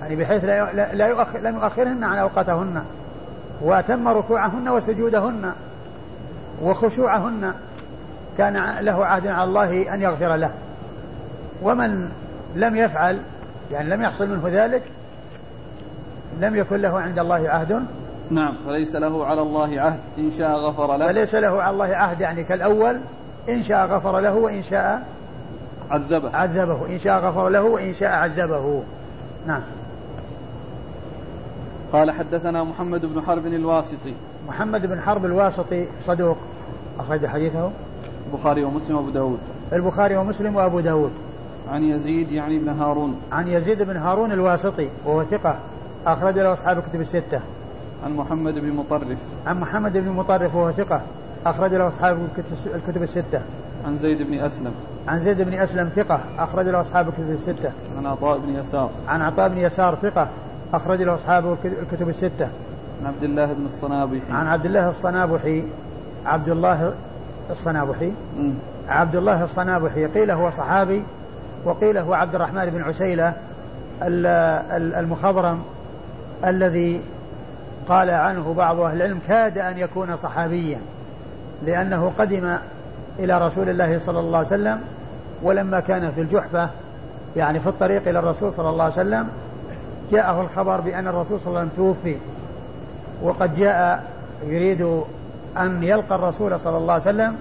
يعني 0.00 0.16
بحيث 0.16 0.44
لا 0.44 0.92
لا 0.92 1.06
يؤخر 1.06 1.38
لم 1.38 1.54
يؤخرهن 1.54 2.04
عن 2.04 2.18
أوقاتهن. 2.18 2.82
وأتم 3.62 4.08
ركوعهن 4.08 4.68
وسجودهن. 4.68 5.52
وخشوعهن 6.62 7.54
كان 8.38 8.76
له 8.80 9.04
عهد 9.04 9.26
على 9.26 9.44
الله 9.44 9.94
أن 9.94 10.02
يغفر 10.02 10.36
له. 10.36 10.50
ومن 11.62 12.08
لم 12.54 12.76
يفعل 12.76 13.20
يعني 13.72 13.90
لم 13.90 14.02
يحصل 14.02 14.28
منه 14.28 14.42
ذلك 14.44 14.82
لم 16.40 16.56
يكن 16.56 16.76
له 16.76 17.00
عند 17.00 17.18
الله 17.18 17.48
عهد. 17.48 17.86
نعم. 18.30 18.54
فليس 18.66 18.94
له 18.96 19.26
على 19.26 19.42
الله 19.42 19.80
عهد 19.80 20.00
إن 20.18 20.30
شاء 20.38 20.56
غفر 20.56 20.96
له. 20.96 21.06
فليس 21.06 21.34
له 21.34 21.62
على 21.62 21.70
الله 21.70 21.96
عهد 21.96 22.20
يعني 22.20 22.44
كالأول 22.44 23.00
إن 23.48 23.62
شاء 23.62 23.86
غفر 23.86 24.18
له 24.18 24.34
وإن 24.34 24.62
شاء 24.62 25.02
عذبه. 25.90 26.36
عذبه. 26.36 26.86
إن 26.86 26.98
شاء 26.98 27.20
غفر 27.20 27.48
له 27.48 27.62
وإن 27.62 27.94
شاء 27.94 28.10
عذبه. 28.10 28.82
نعم. 29.46 29.62
قال 31.92 32.10
حدثنا 32.10 32.64
محمد 32.64 33.06
بن 33.06 33.22
حرب 33.22 33.46
الواسطي. 33.46 34.14
محمد 34.48 34.86
بن 34.86 35.00
حرب 35.00 35.24
الواسطي 35.24 35.86
صدوق. 36.00 36.36
أخرج 36.98 37.26
حديثه. 37.26 37.70
البخاري 38.26 38.64
ومسلم 38.64 38.96
وأبو 38.96 39.10
داود. 39.10 39.38
البخاري 39.72 40.16
ومسلم 40.16 40.56
وأبو 40.56 40.80
داود. 40.80 41.10
عن 41.68 41.82
يزيد 41.82 42.30
يعني 42.30 42.58
بن 42.58 42.68
هارون. 42.68 43.20
عن 43.32 43.48
يزيد 43.48 43.82
بن 43.82 43.96
هارون 43.96 44.32
الواسطي 44.32 44.88
وهو 45.06 45.24
ثقة. 45.24 45.58
أخرج 46.06 46.38
له 46.38 46.52
أصحاب 46.52 46.78
الكتب 46.78 47.00
الستة. 47.00 47.40
عن 48.04 48.16
محمد 48.16 48.54
بن 48.54 48.72
مطرف. 48.72 49.18
عن 49.46 49.60
محمد 49.60 49.92
بن 49.92 50.08
مطرف 50.08 50.54
وهو 50.54 50.72
ثقة. 50.72 51.02
أخرج 51.46 51.74
له 51.74 51.88
أصحاب 51.88 52.28
الكتب 52.74 53.02
الستة. 53.02 53.42
عن 53.86 53.98
زيد 53.98 54.22
بن 54.22 54.38
أسلم. 54.38 54.72
عن 55.08 55.20
زيد 55.20 55.42
بن 55.42 55.54
أسلم 55.54 55.88
ثقة. 55.88 56.20
أخرج 56.38 56.66
له 56.66 56.80
أصحاب 56.80 57.08
الكتب 57.08 57.30
الستة. 57.30 57.72
عن 57.98 58.06
عطاء 58.06 58.38
بن 58.38 58.54
يسار. 58.54 58.90
عن 59.08 59.22
عطاء 59.22 59.48
بن 59.48 59.58
يسار 59.58 59.94
ثقة. 59.94 60.28
أخرج 60.72 61.02
له 61.02 61.14
أصحاب 61.14 61.56
الكتب 61.64 62.08
الستة. 62.08 62.48
عن 63.00 63.06
عبد 63.06 63.24
الله 63.24 63.52
بن 63.52 63.66
الصنابحي. 63.66 64.32
عن 64.32 64.46
عبد 64.46 64.66
الله 64.66 64.90
الصنابحي. 64.90 65.64
عبد 66.26 66.48
الله 66.48 66.92
الصنابحي. 67.50 68.12
عبد 68.88 69.16
الله 69.16 69.44
الصنابحي. 69.44 70.06
قيل 70.06 70.30
هو 70.30 70.50
صحابي 70.50 71.02
وقيل 71.64 71.98
هو 71.98 72.14
عبد 72.14 72.34
الرحمن 72.34 72.66
بن 72.66 72.82
عسيلة 72.82 73.34
المخضرم 74.98 75.62
الذي 76.44 77.02
قال 77.88 78.10
عنه 78.10 78.54
بعض 78.54 78.80
أهل 78.80 78.96
العلم 78.96 79.18
كاد 79.28 79.58
أن 79.58 79.78
يكون 79.78 80.16
صحابيا 80.16 80.80
لأنه 81.66 82.12
قدم 82.18 82.56
إلى 83.18 83.46
رسول 83.46 83.68
الله 83.68 83.98
صلى 83.98 84.20
الله 84.20 84.38
عليه 84.38 84.46
وسلم 84.46 84.80
ولما 85.42 85.80
كان 85.80 86.12
في 86.12 86.20
الجحفة 86.20 86.70
يعني 87.36 87.60
في 87.60 87.68
الطريق 87.68 88.08
إلى 88.08 88.18
الرسول 88.18 88.52
صلى 88.52 88.70
الله 88.70 88.84
عليه 88.84 88.94
وسلم 88.94 89.28
جاءه 90.12 90.40
الخبر 90.40 90.80
بأن 90.80 91.08
الرسول 91.08 91.40
صلى 91.40 91.48
الله 91.48 91.60
عليه 91.60 91.70
وسلم 91.70 91.84
توفي 91.84 92.16
وقد 93.22 93.54
جاء 93.54 94.04
يريد 94.44 95.02
أن 95.56 95.82
يلقى 95.82 96.14
الرسول 96.14 96.60
صلى 96.60 96.78
الله 96.78 96.92
عليه 96.92 97.02
وسلم 97.02 97.36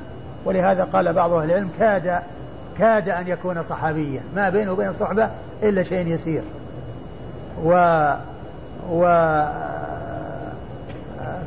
ولهذا 0.45 0.83
قال 0.83 1.13
بعض 1.13 1.33
أهل 1.33 1.51
العلم 1.51 1.69
كاد 1.79 2.21
كاد 2.77 3.09
أن 3.09 3.27
يكون 3.27 3.63
صحابيا 3.63 4.23
ما 4.35 4.49
بينه 4.49 4.71
وبين 4.71 4.89
الصحبة 4.89 5.29
إلا 5.63 5.83
شيء 5.83 6.07
يسير. 6.07 6.43
و 7.63 7.71
و 8.91 9.01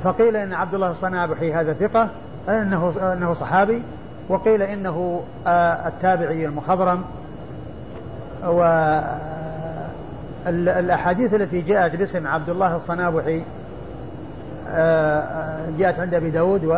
فقيل 0.04 0.36
إن 0.36 0.52
عبد 0.52 0.74
الله 0.74 0.90
الصنابحي 0.90 1.52
هذا 1.52 1.72
ثقة 1.72 2.08
أنه 2.48 3.12
أنه 3.12 3.34
صحابي 3.34 3.82
وقيل 4.28 4.62
إنه 4.62 5.22
آه، 5.46 5.88
التابعي 5.88 6.46
المخضرم 6.46 7.04
و 8.46 8.62
الأحاديث 10.46 11.34
التي 11.34 11.60
جاءت 11.60 11.96
باسم 11.96 12.26
عبد 12.26 12.48
الله 12.48 12.76
الصنابحي 12.76 13.42
آه، 14.68 15.20
آه، 15.20 15.70
جاءت 15.78 16.00
عند 16.00 16.14
أبي 16.14 16.30
داود 16.30 16.64
و 16.64 16.76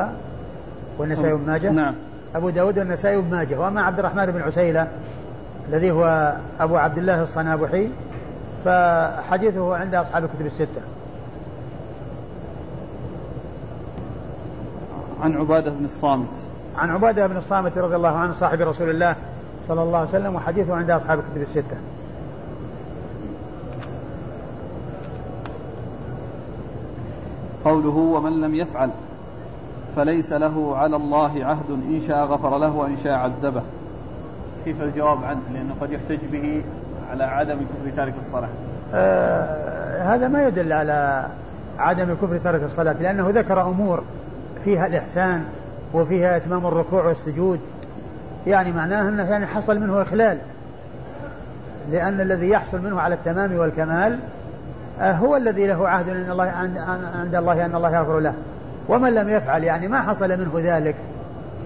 والنسائي 0.98 1.34
بن 1.34 1.46
ماجه. 1.46 1.70
نعم. 1.70 1.94
أبو 2.34 2.50
داود 2.50 2.78
والنسائي 2.78 3.20
بن 3.20 3.30
ماجه. 3.30 3.60
وأما 3.60 3.82
عبد 3.82 3.98
الرحمن 3.98 4.26
بن 4.26 4.42
عسيلة 4.42 4.88
الذي 5.68 5.90
هو 5.90 6.36
أبو 6.60 6.76
عبد 6.76 6.98
الله 6.98 7.22
الصنابحي 7.22 7.88
فحديثه 8.64 9.76
عند 9.76 9.94
أصحاب 9.94 10.24
الكتب 10.24 10.46
الستة. 10.46 10.82
عن 15.22 15.36
عبادة 15.36 15.70
بن 15.70 15.84
الصامت. 15.84 16.36
عن 16.78 16.90
عبادة 16.90 17.26
بن 17.26 17.36
الصامت 17.36 17.78
رضي 17.78 17.96
الله 17.96 18.16
عنه 18.16 18.32
صاحب 18.32 18.60
رسول 18.60 18.90
الله 18.90 19.16
صلى 19.68 19.82
الله 19.82 19.98
عليه 19.98 20.08
وسلم 20.08 20.34
وحديثه 20.34 20.74
عند 20.74 20.90
أصحاب 20.90 21.18
الكتب 21.18 21.42
الستة. 21.42 21.76
قوله 27.64 27.96
ومن 27.96 28.40
لم 28.40 28.54
يفعل 28.54 28.90
فليس 29.96 30.32
له 30.32 30.76
على 30.76 30.96
الله 30.96 31.44
عهد 31.44 31.70
إن 31.70 32.00
شاء 32.08 32.24
غفر 32.24 32.58
له 32.58 32.76
وإن 32.76 32.96
شاء 33.04 33.12
عذبه. 33.12 33.62
كيف 34.64 34.82
الجواب 34.82 35.24
عنه 35.24 35.40
لأنه 35.54 35.74
قد 35.80 35.92
يحتج 35.92 36.26
به 36.32 36.64
على 37.10 37.24
عدم 37.24 37.56
كفر 37.56 37.96
تارك 37.96 38.14
الصلاة. 38.18 38.48
آه 38.94 40.02
هذا 40.02 40.28
ما 40.28 40.46
يدل 40.46 40.72
على 40.72 41.26
عدم 41.78 42.14
كفر 42.14 42.38
تارك 42.38 42.62
الصلاة 42.62 42.96
لأنه 43.00 43.30
ذكر 43.30 43.62
أمور 43.62 44.02
فيها 44.64 44.86
الإحسان 44.86 45.44
وفيها 45.94 46.36
إتمام 46.36 46.66
الركوع 46.66 47.06
والسجود. 47.06 47.60
يعني 48.46 48.72
معناه 48.72 49.08
أنه 49.08 49.30
يعني 49.30 49.46
حصل 49.46 49.80
منه 49.80 50.02
إخلال 50.02 50.38
لأن 51.90 52.20
الذي 52.20 52.48
يحصل 52.48 52.82
منه 52.82 53.00
على 53.00 53.14
التمام 53.14 53.56
والكمال 53.56 54.18
هو 55.01 55.36
الذي 55.36 55.66
له 55.66 55.88
عهد 55.88 56.09
عند 56.09 56.30
الله 56.30 56.45
عند 57.14 57.34
الله 57.34 57.64
أن 57.64 57.74
الله 57.74 57.97
يغفر 57.97 58.18
له. 58.18 58.34
ومن 58.88 59.14
لم 59.14 59.28
يفعل 59.28 59.64
يعني 59.64 59.88
ما 59.88 60.03
حصل 60.03 60.28
منه 60.28 60.53
ذلك 60.57 60.97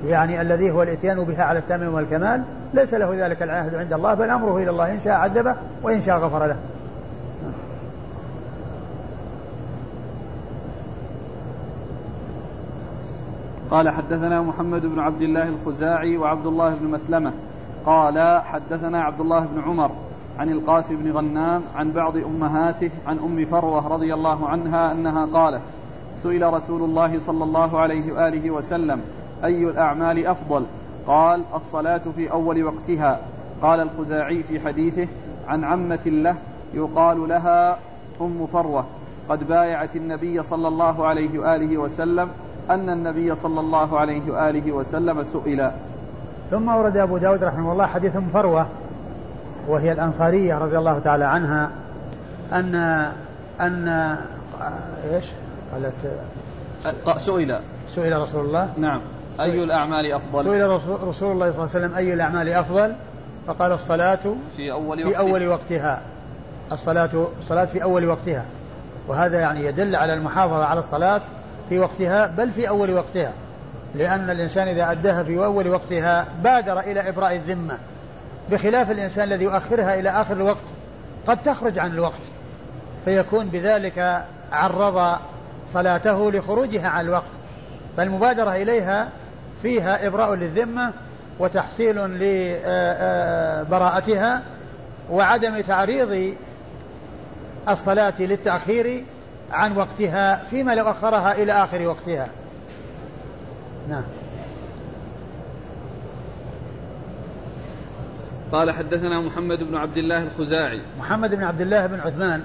يعني 0.07 0.41
الذي 0.41 0.70
هو 0.70 0.83
الإتيان 0.83 1.24
بها 1.24 1.45
على 1.45 1.59
التمام 1.59 1.95
والكمال 1.95 2.43
ليس 2.74 2.95
له 2.95 3.27
ذلك 3.27 3.43
العهد 3.43 3.74
عند 3.74 3.93
الله 3.93 4.14
بل 4.14 4.31
أمره 4.31 4.57
إلى 4.57 4.70
الله 4.70 4.93
إن 4.93 5.01
شاء 5.01 5.12
عذبه 5.12 5.57
وإن 5.83 6.01
شاء 6.01 6.18
غفر 6.18 6.47
له. 6.47 6.57
قال 13.70 13.89
حدثنا 13.89 14.43
محمد 14.43 14.83
بن 14.83 14.99
عبد 14.99 15.22
الله 15.22 15.49
الخزاعي 15.49 16.16
وعبد 16.16 16.47
الله 16.47 16.74
بن 16.74 16.87
مسلمة. 16.87 17.33
قال 17.87 18.43
حدثنا 18.45 19.03
عبد 19.03 19.20
الله 19.20 19.41
بن 19.41 19.62
عمر. 19.62 19.91
عن 20.39 20.53
القاسم 20.53 20.97
بن 20.97 21.12
غنام 21.12 21.62
عن 21.76 21.93
بعض 21.93 22.16
أمهاته 22.16 22.91
عن 23.07 23.18
أم 23.18 23.45
فروة 23.45 23.89
رضي 23.89 24.14
الله 24.14 24.49
عنها 24.49 24.93
أنها 24.93 25.26
قالت 25.26 25.62
سئل 26.14 26.53
رسول 26.55 26.82
الله 26.82 27.18
صلى 27.18 27.45
الله 27.45 27.80
عليه 27.80 28.12
وآله 28.12 28.51
وسلم 28.51 29.01
أي 29.45 29.64
الأعمال 29.64 30.26
أفضل؟ 30.26 30.66
قال 31.07 31.43
الصلاة 31.55 32.03
في 32.16 32.30
أول 32.30 32.64
وقتها. 32.64 33.20
قال 33.62 33.80
الخزاعي 33.80 34.43
في 34.43 34.61
حديثه 34.61 35.09
عن 35.49 35.64
عمة 35.64 36.07
له 36.07 36.37
يقال 36.74 37.28
لها 37.28 37.78
أم 38.20 38.47
فروة. 38.47 38.84
قد 39.28 39.49
بايعت 39.49 39.97
النبي 39.97 40.43
صلى 40.43 40.68
الله 40.68 41.07
عليه 41.07 41.39
وآله 41.39 41.78
وسلم 41.78 42.28
أن 42.70 42.91
النبي 42.91 43.34
صلى 43.34 43.61
الله 43.61 43.99
عليه 43.99 44.32
وآله 44.32 44.72
وسلم 44.72 45.22
سئل. 45.22 45.70
ثم 46.51 46.68
ورد 46.68 46.97
أبو 46.97 47.18
داود 47.18 47.45
رحمه 47.45 47.72
الله 47.72 47.87
حديث 47.87 48.16
أم 48.16 48.28
فروة 48.28 48.66
وهي 49.69 49.93
الأنصارية 49.93 50.59
رضي 50.59 50.79
الله 50.79 50.99
تعالى 50.99 51.25
عنها 51.25 51.71
ان 52.53 52.75
ان 53.61 54.17
إيش؟ 55.12 55.25
قالت 55.73 55.95
سئل. 57.19 57.61
سئل 57.89 58.21
رسول 58.21 58.45
الله. 58.45 58.69
نعم. 58.77 59.01
أي 59.41 59.64
الأعمال 59.64 60.12
أفضل؟ 60.12 60.45
سئل 60.45 60.71
رسول 60.71 60.97
الله 60.97 61.12
صلى 61.12 61.33
الله 61.33 61.47
عليه 61.53 61.62
وسلم 61.62 61.95
أي 61.95 62.14
الأعمال 62.14 62.49
أفضل؟ 62.49 62.95
فقال 63.47 63.73
الصلاة 63.73 64.19
في 64.57 64.73
أول 64.73 65.03
في 65.03 65.19
أول 65.19 65.49
وقتها. 65.49 66.01
الصلاة 66.73 67.27
الصلاة 67.41 67.64
في 67.64 67.83
أول 67.83 68.07
وقتها. 68.09 68.45
وهذا 69.09 69.41
يعني 69.41 69.64
يدل 69.64 69.97
على 69.97 70.14
المحافظة 70.14 70.64
على 70.64 70.81
الصلاة 70.81 71.21
في 71.69 71.79
وقتها 71.79 72.27
بل 72.27 72.51
في 72.51 72.69
أول 72.69 72.95
وقتها. 72.95 73.33
لأن 73.95 74.31
الإنسان 74.31 74.69
إذا 74.69 74.91
أداها 74.91 75.23
في 75.23 75.45
أول 75.45 75.69
وقتها 75.69 76.27
بادر 76.43 76.81
إلى 76.81 77.09
إبراء 77.09 77.37
الذمة. 77.37 77.79
بخلاف 78.51 78.90
الإنسان 78.90 79.24
الذي 79.24 79.44
يؤخرها 79.44 79.94
إلى 79.94 80.11
آخر 80.11 80.32
الوقت 80.32 80.64
قد 81.26 81.42
تخرج 81.42 81.78
عن 81.78 81.92
الوقت 81.92 82.20
فيكون 83.05 83.49
بذلك 83.49 84.24
عرض 84.53 85.18
صلاته 85.72 86.30
لخروجها 86.32 86.88
عن 86.88 87.05
الوقت. 87.05 87.30
فالمبادرة 87.97 88.57
إليها 88.57 89.09
فيها 89.62 90.07
إبراء 90.07 90.34
للذمة 90.34 90.92
وتحصيل 91.38 91.97
لبراءتها 93.64 94.42
وعدم 95.11 95.61
تعريض 95.61 96.34
الصلاة 97.68 98.14
للتأخير 98.18 99.05
عن 99.53 99.76
وقتها 99.76 100.42
فيما 100.51 100.74
لو 100.74 100.90
أخرها 100.90 101.32
إلى 101.32 101.53
آخر 101.53 101.86
وقتها. 101.86 102.28
نعم. 103.88 104.03
قال 108.53 108.70
حدثنا 108.70 109.20
محمد 109.20 109.59
بن 109.59 109.76
عبد 109.76 109.97
الله 109.97 110.22
الخزاعي. 110.22 110.82
محمد 110.99 111.34
بن 111.34 111.44
عبد 111.44 111.61
الله 111.61 111.86
بن 111.86 112.01
عثمان 112.01 112.42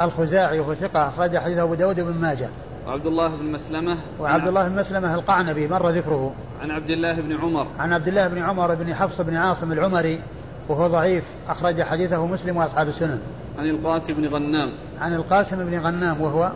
الخزاعي 0.00 0.60
وهو 0.60 0.74
ثقة 0.74 1.08
أخرج 1.08 1.38
حديثه 1.38 1.62
أبو 1.62 1.74
داود 1.74 2.00
بن 2.00 2.14
ماجه. 2.20 2.48
وعبد 2.86 3.06
الله 3.06 3.28
بن 3.28 3.52
مسلمة. 3.52 3.96
وعبد 4.20 4.48
الله 4.48 4.68
بن 4.68 4.76
مسلمة 4.76 5.14
القعنبي 5.14 5.68
مر 5.68 5.90
ذكره. 5.90 6.34
عن 6.62 6.70
عبد 6.70 6.90
الله 6.90 7.20
بن 7.20 7.36
عمر. 7.36 7.66
عن 7.78 7.92
عبد 7.92 8.08
الله 8.08 8.28
بن 8.28 8.42
عمر 8.42 8.74
بن 8.74 8.94
حفص 8.94 9.20
بن 9.20 9.36
عاصم 9.36 9.72
العمري 9.72 10.20
وهو 10.68 10.86
ضعيف 10.86 11.24
أخرج 11.48 11.82
حديثه 11.82 12.26
مسلم 12.26 12.56
وأصحاب 12.56 12.88
السنن. 12.88 13.20
عن 13.58 13.68
القاسم 13.68 14.14
بن 14.14 14.26
غنام. 14.26 14.72
عن 15.00 15.14
القاسم 15.14 15.56
بن 15.64 15.78
غنام 15.78 16.20
وهو 16.20 16.52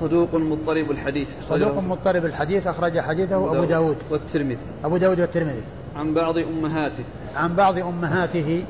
صدوق 0.00 0.34
مضطرب 0.34 0.90
الحديث. 0.90 1.28
صدوق 1.48 1.78
مضطرب 1.78 2.24
الحديث 2.24 2.66
أخرج 2.66 3.00
حديثه 3.00 3.36
أبو 3.36 3.64
داود. 3.64 3.96
والترمذي. 4.10 4.58
أبو 4.84 4.96
داود 4.96 5.20
والترمذي. 5.20 5.62
عن 5.96 6.14
بعض 6.14 6.38
أمهاته. 6.38 7.04
عن 7.36 7.54
بعض 7.54 7.78
أمهاته 7.78 8.64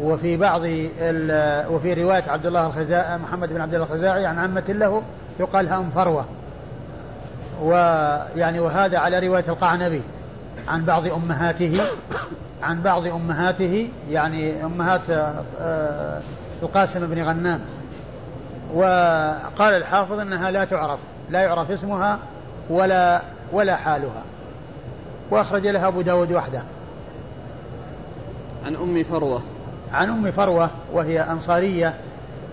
وفي 0.00 0.36
بعض 0.36 0.60
وفي 1.70 1.94
رواية 1.94 2.24
عبد 2.28 2.46
الله 2.46 2.66
الخزاعي 2.66 3.18
محمد 3.18 3.48
بن 3.48 3.60
عبد 3.60 3.74
الله 3.74 3.86
الخزاعي 3.86 4.26
عن 4.26 4.38
عمة 4.38 4.64
له 4.68 5.02
يقال 5.40 5.68
أم 5.68 5.90
فروة. 5.90 6.24
ويعني 7.62 8.60
وهذا 8.60 8.98
على 8.98 9.28
رواية 9.28 9.44
القعنبي. 9.48 10.02
عن 10.68 10.84
بعض 10.84 11.06
أمهاته 11.06 11.80
عن 12.62 12.82
بعض 12.82 13.06
أمهاته 13.06 13.88
يعني 14.10 14.64
أمهات 14.64 15.10
آه، 15.60 16.20
القاسم 16.62 17.06
بن 17.06 17.22
غنام. 17.22 17.60
وقال 18.74 19.74
الحافظ 19.74 20.18
أنها 20.18 20.50
لا 20.50 20.64
تعرف 20.64 20.98
لا 21.30 21.40
يعرف 21.40 21.70
اسمها 21.70 22.18
ولا 22.70 23.20
ولا 23.52 23.76
حالها. 23.76 24.22
وأخرج 25.30 25.66
لها 25.66 25.88
أبو 25.88 26.00
داود 26.00 26.32
وحده. 26.32 26.62
عن 28.66 28.76
أم 28.76 29.04
فروة. 29.04 29.42
عن 29.92 30.08
أم 30.08 30.30
فروة 30.30 30.70
وهي 30.92 31.20
أنصارية 31.20 31.94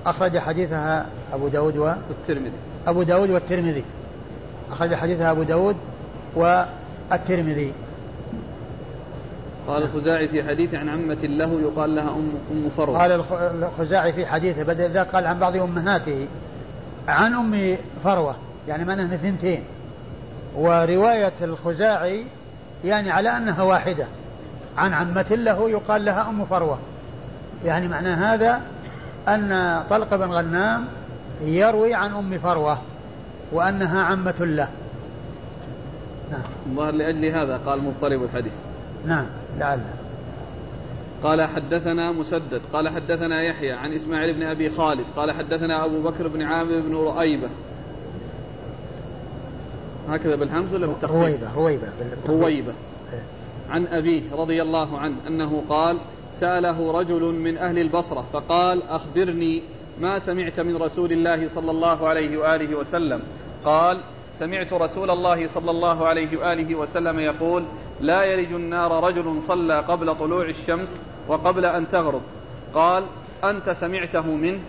أخرج 0.06 0.38
حديثها 0.38 1.06
أبو 1.34 1.48
داود 1.48 1.78
والترمذي. 1.78 2.52
أبو 2.88 3.04
داود 3.04 3.30
والترمذي. 3.30 3.84
أخرج 4.72 4.96
حديثها 4.96 5.32
أبو 5.32 5.44
داود 5.44 5.76
والترمذي. 6.36 7.74
قال 9.68 9.84
الخزاعي 9.84 10.28
في 10.28 10.44
حديثه 10.44 10.78
عن 10.78 10.90
عمة 10.90 11.14
له 11.24 11.62
يقال 11.62 11.96
لها 11.96 12.10
أم 12.10 12.32
أم 12.52 12.70
فروة. 12.70 13.00
قال 13.00 13.12
الخزاعي 13.64 14.14
في 14.14 14.26
حديثه 14.26 14.64
بدل 14.64 14.90
ذا 14.90 15.04
قال 15.04 15.28
عن 15.28 15.40
بعض 15.40 15.58
أمهاته 15.58 16.28
عن 17.08 17.34
أم 17.34 17.78
فروة 18.04 18.36
يعني 18.68 18.86
معناه 18.86 19.16
اثنتين. 19.16 19.64
ورواية 20.56 21.34
الخزاعي 21.42 22.24
يعني 22.86 23.12
على 23.12 23.38
أنها 23.38 23.64
واحدة. 23.64 24.06
عن 24.78 24.94
عمة 24.94 25.26
له 25.32 25.70
يقال 25.70 26.06
لها 26.06 26.30
أم 26.30 26.46
فروة. 26.46 26.80
يعني 27.66 27.88
معنى 27.88 28.10
هذا 28.10 28.62
أن 29.28 29.82
طلق 29.90 30.16
بن 30.16 30.32
غنام 30.32 30.86
يروي 31.42 31.94
عن 31.94 32.12
أم 32.14 32.38
فروة 32.38 32.82
وأنها 33.52 34.04
عمة 34.04 34.36
له. 34.40 34.70
نعم. 36.32 36.42
الظاهر 36.66 36.94
لأجل 36.94 37.26
هذا 37.26 37.58
قال 37.58 37.84
مضطرب 37.84 38.24
الحديث. 38.24 38.54
نعم 39.06 39.26
لعل. 39.60 39.80
قال 41.24 41.42
حدثنا 41.42 42.12
مسدد 42.12 42.62
قال 42.74 42.90
حدثنا 42.90 43.42
يحيى 43.42 43.72
عن 43.72 43.94
إسماعيل 43.94 44.34
بن 44.34 44.44
أبي 44.44 44.70
خالد 44.70 45.06
قال 45.16 45.32
حدثنا 45.32 45.86
أبو 45.86 46.02
بكر 46.02 46.28
بن 46.28 46.42
عامر 46.42 46.82
بن 46.82 46.96
رؤيبة 46.96 47.50
هكذا 50.08 50.36
بالهمز 50.36 50.74
ولا 50.74 50.88
بالتخفيف؟ 50.88 51.16
رويبة 51.16 51.54
رويبة 51.56 51.88
رويبة 52.28 52.74
إيه. 53.14 53.24
عن 53.70 53.88
أبيه 53.88 54.36
رضي 54.36 54.62
الله 54.62 54.98
عنه 55.00 55.16
أنه 55.28 55.64
قال 55.70 55.98
سأله 56.40 56.92
رجل 57.00 57.34
من 57.34 57.58
أهل 57.58 57.80
البصرة 57.80 58.26
فقال 58.34 58.84
أخبرني 58.84 59.64
ما 60.02 60.20
سمعت 60.20 60.60
من 60.60 60.78
رسول 60.78 61.12
الله 61.12 61.50
صلى 61.50 61.72
الله 61.72 62.08
عليه 62.08 62.38
وآله 62.38 62.76
وسلم. 62.76 63.22
قال 63.66 64.00
سمعت 64.40 64.74
رسول 64.74 65.10
الله 65.10 65.48
صلى 65.48 65.72
الله 65.72 66.08
عليه 66.08 66.38
وآله 66.38 66.76
وسلم 66.76 67.20
يقول 67.20 67.64
لا 68.02 68.24
يلج 68.24 68.54
النار 68.54 69.04
رجل 69.04 69.42
صلى 69.48 69.80
قبل 69.80 70.16
طلوع 70.16 70.46
الشمس 70.50 70.90
وقبل 71.28 71.66
أن 71.66 71.90
تغرب. 71.90 72.22
قال 72.74 73.04
أنت 73.44 73.70
سمعته 73.70 74.36
منه 74.36 74.60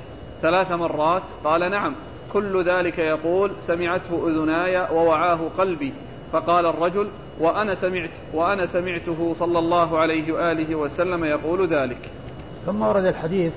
ثلاث 0.43 0.72
مرات؟ 0.72 1.22
قال 1.45 1.70
نعم. 1.70 1.95
كل 2.32 2.68
ذلك 2.70 2.98
يقول 2.98 3.52
سمعته 3.66 4.28
أذناي 4.28 4.78
ووعاه 4.78 5.38
قلبي. 5.58 5.92
فقال 6.32 6.66
الرجل 6.66 7.08
وأنا 7.40 7.74
سمعت 7.74 8.10
وأنا 8.34 8.66
سمعته 8.66 9.34
صلى 9.38 9.58
الله 9.58 9.98
عليه 9.98 10.32
وآله 10.32 10.74
وسلم 10.74 11.24
يقول 11.24 11.68
ذلك. 11.74 12.10
ثم 12.66 12.82
ورد 12.82 13.04
الحديث 13.04 13.52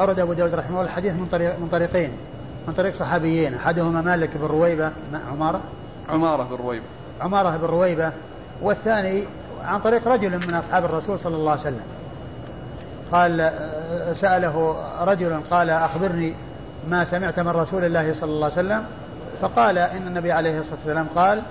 أورد 0.00 0.18
أبو 0.18 0.32
داود 0.32 0.54
رحمه 0.54 0.70
الله 0.70 0.84
الحديث 0.90 1.12
من 1.12 1.26
طريق 1.32 1.58
من 1.58 1.68
طريقين. 1.68 2.10
من 2.68 2.74
طريق 2.74 2.94
صحابيين 2.94 3.54
أحدهما 3.54 4.02
مالك 4.02 4.36
بن 4.36 4.46
رويبة 4.46 4.92
عمارة. 5.32 5.60
عمارة 6.08 6.42
بن 6.42 6.56
رويبة. 6.56 6.84
عمارة 7.20 7.56
بن 7.56 7.66
رويبة. 7.66 8.12
والثاني 8.62 9.24
عن 9.64 9.80
طريق 9.80 10.08
رجل 10.08 10.30
من 10.48 10.54
أصحاب 10.54 10.84
الرسول 10.84 11.18
صلى 11.18 11.36
الله 11.36 11.50
عليه 11.50 11.60
وسلم. 11.60 11.84
قال 13.12 13.52
سأله 14.16 14.76
رجل 15.04 15.40
قال 15.50 15.70
أخبرني 15.70 16.34
ما 16.88 17.04
سمعت 17.04 17.40
من 17.40 17.48
رسول 17.48 17.84
الله 17.84 18.14
صلى 18.14 18.30
الله 18.30 18.44
عليه 18.44 18.54
وسلم 18.54 18.84
فقال 19.40 19.78
إن 19.78 20.06
النبي 20.06 20.32
عليه 20.32 20.58
الصلاة 20.58 20.78
والسلام 20.84 21.06
قال 21.14 21.42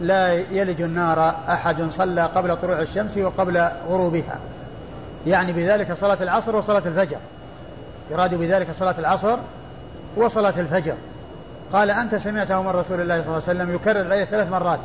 لا 0.00 0.32
يلج 0.32 0.82
النار 0.82 1.34
أحد 1.48 1.90
صلى 1.90 2.22
قبل 2.22 2.56
طلوع 2.56 2.80
الشمس 2.80 3.16
وقبل 3.16 3.68
غروبها. 3.88 4.38
يعني 5.26 5.52
بذلك 5.52 5.92
صلاة 5.92 6.22
العصر 6.22 6.56
وصلاة 6.56 6.82
الفجر. 6.86 7.16
يراد 8.10 8.34
بذلك 8.34 8.70
صلاة 8.72 8.98
العصر 8.98 9.38
وصلاة 10.16 10.60
الفجر. 10.60 10.94
قال 11.72 11.90
أنت 11.90 12.14
سمعته 12.14 12.62
من 12.62 12.68
رسول 12.68 13.00
الله 13.00 13.22
صلى 13.22 13.36
الله 13.36 13.42
عليه 13.48 13.60
وسلم 13.60 13.74
يكرر 13.74 14.04
عليه 14.04 14.24
ثلاث 14.24 14.48
مرات. 14.48 14.80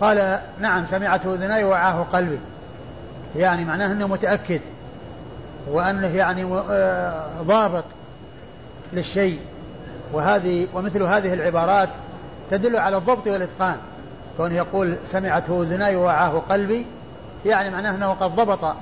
قال 0.00 0.38
نعم 0.60 0.86
سمعته 0.86 1.34
أذناي 1.34 1.64
وعاه 1.64 2.02
قلبي. 2.02 2.38
يعني 3.36 3.64
معناه 3.64 3.92
أنه 3.92 4.06
متأكد. 4.06 4.60
وأنه 5.70 6.16
يعني 6.16 6.44
آه، 6.70 7.42
ضابط. 7.42 7.84
للشيء. 8.92 9.38
وهذه 10.12 10.68
ومثل 10.74 11.02
هذه 11.02 11.34
العبارات 11.34 11.88
تدل 12.50 12.76
على 12.76 12.96
الضبط 12.96 13.26
والإتقان. 13.26 13.76
كونه 14.36 14.54
يقول 14.54 14.96
سمعته 15.06 15.62
أذناي 15.62 15.96
ووعاه 15.96 16.38
قلبي 16.38 16.86
يعني 17.46 17.70
معناه 17.70 17.94
أنه 17.94 18.10
قد 18.10 18.36
ضبط. 18.36 18.74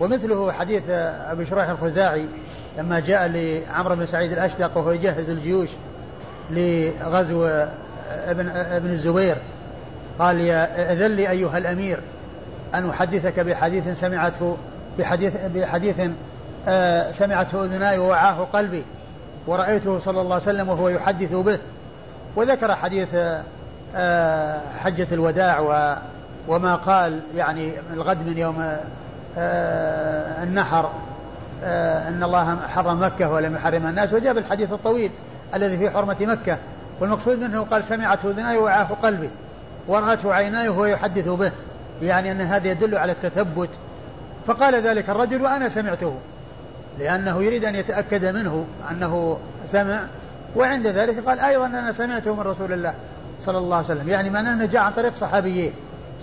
ومثله 0.00 0.52
حديث 0.52 0.82
أبي 0.90 1.46
شريح 1.46 1.68
الخزاعي 1.68 2.26
لما 2.78 3.00
جاء 3.00 3.26
لعمرو 3.26 3.96
بن 3.96 4.06
سعيد 4.06 4.32
الأشدق 4.32 4.76
وهو 4.76 4.90
يجهز 4.90 5.30
الجيوش 5.30 5.68
لغزو 6.50 7.46
ابن 8.10 8.48
ابن 8.48 8.90
الزبير. 8.90 9.36
قال 10.18 10.40
يا 10.40 10.92
اذن 10.92 11.16
لي 11.16 11.30
أيها 11.30 11.58
الأمير 11.58 11.98
أن 12.74 12.90
أحدثك 12.90 13.40
بحديث 13.40 14.00
سمعته 14.00 14.56
بحديث 14.98 15.32
بحديث 15.54 15.96
آه 16.68 17.12
سمعته 17.12 17.64
اذناي 17.64 17.98
ووعاه 17.98 18.44
قلبي. 18.44 18.82
ورأيته 19.46 19.98
صلى 19.98 20.20
الله 20.20 20.34
عليه 20.34 20.44
وسلم 20.44 20.68
وهو 20.68 20.88
يحدث 20.88 21.32
به 21.32 21.58
وذكر 22.36 22.74
حديث 22.74 23.08
آه 23.94 24.60
حجة 24.78 25.06
الوداع 25.12 25.60
وما 26.48 26.74
قال 26.74 27.20
يعني 27.36 27.72
الغد 27.92 28.26
من 28.26 28.38
يوم 28.38 28.76
آه 29.38 30.42
النحر 30.42 30.90
آه 31.64 32.08
إن 32.08 32.22
الله 32.22 32.56
حرم 32.68 33.02
مكة 33.02 33.32
ولم 33.32 33.54
يحرم 33.54 33.86
الناس 33.86 34.12
وجاب 34.12 34.38
الحديث 34.38 34.72
الطويل 34.72 35.10
الذي 35.54 35.78
في 35.78 35.90
حرمة 35.90 36.16
مكة 36.20 36.58
والمقصود 37.00 37.38
منه 37.38 37.62
قال 37.62 37.84
سمعته 37.84 38.30
اذناي 38.30 38.58
وعاه 38.58 38.88
قلبي 39.02 39.30
ورأته 39.88 40.34
عيناي 40.34 40.68
وهو 40.68 40.86
يحدث 40.86 41.28
به 41.28 41.52
يعني 42.02 42.32
أن 42.32 42.40
هذا 42.40 42.68
يدل 42.68 42.98
على 42.98 43.12
التثبت. 43.12 43.68
فقال 44.46 44.74
ذلك 44.74 45.10
الرجل 45.10 45.42
وأنا 45.42 45.68
سمعته. 45.68 46.14
لأنه 46.98 47.42
يريد 47.42 47.64
أن 47.64 47.74
يتأكد 47.74 48.24
منه 48.24 48.66
أنه 48.90 49.38
سمع 49.72 50.00
وعند 50.56 50.86
ذلك 50.86 51.28
قال 51.28 51.40
أيضا 51.40 51.66
أنا 51.66 51.92
سمعته 51.92 52.34
من 52.34 52.40
رسول 52.40 52.72
الله 52.72 52.94
صلى 53.44 53.58
الله 53.58 53.76
عليه 53.76 53.86
وسلم. 53.86 54.08
يعني 54.08 54.30
معناه 54.30 54.52
أنه 54.52 54.66
جاء 54.66 54.82
عن 54.82 54.92
طريق 54.92 55.14
صحابيين 55.14 55.72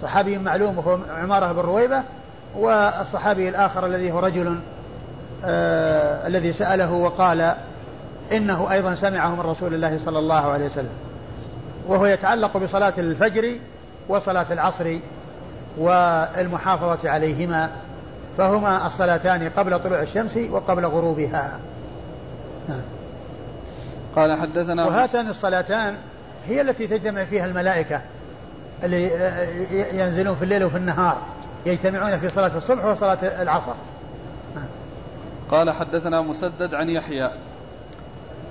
صحابي 0.01 0.37
معلوم 0.37 0.77
وهو 0.77 0.99
عمارة 1.09 1.51
بن 1.51 1.59
رويبة 1.59 2.03
والصحابي 2.55 3.49
الآخر 3.49 3.85
الذي 3.85 4.11
هو 4.11 4.19
رجل 4.19 4.59
آه 5.45 6.27
الذي 6.27 6.53
سأله 6.53 6.91
وقال 6.91 7.55
إنه 8.31 8.71
أيضا 8.71 8.95
سمعه 8.95 9.29
من 9.29 9.39
رسول 9.39 9.73
الله 9.73 9.97
صلى 9.97 10.19
الله 10.19 10.51
عليه 10.51 10.65
وسلم. 10.65 10.93
وهو 11.87 12.05
يتعلق 12.05 12.57
بصلاة 12.57 12.93
الفجر 12.97 13.55
وصلاة 14.09 14.45
العصر 14.51 14.97
والمحافظة 15.77 17.09
عليهما. 17.09 17.69
فهما 18.37 18.87
الصلاتان 18.87 19.49
قبل 19.49 19.79
طلوع 19.79 20.01
الشمس 20.01 20.37
وقبل 20.37 20.85
غروبها. 20.85 21.59
نعم. 22.69 22.81
قال 24.15 24.41
حدثنا 24.41 24.85
وهاتان 24.85 25.27
الصلاتان 25.27 25.95
هي 26.47 26.61
التي 26.61 26.87
تجتمع 26.87 27.25
فيها 27.25 27.45
الملائكة 27.45 28.01
اللي 28.83 29.11
ينزلون 29.93 30.35
في 30.35 30.43
الليل 30.43 30.63
وفي 30.63 30.77
النهار 30.77 31.17
يجتمعون 31.65 32.19
في 32.19 32.29
صلاة 32.29 32.57
الصبح 32.57 32.85
وصلاة 32.85 33.41
العصر. 33.41 33.73
قال 35.51 35.71
حدثنا 35.71 36.21
مسدد 36.21 36.73
عن 36.73 36.89
يحيى. 36.89 37.29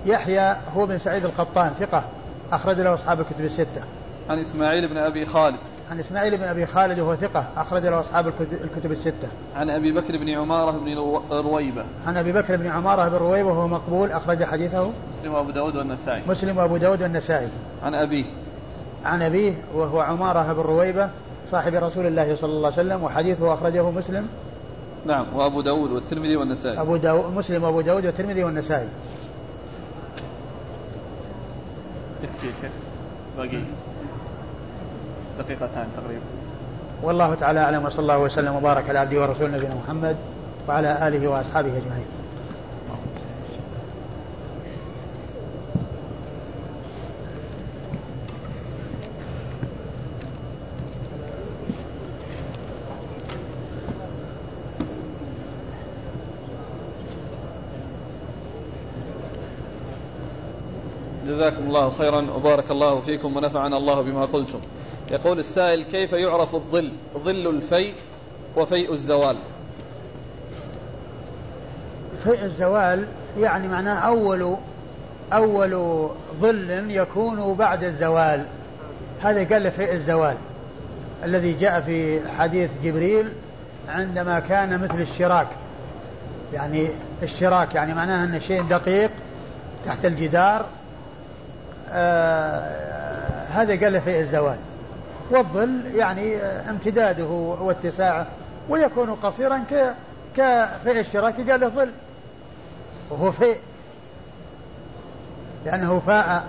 يحيى 0.07 0.57
هو 0.77 0.87
بن 0.87 0.99
سعيد 0.99 1.25
القطان 1.25 1.71
ثقة 1.81 2.05
أخرج 2.53 2.81
له 2.81 2.95
أصحاب 2.95 3.21
الكتب 3.21 3.45
الستة. 3.45 3.85
عن 4.31 4.39
إسماعيل 4.39 4.89
بن 4.89 4.97
أبي 4.97 5.27
خالد. 5.27 5.59
عن 5.91 6.01
إسماعيل 6.01 6.37
بن 6.37 6.43
أبي 6.43 6.67
خالد 6.67 6.99
وهو 6.99 7.17
ثقة 7.17 7.47
أخرج 7.57 7.83
له 7.83 8.01
أصحاب 8.01 8.33
الكتب 8.53 8.93
الستة. 8.93 9.29
عن 9.57 9.71
أبي 9.71 9.93
بكر 9.93 10.19
بن 10.19 10.29
عمارة 10.29 10.71
بن 10.71 10.99
رويبة 11.31 11.85
عن 12.07 12.17
أبي 12.17 12.33
بكر 12.33 12.57
بن 12.57 12.67
عمارة 12.67 13.09
بن 13.09 13.17
رويبة 13.17 13.49
وهو 13.49 13.69
مقبول 13.69 14.13
أخرج 14.13 14.45
حديثه. 14.45 14.93
مسلم 15.21 15.35
وأبو 15.35 15.51
داود 15.51 15.77
والنسائي. 15.77 16.23
مسلم 16.29 16.57
وأبو 16.59 16.77
داود 16.77 17.03
والنسائي. 17.03 17.49
عن 17.83 17.95
أبيه. 17.95 18.25
عن 19.05 19.23
أبيه 19.23 19.55
وهو 19.75 20.01
عمارة 20.01 20.53
بن 20.53 20.61
رويبة 20.61 21.09
صاحب 21.51 21.75
رسول 21.75 22.07
الله 22.07 22.37
صلى 22.37 22.51
الله 22.53 22.73
عليه 22.73 22.83
وسلم 22.83 23.03
وحديثه 23.03 23.55
أخرجه 23.55 23.91
مسلم. 23.91 24.27
نعم 25.07 25.27
وأبو 25.35 25.61
داود 25.61 25.91
والترمذي 25.91 26.37
والنسائي. 26.37 26.81
أبو 26.81 26.97
داود 26.97 27.33
مسلم 27.37 27.65
وأبو 27.65 27.81
داود 27.81 28.07
والترمذي 28.07 28.45
والنسائي. 28.45 28.89
يكفي 32.23 32.47
شيخ 32.61 32.71
باقي. 33.37 33.63
دقيقتان 35.43 35.87
تقريبا. 35.97 36.25
والله 37.03 37.35
تعالى 37.35 37.61
أعلم 37.61 37.85
وصلى 37.85 38.03
الله 38.03 38.19
وسلم 38.19 38.57
وبارك 38.57 38.89
على 38.89 38.99
عبده 38.99 39.21
ورسوله 39.21 39.57
نبينا 39.57 39.75
محمد 39.75 40.17
وعلى 40.69 41.09
آله 41.09 41.29
وأصحابه 41.29 41.77
أجمعين. 41.77 42.07
جزاكم 61.27 61.63
الله 61.67 61.91
خيرا 61.91 62.27
وبارك 62.37 62.71
الله 62.71 63.01
فيكم 63.01 63.37
ونفعنا 63.37 63.77
الله 63.77 64.03
بما 64.03 64.25
قلتم. 64.25 64.61
يقول 65.11 65.39
السائل 65.39 65.85
كيف 65.85 66.13
يعرف 66.13 66.55
الظل؟ 66.55 66.93
ظل 67.19 67.47
الفيء 67.47 67.95
وفيء 68.57 68.93
الزوال. 68.93 69.39
فيء 72.25 72.45
الزوال 72.45 73.07
يعني 73.39 73.69
معناه 73.69 73.95
أول 73.95 74.57
أول 75.33 76.09
ظل 76.41 76.91
يكون 76.91 77.55
بعد 77.55 77.85
الزوال. 77.85 78.45
هذا 79.23 79.55
قال 79.55 79.71
فيء 79.71 79.93
الزوال 79.93 80.37
الذي 81.25 81.53
جاء 81.53 81.81
في 81.81 82.29
حديث 82.39 82.71
جبريل 82.85 83.33
عندما 83.89 84.41
كان 84.41 84.81
مثل 84.81 85.01
الشراك. 85.01 85.49
يعني 86.53 86.89
الشراك 87.23 87.75
يعني 87.75 87.95
معناه 87.95 88.25
أن 88.25 88.41
شيء 88.41 88.63
دقيق 88.63 89.11
تحت 89.87 90.05
الجدار. 90.05 90.67
آه 91.91 92.83
هذا 93.49 93.85
قال 93.85 94.01
في 94.01 94.21
الزوال. 94.21 94.57
والظل 95.33 95.95
يعني 95.95 96.37
امتداده 96.43 97.27
واتساعه 97.61 98.27
ويكون 98.69 99.11
قصيرا 99.15 99.59
ك 99.59 99.95
كفئ 100.37 101.01
الشراك 101.01 101.51
قال 101.51 101.61
له 101.61 101.69
ظل. 101.69 101.91
وهو 103.11 103.33
فئ. 103.33 103.57
لأنه 105.67 106.03
فاء 106.07 106.45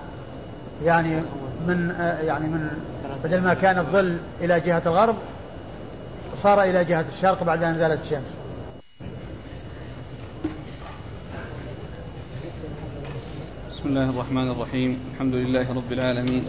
يعني 0.83 1.21
من 1.67 1.95
يعني 2.23 2.47
من 2.47 2.69
بدل 3.23 3.41
ما 3.41 3.53
كان 3.53 3.79
الظل 3.79 4.17
إلى 4.41 4.59
جهة 4.59 4.81
الغرب 4.85 5.15
صار 6.35 6.61
إلى 6.61 6.85
جهة 6.85 7.05
الشرق 7.15 7.43
بعد 7.43 7.63
أن 7.63 7.77
زالت 7.77 8.01
الشمس. 8.01 8.35
بسم 13.71 13.89
الله 13.89 14.09
الرحمن 14.09 14.51
الرحيم. 14.51 14.99
الحمد 15.13 15.35
لله 15.35 15.73
رب 15.73 15.91
العالمين. 15.91 16.45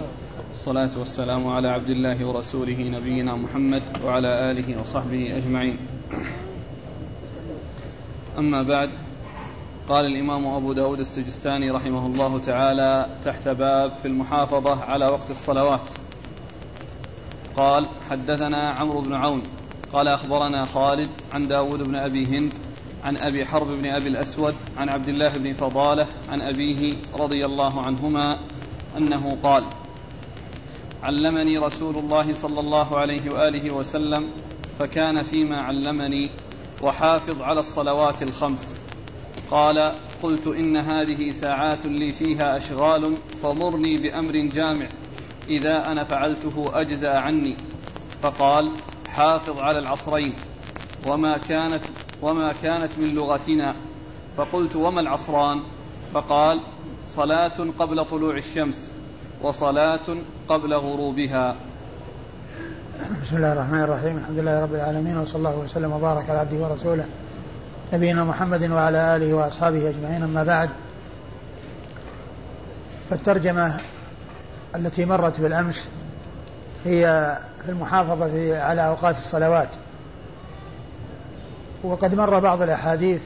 والصلاة 0.55 0.99
والسلام 0.99 1.49
على 1.49 1.69
عبد 1.69 1.91
الله 1.91 2.27
ورسوله 2.27 2.83
نبينا 2.83 3.35
محمد 3.35 3.83
وعلى 4.05 4.51
آله 4.51 4.81
وصحبه 4.81 5.37
أجمعين. 5.37 5.79
أما 8.39 8.63
بعد 8.63 8.91
قال 9.89 10.07
الإمام 10.07 10.47
أبو 10.47 10.73
داود 10.73 11.01
السجستاني 11.01 11.71
رحمه 11.71 12.07
الله 12.07 12.39
تعالى 12.39 13.07
تحت 13.25 13.49
باب 13.49 13.93
في 14.03 14.09
المحافظة 14.09 14.85
على 14.85 15.05
وقت 15.07 15.31
الصلوات. 15.31 15.89
قال 17.57 17.87
حدثنا 18.11 18.69
عمرو 18.69 19.01
بن 19.01 19.15
عون 19.15 19.43
قال 19.93 20.09
أخبرنا 20.09 20.65
خالد 20.65 21.11
عن 21.35 21.43
داود 21.43 21.83
بن 21.89 21.95
أبي 21.95 22.27
هند 22.27 22.55
عن 23.05 23.17
أبي 23.17 23.45
حرب 23.45 23.67
بن 23.67 23.87
أبي 23.87 24.09
الأسود 24.09 24.55
عن 24.77 24.89
عبد 24.89 25.09
الله 25.09 25.29
بن 25.29 25.53
فضالة 25.53 26.07
عن 26.29 26.43
أبيه 26.43 26.95
رضي 27.21 27.45
الله 27.47 27.87
عنهما 27.87 28.37
أنه 28.97 29.37
قال 29.43 29.65
علمني 31.05 31.59
رسول 31.59 31.97
الله 31.97 32.35
صلى 32.35 32.61
الله 32.61 32.99
عليه 32.99 33.33
وآله 33.33 33.75
وسلم 33.75 34.31
فكان 34.79 35.23
فيما 35.23 35.63
علمني 35.63 36.31
وحافظ 36.83 37.43
على 37.43 37.61
الصلوات 37.61 38.23
الخمس. 38.23 38.83
قال 39.51 39.95
قلت 40.23 40.47
إن 40.47 40.77
هذه 40.77 41.31
ساعات 41.31 41.87
لي 41.87 42.11
فيها 42.11 42.57
أشغال 42.57 43.17
فمرني 43.43 43.97
بأمر 43.97 44.33
جامع 44.33 44.89
إذا 45.49 45.87
أنا 45.87 46.05
فعلته 46.05 46.81
أجزأ 46.81 47.19
عني. 47.19 47.57
فقال 48.23 48.71
حافظ 49.09 49.59
على 49.59 49.79
العصرين. 49.79 50.35
وما 51.09 51.39
كانت 51.39 51.85
وما 52.23 52.53
كانت 52.63 52.99
من 52.99 53.15
لغتنا. 53.15 53.77
فقلت 54.37 54.77
وما 54.77 55.01
العصران؟ 55.01 55.63
فقال 56.15 56.61
صلاة 57.07 57.71
قبل 57.79 58.05
طلوع 58.05 58.37
الشمس. 58.37 58.94
وصلاة 59.45 60.17
قبل 60.49 60.75
غروبها. 60.75 61.57
بسم 63.23 63.37
الله 63.37 63.53
الرحمن 63.53 63.83
الرحيم. 63.83 64.17
الحمد 64.17 64.39
لله 64.39 64.63
رب 64.63 64.75
العالمين 64.75 65.19
وصلى 65.19 65.37
الله 65.39 65.59
وسلم 65.59 65.93
وبارك 65.93 66.31
على 66.31 66.39
عبده 66.39 66.57
ورسوله 66.57 67.05
نبينا 67.93 68.25
محمد 68.25 68.71
وعلى 68.71 69.17
آله 69.17 69.35
وأصحابه 69.35 69.89
أجمعين. 69.91 70.23
أما 70.23 70.45
بعد 70.45 70.71
فالترجمة 73.11 73.81
التي 74.77 75.05
مرت 75.05 75.41
بالأمس 75.41 75.85
هي 76.85 77.03
في 77.65 77.69
المحافظة 77.69 78.59
على 78.59 78.87
أوقات 78.87 79.17
الصلوات. 79.17 79.69
وقد 81.83 82.15
مر 82.15 82.39
بعض 82.39 82.63
الأحاديث 82.63 83.21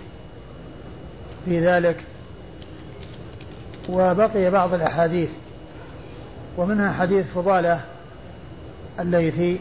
في 1.45 1.61
ذلك 1.67 2.05
وبقي 3.89 4.51
بعض 4.51 4.75
الأحاديث 4.75 5.31
ومنها 6.59 6.93
حديث 6.93 7.27
فضالة 7.35 7.81
الليثي 9.01 9.61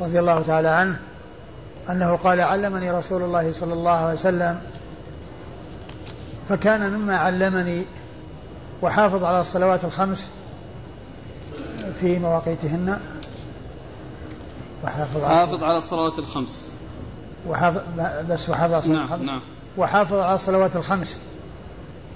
رضي 0.00 0.18
الله 0.18 0.42
تعالى 0.42 0.68
عنه 0.68 0.98
أنه 1.90 2.16
قال 2.16 2.40
علمني 2.40 2.90
رسول 2.90 3.22
الله 3.22 3.52
صلى 3.52 3.72
الله 3.72 3.90
عليه 3.90 4.14
وسلم 4.14 4.60
فكان 6.48 6.90
مما 6.90 7.16
علمني 7.16 7.84
وحافظ 8.82 9.24
على 9.24 9.40
الصلوات 9.40 9.84
الخمس 9.84 10.28
في 12.00 12.18
مواقيتهن. 12.18 13.00
وحافظ 14.84 15.24
على 15.24 15.36
حافظ 15.36 15.64
على 15.64 15.78
الصلوات 15.78 16.18
الخمس. 16.18 16.72
وحافظ 17.48 17.80
بس 18.28 18.48
وحافظ 18.48 18.72
على 18.72 18.78
الصلوات 18.78 18.86
نعم 18.86 19.04
الخمس. 19.04 19.26
نعم. 19.26 19.40
وحافظ 19.76 20.18
على 20.18 20.34
الصلوات 20.34 20.76
الخمس. 20.76 21.18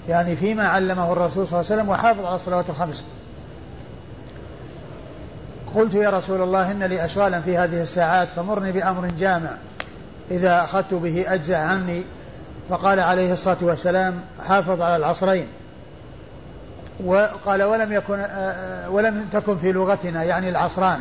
يعني 0.09 0.37
فيما 0.37 0.63
علمه 0.63 1.13
الرسول 1.13 1.49
صلى 1.49 1.61
الله 1.61 1.71
عليه 1.71 1.83
وسلم 1.83 1.89
وحافظ 1.89 2.25
على 2.25 2.37
الصلوات 2.37 2.71
الخمس. 2.71 3.05
قلت 5.75 5.95
يا 5.95 6.11
رسول 6.11 6.43
الله 6.43 6.71
إن 6.71 6.83
لي 6.83 7.05
أشغالا 7.05 7.41
في 7.41 7.59
هذه 7.59 7.83
الساعات 7.83 8.29
فمرني 8.29 8.73
بأمر 8.73 9.07
جامع. 9.07 9.51
إذا 10.31 10.65
أخذت 10.65 10.95
به 10.95 11.35
أجزع 11.35 11.59
عني. 11.59 12.05
فقال 12.69 13.01
عليه 13.01 13.33
الصلاة 13.33 13.57
والسلام 13.61 14.15
حافظ 14.49 14.83
على 14.83 14.97
العصرين. 14.97 15.47
وقال 17.05 17.63
ولم 17.63 17.93
يكن 17.93 18.27
ولم 18.89 19.27
تكن 19.33 19.59
في 19.59 19.73
لغتنا 19.73 20.23
يعني 20.23 20.49
العصران. 20.49 21.01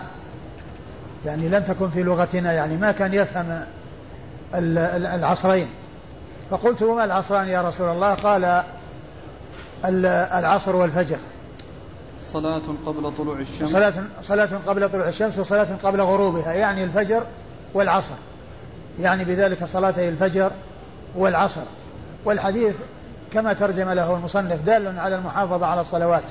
يعني 1.25 1.49
لم 1.49 1.63
تكن 1.63 1.89
في 1.89 2.03
لغتنا 2.03 2.53
يعني 2.53 2.77
ما 2.77 2.91
كان 2.91 3.13
يفهم 3.13 3.61
العصرين. 4.55 5.67
فقلت 6.51 6.81
وما 6.81 7.03
العصران 7.03 7.47
يا 7.47 7.61
رسول 7.61 7.89
الله؟ 7.89 8.13
قال 8.13 8.63
العصر 10.33 10.75
والفجر. 10.75 11.17
صلاة 12.33 12.61
قبل 12.85 13.11
طلوع 13.17 13.39
الشمس. 13.39 13.69
صلاة 14.21 14.59
قبل 14.67 14.89
طلوع 14.89 15.07
الشمس 15.07 15.37
وصلاة 15.37 15.67
قبل 15.83 16.01
غروبها 16.01 16.53
يعني 16.53 16.83
الفجر 16.83 17.23
والعصر. 17.73 18.13
يعني 18.99 19.25
بذلك 19.25 19.65
صلاتي 19.65 20.09
الفجر 20.09 20.51
والعصر. 21.15 21.61
والحديث 22.25 22.75
كما 23.33 23.53
ترجم 23.53 23.89
له 23.89 24.15
المصنف 24.15 24.61
دال 24.65 24.99
على 24.99 25.15
المحافظة 25.15 25.65
على 25.65 25.81
الصلوات. 25.81 26.23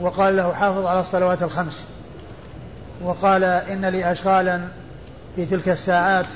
وقال 0.00 0.36
له 0.36 0.52
حافظ 0.52 0.86
على 0.86 1.00
الصلوات 1.00 1.42
الخمس. 1.42 1.84
وقال 3.02 3.44
إن 3.44 3.84
لي 3.84 4.12
أشغالا 4.12 4.60
في 5.36 5.46
تلك 5.46 5.68
الساعات 5.68 6.26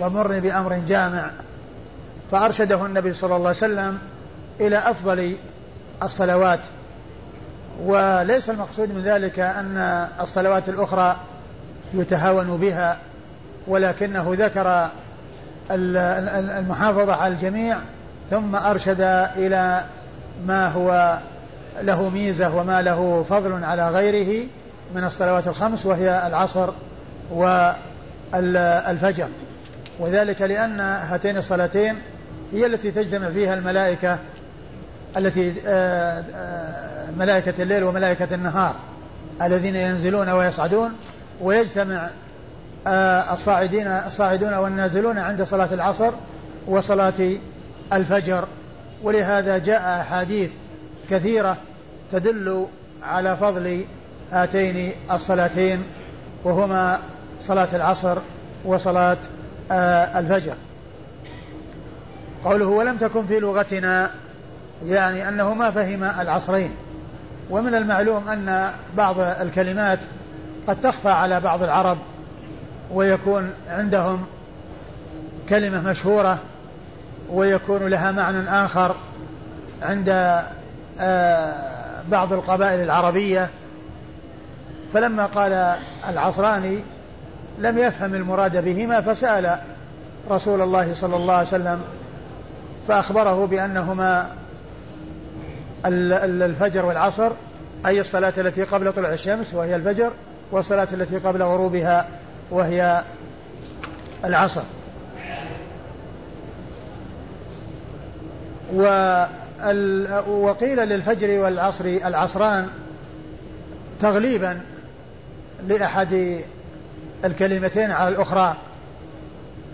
ومرني 0.00 0.40
بأمر 0.40 0.74
جامع. 0.74 1.30
فأرشده 2.30 2.86
النبي 2.86 3.14
صلى 3.14 3.36
الله 3.36 3.48
عليه 3.48 3.58
وسلم 3.58 3.98
إلى 4.60 4.78
أفضل 4.78 5.36
الصلوات. 6.02 6.60
وليس 7.80 8.50
المقصود 8.50 8.88
من 8.88 9.02
ذلك 9.02 9.38
أن 9.38 10.08
الصلوات 10.20 10.68
الأخرى 10.68 11.16
يتهاون 11.94 12.56
بها 12.56 12.98
ولكنه 13.66 14.26
ذكر 14.38 14.88
المحافظة 15.70 17.14
على 17.14 17.34
الجميع 17.34 17.78
ثم 18.30 18.56
أرشد 18.56 19.00
إلى 19.36 19.84
ما 20.46 20.68
هو 20.68 21.18
له 21.82 22.08
ميزة 22.08 22.56
وما 22.56 22.82
له 22.82 23.22
فضل 23.22 23.64
على 23.64 23.90
غيره 23.90 24.46
من 24.94 25.04
الصلوات 25.04 25.48
الخمس 25.48 25.86
وهي 25.86 26.26
العصر 26.26 26.70
والفجر. 28.32 29.28
وذلك 29.98 30.42
لأن 30.42 30.80
هاتين 30.80 31.36
الصلاتين 31.36 31.98
هي 32.52 32.66
التي 32.66 32.90
تجتمع 32.90 33.30
فيها 33.30 33.54
الملائكة 33.54 34.18
التي 35.16 35.54
آه، 35.66 36.24
آه، 36.34 37.10
ملائكة 37.10 37.62
الليل 37.62 37.84
وملائكة 37.84 38.34
النهار 38.34 38.74
الذين 39.42 39.76
ينزلون 39.76 40.28
ويصعدون 40.28 40.92
ويجتمع 41.40 42.10
آه، 42.86 43.34
الصاعدين 43.34 43.86
الصاعدون 43.86 44.54
والنازلون 44.54 45.18
عند 45.18 45.42
صلاة 45.42 45.74
العصر 45.74 46.12
وصلاة 46.66 47.36
الفجر. 47.92 48.48
ولهذا 49.02 49.58
جاء 49.58 50.00
أحاديث 50.00 50.50
كثيرة 51.10 51.56
تدل 52.12 52.66
على 53.02 53.36
فضل 53.36 53.84
هاتين 54.32 54.92
الصلاتين 55.10 55.82
وهما 56.44 57.00
صلاة 57.40 57.68
العصر 57.72 58.18
وصلاة 58.64 59.18
الفجر. 60.16 60.54
قوله 62.44 62.66
ولم 62.66 62.96
تكن 62.96 63.26
في 63.26 63.40
لغتنا 63.40 64.10
يعني 64.86 65.28
أنه 65.28 65.54
ما 65.54 65.70
فهم 65.70 66.04
العصرين. 66.04 66.70
ومن 67.50 67.74
المعلوم 67.74 68.28
أن 68.28 68.70
بعض 68.96 69.20
الكلمات 69.20 69.98
قد 70.66 70.80
تخفى 70.80 71.08
على 71.08 71.40
بعض 71.40 71.62
العرب 71.62 71.98
ويكون 72.92 73.50
عندهم 73.68 74.24
كلمة 75.48 75.80
مشهورة 75.90 76.38
ويكون 77.30 77.86
لها 77.86 78.12
معنى 78.12 78.50
آخر 78.50 78.94
عند 79.82 80.08
آه، 81.00 81.54
بعض 82.08 82.32
القبائل 82.32 82.80
العربية. 82.80 83.48
فلما 84.94 85.26
قال 85.26 85.76
العصراني 86.08 86.80
لم 87.58 87.78
يفهم 87.78 88.14
المراد 88.14 88.64
بهما 88.64 89.00
فسأل 89.00 89.58
رسول 90.30 90.60
الله 90.60 90.94
صلى 90.94 91.16
الله 91.16 91.34
عليه 91.34 91.48
وسلم 91.48 91.80
فأخبره 92.88 93.46
بأنهما 93.46 94.28
الفجر 95.86 96.86
والعصر 96.86 97.32
أي 97.86 98.00
الصلاة 98.00 98.32
التي 98.38 98.62
قبل 98.62 98.92
طلوع 98.92 99.12
الشمس 99.12 99.54
وهي 99.54 99.76
الفجر 99.76 100.12
والصلاة 100.52 100.88
التي 100.92 101.18
قبل 101.18 101.42
غروبها 101.42 102.08
وهي 102.50 103.02
العصر. 104.24 104.62
وقيل 110.28 110.78
للفجر 110.78 111.30
والعصر 111.30 111.84
العصران 111.84 112.68
تغليبا 114.00 114.60
لأحد 115.68 116.40
الكلمتين 117.24 117.90
على 117.90 118.08
الأخرى 118.08 118.56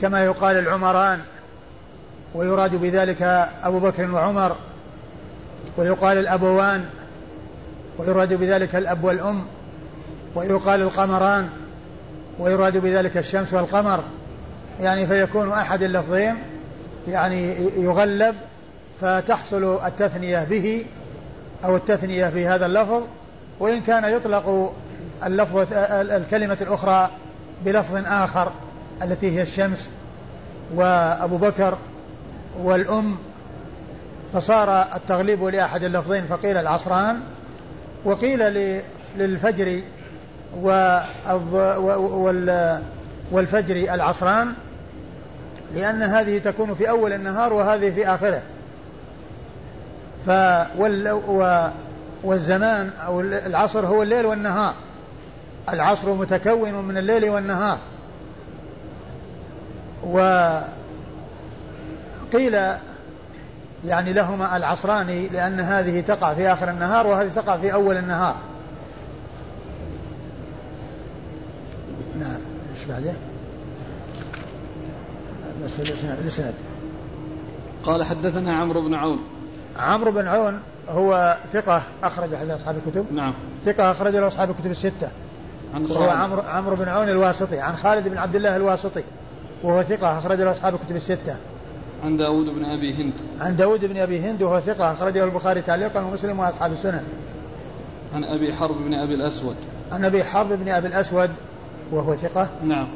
كما 0.00 0.24
يقال 0.24 0.58
العمران 0.58 1.20
ويراد 2.34 2.74
بذلك 2.74 3.22
أبو 3.62 3.78
بكر 3.78 4.10
وعمر. 4.14 4.56
ويقال 5.78 6.18
الأبوان 6.18 6.84
ويراد 7.98 8.34
بذلك 8.34 8.76
الأب 8.76 9.04
والأم 9.04 9.44
ويقال 10.34 10.82
القمران 10.82 11.48
ويراد 12.38 12.76
بذلك 12.76 13.16
الشمس 13.16 13.54
والقمر. 13.54 14.04
يعني 14.80 15.06
فيكون 15.06 15.52
أحد 15.52 15.82
اللفظين 15.82 16.36
يعني 17.08 17.56
يغلب 17.76 18.34
فتحصل 19.00 19.78
التثنية 19.86 20.44
به 20.44 20.86
أو 21.64 21.76
التثنية 21.76 22.28
في 22.28 22.46
هذا 22.46 22.66
اللفظ. 22.66 23.02
وإن 23.60 23.80
كان 23.80 24.04
يطلق 24.04 24.72
اللفظ 25.26 25.66
الكلمة 25.92 26.58
الأخرى 26.60 27.10
بلفظ 27.64 28.02
آخر 28.06 28.52
التي 29.02 29.30
هي 29.30 29.42
الشمس 29.42 29.90
وأبو 30.74 31.36
بكر 31.36 31.78
والأم 32.60 33.16
فصار 34.32 34.82
التغليب 34.82 35.44
لأحد 35.44 35.84
اللفظين 35.84 36.26
فقيل 36.26 36.56
العصران 36.56 37.20
وقيل 38.04 38.38
للفجر 39.16 39.82
والفجر 43.32 43.76
العصران 43.94 44.52
لأن 45.74 46.02
هذه 46.02 46.38
تكون 46.38 46.74
في 46.74 46.88
أول 46.88 47.12
النهار 47.12 47.52
وهذه 47.52 47.90
في 47.90 48.06
آخره. 48.06 48.42
ف 50.26 50.30
والزمان 52.24 52.90
أو 53.06 53.20
العصر 53.20 53.86
هو 53.86 54.02
الليل 54.02 54.26
والنهار. 54.26 54.74
العصر 55.68 56.14
متكون 56.14 56.74
من 56.74 56.98
الليل 56.98 57.30
والنهار. 57.30 57.78
وقيل 60.02 60.66
يعني 63.84 64.12
لهما 64.12 64.56
العصران 64.56 65.28
لأن 65.32 65.60
هذه 65.60 66.00
تقع 66.00 66.34
في 66.34 66.52
آخر 66.52 66.70
النهار 66.70 67.06
وهذه 67.06 67.28
تقع 67.28 67.56
في 67.56 67.72
أول 67.72 67.96
النهار. 67.96 68.36
نعم 72.20 72.38
إيش 72.76 72.84
بعده؟ 72.88 73.12
بس 75.64 75.80
الإسناد 75.80 76.54
قال 77.84 78.04
حدثنا 78.04 78.56
عمرو 78.56 78.82
بن 78.82 78.94
عون. 78.94 79.18
عمرو 79.76 80.12
بن 80.12 80.26
عون 80.26 80.60
هو 80.88 81.36
ثقة 81.52 81.82
أخرج 82.02 82.34
أحد 82.34 82.50
أصحاب 82.50 82.76
الكتب. 82.86 83.12
نعم. 83.12 83.34
ثقة 83.64 83.90
أخرج 83.90 84.16
له 84.16 84.26
أصحاب 84.26 84.50
الكتب 84.50 84.70
الستة. 84.70 85.10
عن 85.74 85.86
هو 85.86 86.10
عمرو 86.10 86.40
عمرو 86.40 86.76
بن 86.76 86.88
عون 86.88 87.08
الواسطي 87.08 87.60
عن 87.60 87.76
خالد 87.76 88.08
بن 88.08 88.18
عبد 88.18 88.36
الله 88.36 88.56
الواسطي. 88.56 89.02
وهو 89.62 89.82
ثقة 89.82 90.18
أخرج 90.18 90.40
له 90.40 90.52
أصحاب 90.52 90.74
الكتب 90.74 90.96
الستة. 90.96 91.36
عن 92.04 92.16
داود 92.16 92.46
بن 92.46 92.64
أبي 92.64 92.94
هند. 92.94 93.12
عن 93.40 93.56
داود 93.56 93.84
بن 93.84 93.96
أبي 93.96 94.20
هند 94.20 94.42
وهو 94.42 94.60
ثقة 94.60 94.92
أخرجه 94.92 95.24
البخاري 95.24 95.62
تعليقا 95.62 96.00
ومسلم 96.00 96.38
وأصحاب 96.38 96.72
السنن. 96.72 97.02
عن 98.14 98.24
أبي 98.24 98.52
حرب 98.52 98.76
بن 98.84 98.94
أبي 98.94 99.14
الأسود. 99.14 99.56
عن 99.92 100.04
أبي 100.04 100.24
حرب 100.24 100.52
بن 100.52 100.68
أبي 100.68 100.86
الأسود 100.86 101.30
وهو 101.92 102.16
ثقة 102.16 102.48
نعم. 102.64 102.88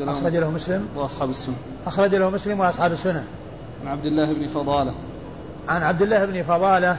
أخرج 0.00 0.36
له 0.36 0.50
مسلم. 0.50 0.88
وأصحاب 0.96 1.30
السنن. 1.30 1.56
أخرج 1.86 2.14
له 2.14 2.30
مسلم 2.30 2.60
وأصحاب 2.60 2.92
السنن. 2.92 3.24
عن 3.82 3.88
عبد 3.88 4.06
الله 4.06 4.32
بن 4.32 4.48
فضالة. 4.48 4.94
عن 5.68 5.82
عبد 5.82 6.02
الله 6.02 6.24
بن 6.24 6.42
فضالة 6.42 6.98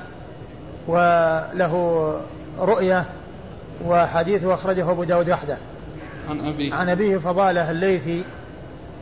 وله 0.87 2.13
رؤية 2.59 3.05
وحديثه 3.85 4.53
أخرجه 4.53 4.91
أبو 4.91 5.03
داود 5.03 5.29
وحده. 5.29 5.57
عن 6.29 6.39
أبيه. 6.39 6.73
عن 6.73 6.89
أبيه 6.89 7.17
فضالة 7.17 7.71
الليثي 7.71 8.23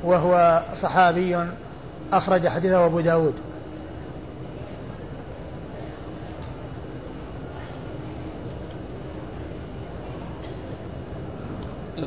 وهو 0.03 0.63
صحابي 0.75 1.45
أخرج 2.13 2.47
حديثه 2.47 2.85
أبو 2.85 2.99
داود. 2.99 3.33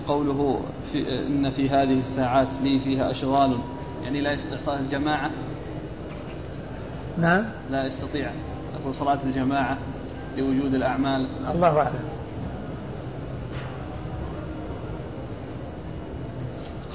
قوله 0.08 0.60
في 0.92 1.26
إن 1.26 1.50
في 1.50 1.68
هذه 1.68 1.98
الساعات 1.98 2.48
لي 2.62 2.80
فيها 2.80 3.10
أشغال 3.10 3.58
يعني 4.04 4.20
لا 4.20 4.32
يستطيع 4.32 4.58
صلاة 4.58 4.78
الجماعة؟ 4.78 5.30
نعم. 7.18 7.44
لا 7.70 7.86
يستطيع 7.86 8.30
صلاة 8.98 9.18
الجماعة 9.24 9.78
لوجود 10.36 10.74
الأعمال. 10.74 11.26
الله 11.54 11.78
أعلم. 11.78 12.13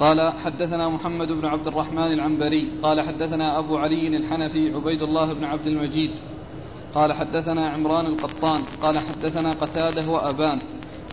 قال 0.00 0.32
حدثنا 0.32 0.88
محمد 0.88 1.28
بن 1.28 1.46
عبد 1.46 1.66
الرحمن 1.66 2.12
العنبري 2.12 2.72
قال 2.82 3.00
حدثنا 3.00 3.58
أبو 3.58 3.76
علي 3.78 4.16
الحنفي 4.16 4.74
عبيد 4.74 5.02
الله 5.02 5.32
بن 5.32 5.44
عبد 5.44 5.66
المجيد 5.66 6.10
قال 6.94 7.12
حدثنا 7.12 7.68
عمران 7.68 8.06
القطان 8.06 8.60
قال 8.82 8.98
حدثنا 8.98 9.50
قتادة 9.50 10.10
وأبان 10.10 10.58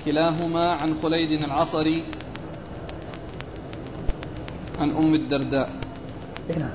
كلاهما 0.05 0.65
عن 0.71 0.95
خليد 1.03 1.43
العصري 1.43 2.03
عن 4.79 4.91
أم 4.91 5.13
الدرداء 5.13 5.69
هنا 6.49 6.59
نعم. 6.59 6.71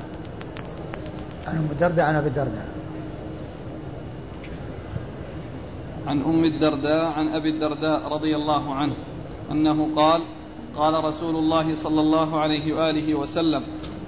عن 1.47 1.57
أم 1.57 1.69
الدرداء 1.71 2.05
عن 2.07 2.15
أبي 2.17 2.29
الدرداء 2.29 2.69
عن 6.07 6.23
أم 6.23 6.45
الدرداء 6.45 7.05
عن 7.05 7.29
أبي 7.29 7.51
الدرداء 7.51 8.09
رضي 8.09 8.37
الله 8.37 8.75
عنه 8.75 8.95
أنه 9.51 9.89
قال 9.97 10.23
قال 10.77 11.05
رسول 11.05 11.37
الله 11.37 11.75
صلى 11.75 12.01
الله 12.01 12.41
عليه 12.41 12.73
وآله 12.73 13.15
وسلم 13.15 13.63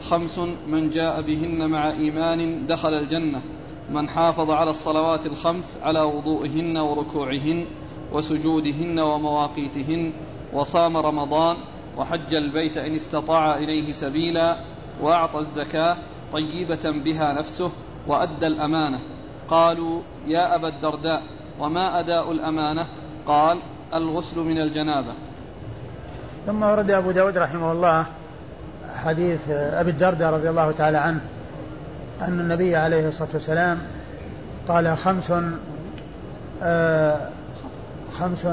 خمس 0.08 0.38
من 0.66 0.90
جاء 0.90 1.22
بهن 1.22 1.70
مع 1.70 1.90
إيمان 1.90 2.66
دخل 2.66 2.94
الجنة 2.94 3.42
من 3.90 4.08
حافظ 4.08 4.50
على 4.50 4.70
الصلوات 4.70 5.26
الخمس 5.26 5.78
على 5.82 6.00
وضوئهن 6.00 6.76
وركوعهن 6.76 7.64
وسجودهن 8.12 9.00
ومواقيتهن 9.00 10.12
وصام 10.52 10.96
رمضان 10.96 11.56
وحج 11.98 12.34
البيت 12.34 12.76
إن 12.76 12.94
استطاع 12.94 13.58
إليه 13.58 13.92
سبيلا 13.92 14.56
وأعطى 15.00 15.38
الزكاة 15.38 15.96
طيبة 16.32 16.90
بها 17.04 17.32
نفسه 17.32 17.70
وأدى 18.06 18.46
الأمانة. 18.46 19.00
قالوا 19.48 20.00
يا 20.26 20.54
أبا 20.54 20.68
الدرداء 20.68 21.22
وما 21.60 22.00
أداء 22.00 22.32
الأمانة؟ 22.32 22.86
قال 23.26 23.58
الغسل 23.94 24.40
من 24.40 24.58
الجنابة. 24.58 25.14
ثم 26.46 26.62
ورد 26.62 26.90
أبو 26.90 27.10
داود 27.10 27.38
رحمه 27.38 27.72
الله 27.72 28.06
حديث 28.94 29.40
أبي 29.50 29.90
الدرداء 29.90 30.32
رضي 30.32 30.50
الله 30.50 30.72
تعالى 30.72 30.98
عنه 30.98 31.20
أن 32.20 32.40
النبي 32.40 32.76
عليه 32.76 33.08
الصلاة 33.08 33.28
والسلام 33.34 33.78
قال 34.68 34.96
خمس 34.96 35.32
آه 36.62 37.28
خمس. 38.18 38.46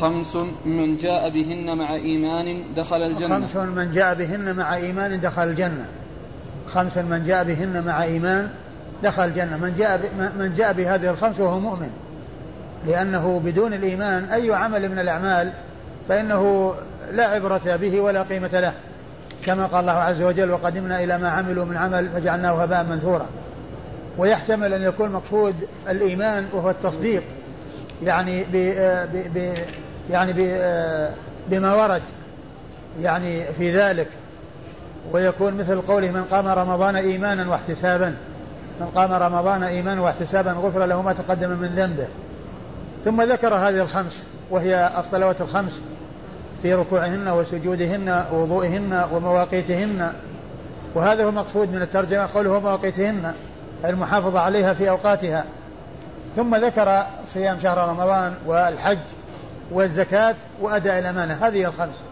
خمس 0.00 0.36
من 0.64 0.96
جاء 0.96 1.30
بهن 1.30 1.78
مع 1.78 1.94
إيمان 1.94 2.74
دخل 2.76 2.96
الجنة. 2.96 3.28
خمس 3.28 3.56
من 3.56 3.90
جاء 3.92 4.14
بهن 4.14 4.56
مع 4.56 4.76
إيمان 4.76 5.20
دخل 5.20 5.42
الجنة. 5.42 5.86
خمس 6.72 6.98
من 6.98 7.24
جاء 7.24 7.44
بهن 7.44 7.84
مع 7.86 8.02
إيمان 8.02 8.48
دخل 9.02 9.24
الجنة. 9.24 9.56
من 9.56 9.74
جاء 9.78 10.00
من 10.38 10.54
جاء 10.54 10.72
بهذه 10.72 11.10
الخمس 11.10 11.40
وهو 11.40 11.60
مؤمن 11.60 11.90
لأنه 12.86 13.40
بدون 13.44 13.74
الإيمان 13.74 14.24
أي 14.24 14.54
عمل 14.54 14.88
من 14.88 14.98
الأعمال 14.98 15.52
فإنه 16.08 16.74
لا 17.12 17.26
عبرة 17.26 17.76
به 17.76 18.00
ولا 18.00 18.22
قيمة 18.22 18.60
له 18.60 18.72
كما 19.44 19.66
قال 19.66 19.80
الله 19.80 19.92
عز 19.92 20.22
وجل 20.22 20.50
وقدمنا 20.50 21.04
إلى 21.04 21.18
ما 21.18 21.28
عملوا 21.28 21.64
من 21.64 21.76
عمل 21.76 22.08
فجعلناه 22.08 22.62
هباء 22.62 22.84
منثورا. 22.84 23.26
ويحتمل 24.18 24.74
أن 24.74 24.82
يكون 24.82 25.10
مقصود 25.10 25.54
الإيمان 25.88 26.46
وهو 26.52 26.70
التصديق 26.70 27.22
يعني 28.02 28.44
ب 28.44 28.56
ب 29.34 29.54
يعني 30.10 30.32
ب 30.32 30.38
بما 31.48 31.74
ورد 31.74 32.02
يعني 33.00 33.44
في 33.44 33.72
ذلك. 33.72 34.08
ويكون 35.12 35.54
مثل 35.54 35.80
قوله 35.80 36.10
من 36.10 36.24
قام 36.24 36.48
رمضان 36.48 36.96
إيمانا 36.96 37.50
واحتسابا. 37.50 38.14
من 38.80 38.86
قام 38.86 39.12
رمضان 39.12 39.62
إيمانا 39.62 40.02
واحتسابا 40.02 40.50
غفر 40.50 40.86
له 40.86 41.02
ما 41.02 41.12
تقدم 41.12 41.50
من 41.50 41.68
ذنبه. 41.76 42.06
ثم 43.04 43.22
ذكر 43.22 43.54
هذه 43.54 43.82
الخمس 43.82 44.22
وهي 44.50 44.90
الصلوات 44.98 45.40
الخمس. 45.40 45.82
في 46.64 46.74
ركوعهن 46.74 47.28
وسجودهن 47.28 48.24
ووضوئهن 48.32 49.04
ومواقيتهن. 49.12 50.12
وهذا 50.94 51.24
هو 51.24 51.28
المقصود 51.28 51.68
من 51.68 51.82
الترجمة 51.82 52.28
قوله 52.34 52.60
مواقيتهن 52.60 53.32
المحافظة 53.84 54.40
عليها 54.40 54.74
في 54.74 54.90
أوقاتها. 54.90 55.44
ثم 56.36 56.54
ذكر 56.54 57.06
صيام 57.26 57.58
شهر 57.60 57.88
رمضان 57.88 58.34
والحج 58.46 58.98
والزكاة 59.70 60.34
وأداء 60.60 60.98
الأمانة. 60.98 61.34
هذه 61.34 61.68
الخمس 61.68 62.02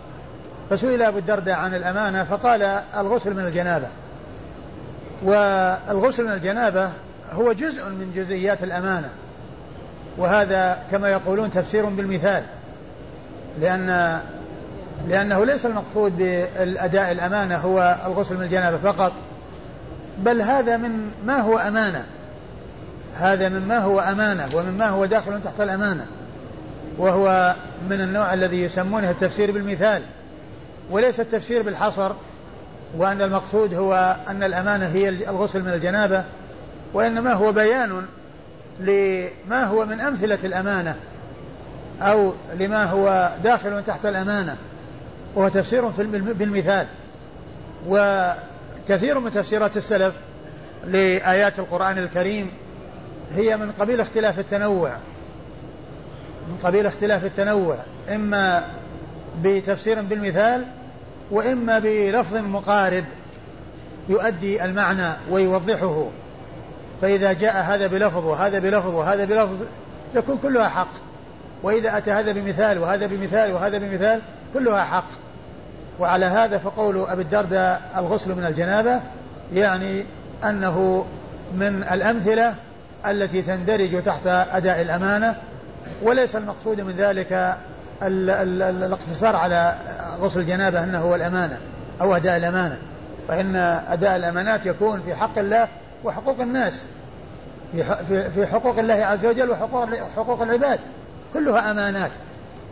فسئل 0.71 1.03
أبو 1.03 1.19
الدرداء 1.19 1.55
عن 1.55 1.75
الأمانة 1.75 2.25
فقال 2.25 2.63
الغسل 2.97 3.35
من 3.35 3.47
الجنابة. 3.47 3.89
والغسل 5.23 6.25
من 6.25 6.33
الجنابة 6.33 6.91
هو 7.33 7.53
جزء 7.53 7.89
من 7.89 8.13
جزئيات 8.17 8.63
الأمانة. 8.63 9.09
وهذا 10.19 10.79
كما 10.91 11.09
يقولون 11.09 11.51
تفسير 11.51 11.85
بالمثال 11.85 12.45
لأن 13.61 14.19
لأنه 15.09 15.45
ليس 15.45 15.67
المقصود 15.67 16.19
بالأداء 16.19 17.13
الأمانة 17.13 17.57
هو 17.57 17.99
الغسل 18.07 18.35
من 18.35 18.43
الجنابة 18.43 18.79
فقط 18.79 19.13
بل 20.19 20.43
هذا 20.43 20.77
من 20.77 21.11
ما 21.27 21.41
هو 21.41 21.59
أمانة. 21.59 22.05
هذا 23.17 23.49
مما 23.49 23.79
هو 23.79 24.01
أمانة 24.01 24.49
ومما 24.55 24.89
هو 24.89 25.05
داخل 25.05 25.43
تحت 25.43 25.61
الأمانة 25.61 26.07
وهو 26.99 27.55
من 27.91 28.01
النوع 28.01 28.35
الذي 28.35 28.63
يسمونه 28.63 29.11
التفسير 29.11 29.51
بالمثال 29.51 30.03
وليس 30.91 31.21
التفسير 31.21 31.63
بالحصر 31.63 32.13
وأن 32.97 33.23
المقصود 33.23 33.75
هو 33.75 34.17
أن 34.29 34.43
الأمانة 34.43 34.87
هي 34.87 35.09
الغسل 35.09 35.63
من 35.63 35.73
الجنابة 35.73 36.25
وإنما 36.95 37.33
هو 37.33 37.53
بيان 37.53 38.07
لما 38.81 39.65
هو 39.65 39.87
من 39.87 40.01
أمثلة 40.01 40.39
الأمانة 40.45 40.97
أو 42.01 42.33
لما 42.59 42.85
هو 42.85 43.33
داخل 43.45 43.85
تحت 43.85 44.07
الأمانة. 44.07 44.57
وهو 45.35 45.49
تفسير 45.49 45.89
بالمثال. 45.89 46.87
وكثير 47.89 49.19
من 49.19 49.31
تفسيرات 49.31 49.77
السلف 49.77 50.15
لآيات 50.87 51.59
القرآن 51.59 51.99
الكريم 51.99 52.51
هي 53.35 53.57
من 53.57 53.73
قبيل 53.73 54.01
اختلاف 54.01 54.39
التنوع. 54.39 54.97
من 56.49 56.59
قبيل 56.65 56.87
اختلاف 56.87 57.25
التنوع. 57.25 57.79
إما 58.15 58.65
بتفسير 59.43 60.03
بالمثال 60.03 60.65
وإما 61.31 61.79
بلفظ 61.79 62.37
مقارب 62.37 63.05
يؤدي 64.09 64.65
المعنى 64.65 65.13
ويوضحه. 65.31 66.07
فإذا 67.03 67.33
جاء 67.33 67.63
هذا 67.63 67.87
بلفظ 67.87 68.27
وهذا 68.27 68.59
بلفظ 68.59 68.95
وهذا 68.95 69.25
بلفظ 69.25 69.57
يكون 70.15 70.39
كلها 70.39 70.69
حق. 70.69 70.93
وإذا 71.63 71.99
أتى 71.99 72.11
هذا 72.11 72.33
بمثال 72.33 72.79
وهذا 72.79 73.07
بمثال 73.07 73.53
وهذا 73.53 73.79
بمثال 73.79 74.21
كلها 74.55 74.85
حق. 74.85 75.22
وعلى 75.99 76.27
هذا 76.27 76.59
فقول 76.59 77.05
أبي 77.09 77.23
الدرداء 77.23 77.83
الغسل 77.97 78.35
من 78.35 78.45
الجنابة 78.45 79.01
يعني 79.53 80.05
أنه 80.45 81.07
من 81.55 81.85
الأمثلة 81.93 82.55
التي 83.07 83.43
تندرج 83.43 84.03
تحت 84.03 84.27
أداء 84.27 84.83
الأمانة 84.83 85.37
وليس 86.03 86.37
المقصود 86.37 86.81
من 86.81 86.93
ذلك 86.93 87.33
ال 88.03 88.31
ال 88.31 88.63
ال 88.63 88.83
الاقتصار 88.83 89.37
على 89.37 89.75
غسل 90.21 90.41
الجنابة 90.41 90.85
أنه 90.85 90.99
هو 90.99 91.15
الأمانة 91.15 91.59
أو 92.01 92.17
أداء 92.17 92.37
الأمانة 92.37 92.79
فإن 93.29 93.57
أداء 93.87 94.17
الأمانات 94.17 94.67
يكون 94.67 95.03
في 95.03 95.15
حق 95.15 95.39
الله 95.39 95.69
وحقوق 96.05 96.41
الناس 96.41 96.85
في 98.35 98.47
حقوق 98.53 98.79
الله 98.79 98.95
عز 98.95 99.27
وجل 99.27 99.51
وحقوق 99.51 99.89
حقوق 100.17 100.43
العباد 100.43 100.81
كلها 101.35 101.71
أمانات. 101.71 102.11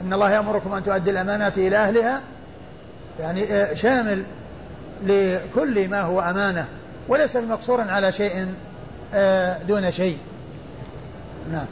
إن 0.00 0.12
الله 0.12 0.30
يأمركم 0.30 0.74
أن 0.74 0.84
تؤدي 0.84 1.10
الأمانات 1.10 1.58
إلى 1.58 1.76
أهلها 1.76 2.20
يعني 3.20 3.44
آه، 3.44 3.74
شامل 3.74 4.24
لكل 5.04 5.88
ما 5.88 6.00
هو 6.00 6.20
أمانة 6.20 6.66
وليس 7.08 7.36
مقصورا 7.36 7.82
على 7.82 8.12
شيء 8.12 8.46
آه، 9.14 9.62
دون 9.62 9.90
شيء. 9.90 10.18
نعم. 11.52 11.66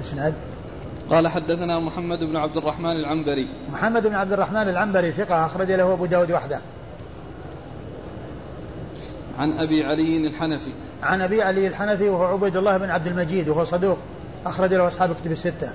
إسناد؟ 0.00 0.34
قال 1.10 1.28
حدثنا 1.28 1.80
محمد 1.80 2.18
بن 2.18 2.36
عبد 2.36 2.56
الرحمن 2.56 2.90
العنبري. 2.90 3.48
محمد 3.72 4.06
بن 4.06 4.14
عبد 4.14 4.32
الرحمن 4.32 4.68
العنبري 4.68 5.12
ثقة 5.12 5.46
أخرج 5.46 5.72
له 5.72 5.92
أبو 5.92 6.06
داود 6.06 6.32
وحده. 6.32 6.60
عن 9.38 9.52
أبي 9.52 9.84
علي 9.84 10.26
الحنفي. 10.28 10.72
عن 11.02 11.20
أبي 11.20 11.42
علي 11.42 11.66
الحنفي 11.66 12.08
وهو 12.08 12.24
عبيد 12.24 12.56
الله 12.56 12.78
بن 12.78 12.90
عبد 12.90 13.06
المجيد 13.06 13.48
وهو 13.48 13.64
صدوق 13.64 13.98
أخرج 14.46 14.74
له 14.74 14.88
أصحاب 14.88 15.14
كتب 15.14 15.32
الستة. 15.32 15.72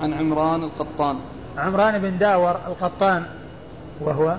عن 0.00 0.14
عمران 0.14 0.64
القطان. 0.64 1.16
عمران 1.58 1.98
بن 1.98 2.18
داور 2.18 2.60
القطان 2.66 3.22
وهو 4.00 4.38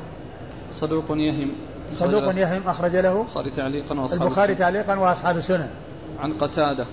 صدوق 0.72 1.06
يهم. 1.10 1.52
صدوق 1.96 2.36
يهم 2.36 2.62
أخرج 2.68 2.96
له 2.96 3.22
البخاري 3.22 3.52
تعليقا 3.52 4.00
وأصحاب 4.00 4.22
البخاري 4.22 4.56
تعليقا 4.56 4.96
وأصحاب 4.96 5.38
السنن 5.38 5.70
عن 6.20 6.34
قتادة. 6.34 6.86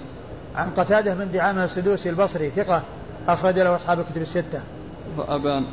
عن 0.54 0.70
قتادة 0.70 1.14
بن 1.14 1.30
دعامة 1.30 1.64
السدوسي 1.64 2.10
البصري 2.10 2.50
ثقة 2.50 2.82
أخرج 3.28 3.58
له 3.58 3.76
أصحاب 3.76 4.00
الكتب 4.00 4.22
الستة. 4.22 4.62
وأبان. 5.18 5.66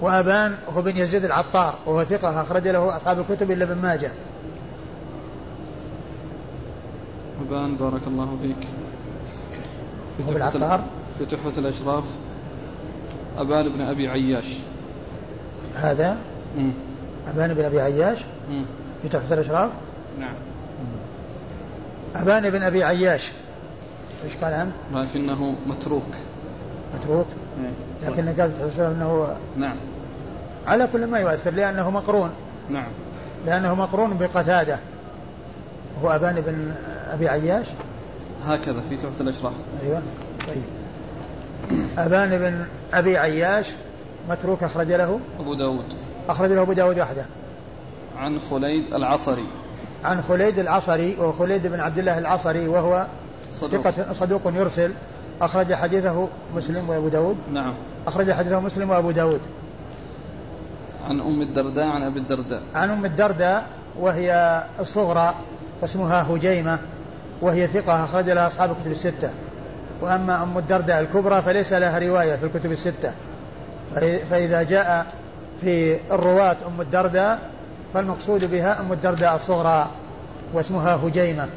وأبان 0.00 0.54
هو 0.68 0.82
بن 0.82 0.96
يزيد 0.96 1.24
العطار 1.24 1.74
وهو 1.86 2.04
ثقة 2.04 2.42
أخرج 2.42 2.68
له 2.68 2.96
أصحاب 2.96 3.18
الكتب 3.18 3.50
إلا 3.50 3.64
ابن 3.64 3.82
ماجه. 3.82 4.12
أبان 7.48 7.76
بارك 7.76 8.02
الله 8.06 8.38
فيك. 8.42 8.68
في 10.16 10.24
هو 10.28 10.34
بالعطار. 10.34 10.84
في 11.24 11.36
تحفة 11.36 11.58
الأشراف 11.58 12.04
أبان 13.36 13.68
بن 13.68 13.80
أبي 13.80 14.08
عياش. 14.08 14.58
هذا؟ 15.76 16.18
مم. 16.56 16.72
أبان 17.28 17.54
بن 17.54 17.64
أبي 17.64 17.80
عياش؟ 17.80 18.18
مم. 18.50 18.64
في 19.02 19.08
تحفة 19.08 19.34
الأشراف؟ 19.34 19.70
نعم. 20.20 20.34
أبان 22.14 22.50
بن 22.50 22.62
أبي 22.62 22.84
عياش. 22.84 23.30
إيش 24.24 24.36
قال 24.36 24.52
عنه؟ 24.52 24.72
لكنه 24.92 25.56
متروك. 25.66 26.06
متروك؟ 26.94 27.26
إيه. 27.62 28.08
لكن 28.08 28.40
قال 28.40 28.52
في 28.52 28.56
تحفة 28.56 28.64
الأشراف 28.64 28.96
أنه 28.96 29.36
نعم. 29.56 29.76
على 30.66 30.88
كل 30.92 31.06
ما 31.06 31.18
يؤثر 31.18 31.50
لأنه 31.50 31.90
مقرون. 31.90 32.30
نعم. 32.70 32.88
لأنه 33.46 33.74
مقرون 33.74 34.18
بقتادة. 34.18 34.78
هو 36.02 36.10
أبان 36.10 36.40
بن 36.40 36.74
أبي 37.10 37.28
عياش؟ 37.28 37.66
هكذا 38.44 38.80
في 38.88 38.96
تحفة 38.96 39.20
الأشراف. 39.20 39.52
أيوة. 39.82 39.94
طيب 39.94 40.02
أبان 41.98 42.38
بن 42.38 42.66
أبي 42.94 43.18
عياش 43.18 43.66
متروك 44.28 44.62
أخرج 44.62 44.92
له؟ 44.92 45.20
أبو 45.40 45.54
داود. 45.54 45.84
أخرج 46.28 46.50
له 46.52 46.62
أبو 46.62 46.72
داود 46.72 46.98
وحده. 46.98 47.24
عن 48.16 48.38
خليد 48.38 48.94
العصري. 48.94 49.46
عن 50.04 50.22
خليد 50.22 50.58
العصري 50.58 51.16
وخليد 51.18 51.66
بن 51.66 51.80
عبد 51.80 51.98
الله 51.98 52.18
العصري 52.18 52.68
وهو 52.68 53.06
صدوق. 53.52 53.90
ثقة 53.90 54.12
صدوق 54.12 54.42
يرسل. 54.46 54.92
أخرج 55.40 55.74
حديثه 55.74 56.28
مسلم 56.56 56.88
وأبو 56.88 57.08
داود. 57.08 57.36
نعم. 57.52 57.74
أخرج 58.06 58.32
حديثه 58.32 58.60
مسلم 58.60 58.90
وأبو 58.90 59.10
داود. 59.10 59.40
عن 61.04 61.20
أم 61.20 61.42
الدرداء 61.42 61.84
عن 61.84 62.02
أبي 62.02 62.18
الدرداء. 62.18 62.62
عن 62.74 62.90
أم 62.90 63.04
الدرداء 63.04 63.66
وهي 63.98 64.62
الصغرى 64.80 65.34
واسمها 65.82 66.22
هجيمة 66.22 66.78
وهي 67.42 67.66
ثقة 67.66 68.04
أخرج 68.04 68.30
لها 68.30 68.46
أصحاب 68.46 68.70
الكتب 68.70 68.90
الستة. 68.90 69.30
وأما 70.02 70.42
أم 70.42 70.58
الدرداء 70.58 71.00
الكبرى 71.00 71.42
فليس 71.42 71.72
لها 71.72 71.98
رواية 71.98 72.36
في 72.36 72.46
الكتب 72.46 72.72
الستة. 72.72 73.12
فإذا 74.30 74.62
جاء 74.62 75.06
في 75.60 75.96
الرواة 76.10 76.56
أم 76.66 76.80
الدرداء 76.80 77.38
فالمقصود 77.94 78.44
بها 78.44 78.80
أم 78.80 78.92
الدرداء 78.92 79.36
الصغرى 79.36 79.90
واسمها 80.54 80.94
هجيمة 80.94 81.48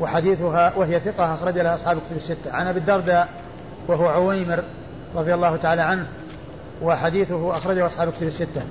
وحديثها 0.00 0.72
وهي 0.76 1.00
ثقة 1.00 1.34
أخرج 1.34 1.58
لها 1.58 1.74
أصحاب 1.74 1.96
الكتب 1.96 2.16
الستة. 2.16 2.52
عن 2.52 2.66
أبي 2.66 2.78
الدرداء 2.78 3.28
وهو 3.88 4.06
عويمر 4.06 4.64
رضي 5.14 5.34
الله 5.34 5.56
تعالى 5.56 5.82
عنه 5.82 6.06
وحديثه 6.82 7.56
أخرجه 7.56 7.86
أصحاب 7.86 8.08
الكتب 8.08 8.26
الستة. 8.26 8.62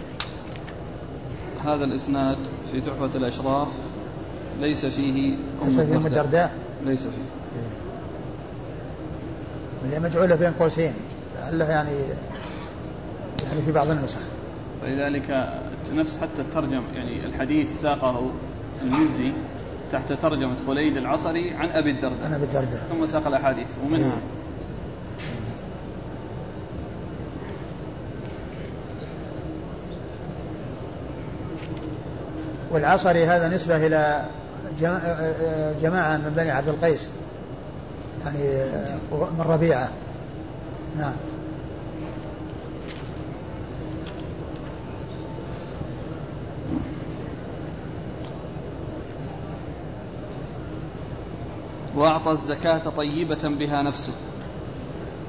هذا 1.64 1.84
الإسناد 1.84 2.38
في 2.72 2.82
تحفة 2.82 3.10
الأشراف 3.16 3.68
ليس 4.60 4.86
فيه 4.86 5.38
ليس 5.64 5.80
فيه 5.80 5.98
أم 5.98 6.08
الدرداء. 6.08 6.52
ليس 6.84 7.02
فيه. 7.02 7.45
هي 9.94 10.00
مجعولة 10.00 10.36
بين 10.36 10.52
قوسين 10.52 10.94
لعله 11.40 11.66
يعني 11.66 12.00
يعني 13.44 13.62
في 13.66 13.72
بعض 13.72 13.90
النسخ. 13.90 14.20
فلذلك 14.82 15.50
نفس 15.94 16.18
حتى 16.18 16.42
الترجم 16.42 16.82
يعني 16.96 17.26
الحديث 17.26 17.82
ساقه 17.82 18.32
المزي 18.82 19.32
تحت 19.92 20.14
ترجمة 20.14 20.56
خليد 20.68 20.98
العصري 20.98 21.54
عن 21.54 21.70
أبي 21.70 21.92
الدرداء. 21.92 22.26
عن 22.26 22.34
أبي 22.34 22.44
الدرداء. 22.44 22.80
ثم 22.90 23.06
ساق 23.06 23.28
الأحاديث. 23.28 23.68
ومنها 23.86 24.10
نعم. 24.10 24.22
والعصري 32.72 33.26
هذا 33.26 33.48
نسبة 33.48 33.86
إلى 33.88 34.26
جماعة 35.82 36.18
من 36.18 36.34
بني 36.36 36.52
عبد 36.52 36.68
القيس. 36.68 37.10
يعني 38.26 39.00
من 39.12 39.46
ربيعة. 39.48 39.90
نعم. 40.98 41.16
وأعطى 51.96 52.32
الزكاة 52.32 52.78
طيبة 52.78 53.50
بها 53.50 53.82
نفسه. 53.82 54.14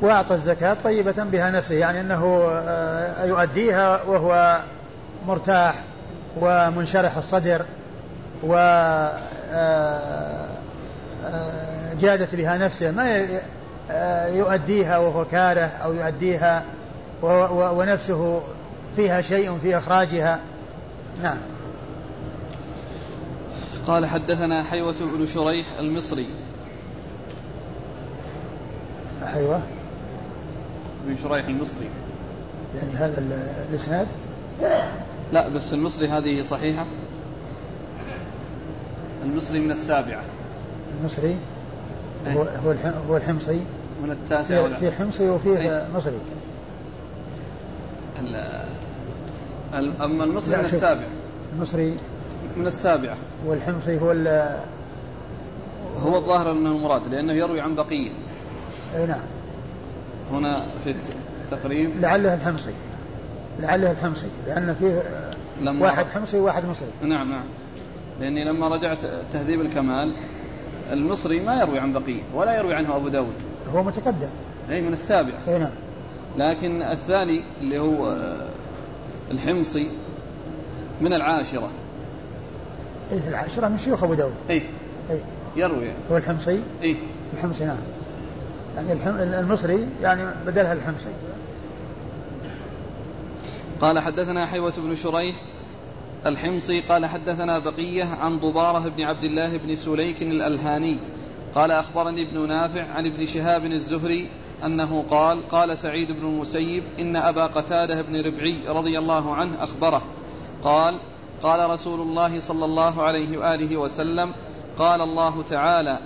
وأعطى 0.03 0.35
الزكاة 0.35 0.77
طيبة 0.85 1.25
بها 1.25 1.51
نفسه 1.51 1.75
يعني 1.75 2.01
أنه 2.01 2.25
آه، 2.51 3.25
يؤديها 3.25 4.03
وهو 4.03 4.61
مرتاح 5.27 5.83
ومنشرح 6.41 7.17
الصدر 7.17 7.65
و 8.43 8.55
آه، 9.53 10.56
جادت 12.01 12.35
بها 12.35 12.59
نفسه 12.59 12.91
ما 12.91 13.27
يؤديها 14.29 14.99
وهو 14.99 15.25
كاره 15.25 15.61
أو 15.61 15.93
يؤديها 15.93 16.65
ونفسه 17.53 18.43
فيها 18.97 19.23
شيء 19.23 19.59
في 19.59 19.79
إخراجها. 19.79 20.41
نعم. 21.23 21.39
قال 23.87 24.07
حدثنا 24.07 24.65
حيوة 24.65 24.95
بن 25.01 25.27
شريح 25.27 25.67
المصري. 25.79 26.27
حيوة؟ 29.25 29.63
بن 31.07 31.17
شريح 31.23 31.47
المصري. 31.47 31.89
يعني 32.75 32.93
هذا 32.93 33.19
الإسناد؟ 33.71 34.07
لا 35.33 35.49
بس 35.49 35.73
المصري 35.73 36.09
هذه 36.09 36.43
صحيحة. 36.43 36.87
المصري 39.25 39.61
من 39.61 39.71
السابعة. 39.71 40.23
المصري 41.01 41.37
هو 42.27 42.43
إيه. 42.43 42.59
هو 42.59 42.75
هو 43.09 43.17
الحمصي. 43.17 43.61
من 44.03 44.11
التاسع 44.11 44.69
في, 44.69 44.77
في 44.77 44.93
حمصي 44.93 45.31
وفيه 45.31 45.59
إيه. 45.59 45.89
مصري. 45.95 46.19
أما 49.75 50.25
المصري 50.25 50.57
من 50.57 50.65
السابعة 50.65 51.09
المصري 51.57 51.97
من 52.57 52.67
السابعة 52.67 53.17
والحمصي 53.47 54.01
هو 54.01 54.11
هو 56.03 56.17
الظاهر 56.17 56.53
أنه 56.53 56.79
مراد 56.79 57.09
لأنه 57.09 57.33
يروي 57.33 57.61
عن 57.61 57.75
بقية. 57.75 58.11
أي 58.97 59.07
نعم. 59.07 59.25
هنا 60.33 60.67
في 60.85 60.95
التقريب 61.45 62.01
لعله 62.01 62.35
الحمصي. 62.35 62.75
لعله 63.61 63.91
الحمصي 63.91 64.27
لأن 64.47 64.75
فيه 64.75 65.03
لما 65.61 65.87
واحد 65.87 66.07
حمصي 66.07 66.39
وواحد 66.39 66.65
مصري. 66.65 66.89
نعم 67.03 67.31
نعم. 67.31 67.45
لأني 68.21 68.45
لما 68.45 68.69
رجعت 68.69 68.99
تهذيب 69.33 69.61
الكمال 69.61 70.13
المصري 70.93 71.41
ما 71.41 71.61
يروي 71.61 71.79
عن 71.79 71.93
بقية 71.93 72.23
ولا 72.35 72.59
يروي 72.59 72.75
عنه 72.75 72.97
أبو 72.97 73.09
داود. 73.09 73.35
هو 73.75 73.83
متقدم. 73.83 74.29
أي 74.71 74.81
من 74.81 74.93
السابع. 74.93 75.33
أي 75.49 75.59
نعم. 75.59 75.71
لكن 76.37 76.83
الثاني 76.83 77.45
اللي 77.61 77.79
هو 77.79 78.07
آه، 78.07 78.49
الحمصي 79.31 79.91
من 81.01 81.13
العاشرة. 81.13 81.71
إيه 83.13 83.29
العاشرة 83.29 83.69
من 83.69 83.79
شيوخ 83.79 84.05
أبو 84.05 84.15
داود. 84.15 84.35
إيه. 84.51 84.63
إيه. 85.11 85.21
يروي. 85.57 85.93
هو 86.11 86.17
الحمصي؟ 86.17 86.63
إيه. 86.83 86.97
الحمصي 87.35 87.65
نعم. 87.65 87.81
يعني 88.77 88.93
المصري 89.41 89.89
يعني 90.03 90.23
بدلها 90.47 90.73
الحمصي. 90.73 91.11
قال 93.81 93.99
حدثنا 93.99 94.47
حيوة 94.47 94.73
بن 94.77 94.95
شريح 94.95 95.37
الحمصي 96.27 96.81
قال 96.81 97.07
حدثنا 97.07 97.59
بقية 97.59 98.05
عن 98.05 98.39
ضبارة 98.39 98.89
بن 98.89 99.03
عبد 99.03 99.25
الله 99.25 99.57
بن 99.57 99.75
سليك 99.75 100.23
الألهاني. 100.23 100.99
قال 101.55 101.71
أخبرني 101.71 102.23
ابن 102.23 102.49
نافع 102.49 102.85
عن 102.85 103.07
ابن 103.07 103.27
شهاب 103.27 103.65
الزهري 103.65 104.31
أنه 104.65 105.05
قال 105.11 105.49
قال 105.49 105.79
سعيد 105.79 106.13
بن 106.13 106.27
المسيب 106.27 106.85
إن 106.99 107.17
أبا 107.17 107.47
قتادة 107.47 108.03
بن 108.03 108.21
ربعي 108.21 108.69
رضي 108.69 108.99
الله 108.99 109.35
عنه 109.35 109.63
أخبره. 109.63 110.03
قال 110.63 110.99
قال 111.43 111.71
رسول 111.71 112.01
الله 112.01 112.41
صلى 112.41 112.65
الله 112.65 113.03
عليه 113.03 113.39
وآله 113.39 113.77
وسلم 113.77 114.33
قال 114.79 115.01
الله 115.01 115.43
تعالى 115.43 115.99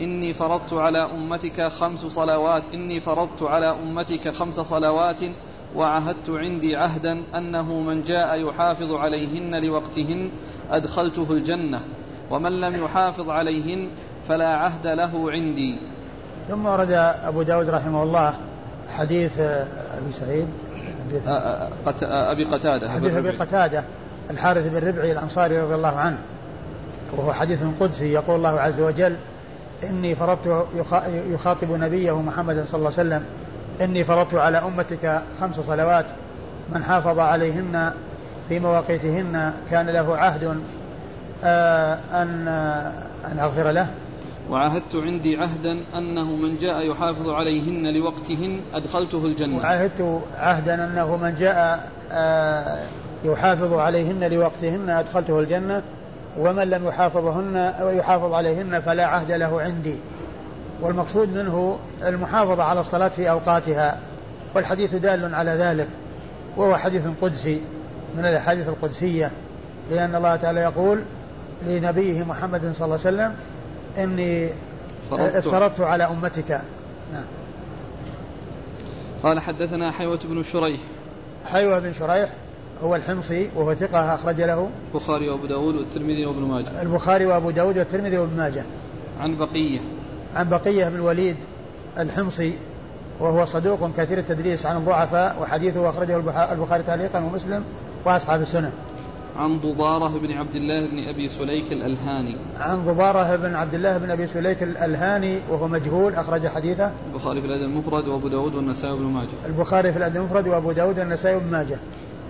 إني 0.00 0.34
فرضت 0.34 0.72
على 0.72 0.98
أمتك 0.98 1.68
خمس 1.68 2.00
صلوات 2.00 2.62
إني 2.74 3.00
فرضت 3.00 3.42
على 3.42 3.66
أمتك 3.66 4.28
خمس 4.28 4.60
صلوات 4.60 5.20
وعهدت 5.76 6.30
عندي 6.30 6.76
عهدا 6.76 7.22
أنه 7.34 7.80
من 7.80 8.02
جاء 8.02 8.48
يحافظ 8.48 8.92
عليهن 8.92 9.64
لوقتهن 9.64 10.30
أدخلته 10.70 11.32
الجنة 11.32 11.80
ومن 12.30 12.60
لم 12.60 12.84
يحافظ 12.84 13.30
عليهن 13.30 13.88
فلا 14.28 14.54
عهد 14.54 14.86
له 14.86 15.30
عندي. 15.30 15.80
ثم 16.48 16.66
ورد 16.66 16.90
أبو 17.22 17.42
داود 17.42 17.68
رحمه 17.68 18.02
الله 18.02 18.36
حديث 18.88 19.38
أبي 19.38 20.12
سعيد 20.12 20.48
حديث 21.08 21.22
أبي 22.02 22.44
قتادة. 22.44 22.90
حديث 22.90 23.14
أبي 23.14 23.30
قتادة 23.30 23.84
الحارث 24.30 24.70
بن 24.70 24.88
ربعي 24.88 25.12
الأنصاري 25.12 25.60
رضي 25.60 25.74
الله 25.74 25.96
عنه 25.96 26.18
وهو 27.16 27.32
حديث 27.32 27.58
قدسي 27.80 28.12
يقول 28.12 28.36
الله 28.36 28.60
عز 28.60 28.80
وجل 28.80 29.16
إني 29.84 30.14
فرضت 30.14 30.66
يخاطب 31.30 31.70
نبيه 31.70 32.22
محمد 32.22 32.64
صلى 32.66 32.78
الله 32.78 32.92
عليه 32.98 33.08
وسلم 33.08 33.24
إني 33.80 34.04
فرضت 34.04 34.34
على 34.34 34.58
أمتك 34.58 35.22
خمس 35.40 35.60
صلوات 35.60 36.06
من 36.72 36.84
حافظ 36.84 37.18
عليهن 37.18 37.92
في 38.48 38.60
مواقيتهن 38.60 39.52
كان 39.70 39.86
له 39.86 40.16
عهد 40.16 40.60
آه، 41.44 41.98
أن 42.12 42.48
أن 43.32 43.38
أغفر 43.38 43.70
له. 43.70 43.88
وعاهدت 44.50 44.96
عندي 44.96 45.36
عهدا 45.36 45.84
أنه 45.98 46.36
من 46.36 46.56
جاء 46.56 46.90
يحافظ 46.90 47.28
عليهن 47.28 47.94
لوقتهن 47.94 48.60
أدخلته 48.74 49.26
الجنة. 49.26 49.56
وعاهدت 49.56 50.20
عهدا 50.34 50.84
أنه 50.84 51.16
من 51.16 51.34
جاء 51.34 51.88
آه، 52.12 52.86
يحافظ 53.24 53.72
عليهن 53.72 54.30
لوقتهن 54.32 54.90
أدخلته 54.90 55.40
الجنة 55.40 55.82
ومن 56.38 56.70
لم 56.70 56.86
يحافظهن 56.86 57.72
ويحافظ 57.82 58.32
عليهن 58.32 58.80
فلا 58.80 59.06
عهد 59.06 59.32
له 59.32 59.60
عندي. 59.60 59.98
والمقصود 60.80 61.28
منه 61.28 61.78
المحافظة 62.02 62.62
على 62.62 62.80
الصلاة 62.80 63.08
في 63.08 63.30
أوقاتها 63.30 63.98
والحديث 64.54 64.94
دال 64.94 65.34
على 65.34 65.50
ذلك 65.50 65.88
وهو 66.56 66.76
حديث 66.76 67.02
قدسي 67.22 67.60
من 68.16 68.24
الأحاديث 68.24 68.68
القدسية 68.68 69.30
لأن 69.90 70.14
الله 70.14 70.36
تعالى 70.36 70.60
يقول 70.60 71.02
لنبيه 71.66 72.24
محمد 72.24 72.60
صلى 72.60 72.84
الله 72.84 72.98
عليه 73.06 73.16
وسلم 73.16 73.34
إني 73.98 74.50
افترضت 75.12 75.80
على 75.80 76.04
أمتك. 76.04 76.60
نعم. 77.12 77.24
قال 79.22 79.40
حدثنا 79.40 79.90
حيوة 79.90 80.20
بن 80.24 80.42
شريح. 80.42 80.80
حيوة 81.44 81.78
بن 81.78 81.92
شريح 81.92 82.32
هو 82.82 82.96
الحمصي 82.96 83.50
وهو 83.56 83.74
ثقة 83.74 84.14
أخرج 84.14 84.40
له. 84.40 84.70
البخاري 84.94 85.28
وأبو 85.28 85.46
داود 85.46 85.74
والترمذي 85.74 86.26
وابن 86.26 86.42
ماجه. 86.42 86.82
البخاري 86.82 87.26
وأبو 87.26 87.50
داود 87.50 87.78
والترمذي 87.78 88.18
وابن 88.18 88.36
ماجه. 88.36 88.64
عن 89.20 89.36
بقية. 89.36 89.80
عن 90.34 90.48
بقية 90.48 90.88
بن 90.88 90.94
الوليد 90.94 91.36
الحمصي 91.98 92.54
وهو 93.20 93.44
صدوق 93.44 93.90
كثير 93.96 94.18
التدريس 94.18 94.66
عن 94.66 94.76
الضعفاء 94.76 95.36
وحديثه 95.42 95.90
أخرجه 95.90 96.16
البخاري 96.52 96.82
تعليقا 96.82 97.18
ومسلم 97.18 97.64
وأصحاب 98.04 98.40
السنة. 98.40 98.72
عن 99.36 99.58
ضبارة 99.58 100.18
بن 100.18 100.32
عبد 100.32 100.56
الله 100.56 100.90
بن 100.90 101.08
أبي 101.08 101.28
سليك 101.28 101.72
الألهاني. 101.72 102.36
عن 102.58 102.84
ضبارة 102.84 103.36
بن 103.36 103.54
عبد 103.54 103.74
الله 103.74 103.98
بن 103.98 104.10
أبي 104.10 104.26
سليك 104.26 104.62
الألهاني 104.62 105.38
وهو 105.50 105.68
مجهول 105.68 106.14
أخرج 106.14 106.46
حديثه. 106.46 106.92
البخاري 107.06 107.40
في 107.40 107.46
الأدب 107.46 107.62
المفرد 107.62 108.08
وأبو 108.08 108.28
داود 108.28 108.54
والنسائي 108.54 108.92
وابن 108.92 109.04
ماجه. 109.04 109.28
البخاري 109.46 109.92
في 109.92 109.98
الأدب 109.98 110.16
المفرد 110.16 110.48
وأبو 110.48 110.72
داود 110.72 110.98
والنسائي 110.98 111.34
وابن 111.34 111.50
ماجه. 111.50 111.78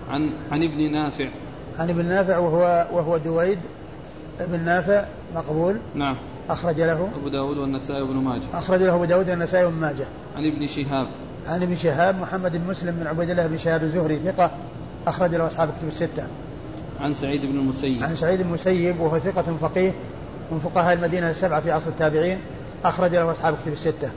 عن 0.09 0.29
عن 0.51 0.63
ابن 0.63 0.91
نافع. 0.91 1.27
عن 1.77 1.89
ابن 1.89 2.05
نافع 2.05 2.37
وهو 2.37 2.87
وهو 2.91 3.17
دويد 3.17 3.59
ابن 4.39 4.59
نافع 4.59 5.05
مقبول. 5.35 5.79
نعم. 5.95 6.15
أخرج 6.49 6.81
له 6.81 7.09
أبو 7.15 7.29
داود 7.29 7.57
والنسائي 7.57 8.01
وابن 8.01 8.15
ماجه. 8.15 8.43
أخرج 8.53 8.81
له 8.81 8.95
أبو 8.95 9.05
داود 9.05 9.29
والنسائي 9.29 9.65
وابن 9.65 9.77
ماجه. 9.77 10.07
عن 10.35 10.45
ابن 10.45 10.67
شهاب. 10.67 11.07
عن 11.47 11.63
ابن 11.63 11.75
شهاب 11.75 12.15
محمد 12.15 12.57
بن 12.57 12.69
مسلم 12.69 12.95
بن 12.95 13.07
عبيد 13.07 13.29
الله 13.29 13.47
بن 13.47 13.57
شهاب 13.57 13.83
الزهري 13.83 14.19
ثقة 14.19 14.51
أخرج 15.07 15.35
له 15.35 15.47
أصحاب 15.47 15.69
كتب 15.79 15.87
الستة. 15.87 16.27
عن 16.99 17.13
سعيد 17.13 17.45
بن 17.45 17.59
المسيب. 17.59 18.03
عن 18.03 18.15
سعيد 18.15 18.41
بن 18.41 18.47
المسيب 18.47 18.99
وهو 18.99 19.19
ثقة 19.19 19.57
فقيه 19.61 19.93
من 20.51 20.59
فقهاء 20.59 20.93
المدينة 20.93 21.29
السبعة 21.29 21.61
في 21.61 21.71
عصر 21.71 21.89
التابعين 21.89 22.39
أخرج 22.85 23.11
له 23.11 23.31
أصحاب 23.31 23.55
كتب 23.63 23.71
الستة. 23.71 24.11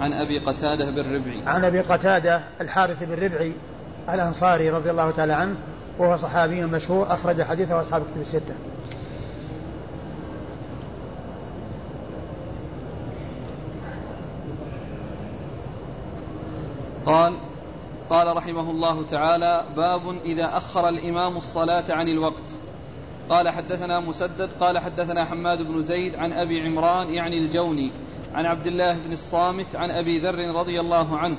عن 0.00 0.12
أبي 0.12 0.38
قتادة 0.38 0.90
بن 0.90 1.14
ربعي. 1.14 1.42
عن 1.46 1.64
أبي 1.64 1.80
قتادة 1.80 2.40
الحارث 2.60 3.02
بن 3.02 3.24
ربعي 3.24 3.52
الأنصاري 4.14 4.70
رضي 4.70 4.90
الله 4.90 5.10
تعالى 5.10 5.32
عنه 5.32 5.54
وهو 5.98 6.16
صحابي 6.16 6.64
مشهور 6.64 7.12
أخرج 7.14 7.42
حديثه 7.42 7.80
أصحاب 7.80 8.02
كتب 8.02 8.20
الستة. 8.20 8.54
قال 17.06 17.36
قال 18.10 18.36
رحمه 18.36 18.70
الله 18.70 19.02
تعالى 19.02 19.64
باب 19.76 20.16
إذا 20.24 20.56
أخر 20.56 20.88
الإمام 20.88 21.36
الصلاة 21.36 21.84
عن 21.88 22.08
الوقت. 22.08 22.58
قال 23.28 23.48
حدثنا 23.48 24.00
مسدد 24.00 24.52
قال 24.60 24.78
حدثنا 24.78 25.24
حماد 25.24 25.62
بن 25.62 25.82
زيد 25.82 26.14
عن 26.14 26.32
أبي 26.32 26.60
عمران 26.60 27.10
يعني 27.10 27.38
الجوني 27.38 27.92
عن 28.34 28.46
عبد 28.46 28.66
الله 28.66 28.98
بن 28.98 29.12
الصامت 29.12 29.76
عن 29.76 29.90
أبي 29.90 30.18
ذر 30.18 30.54
رضي 30.54 30.80
الله 30.80 31.18
عنه 31.18 31.36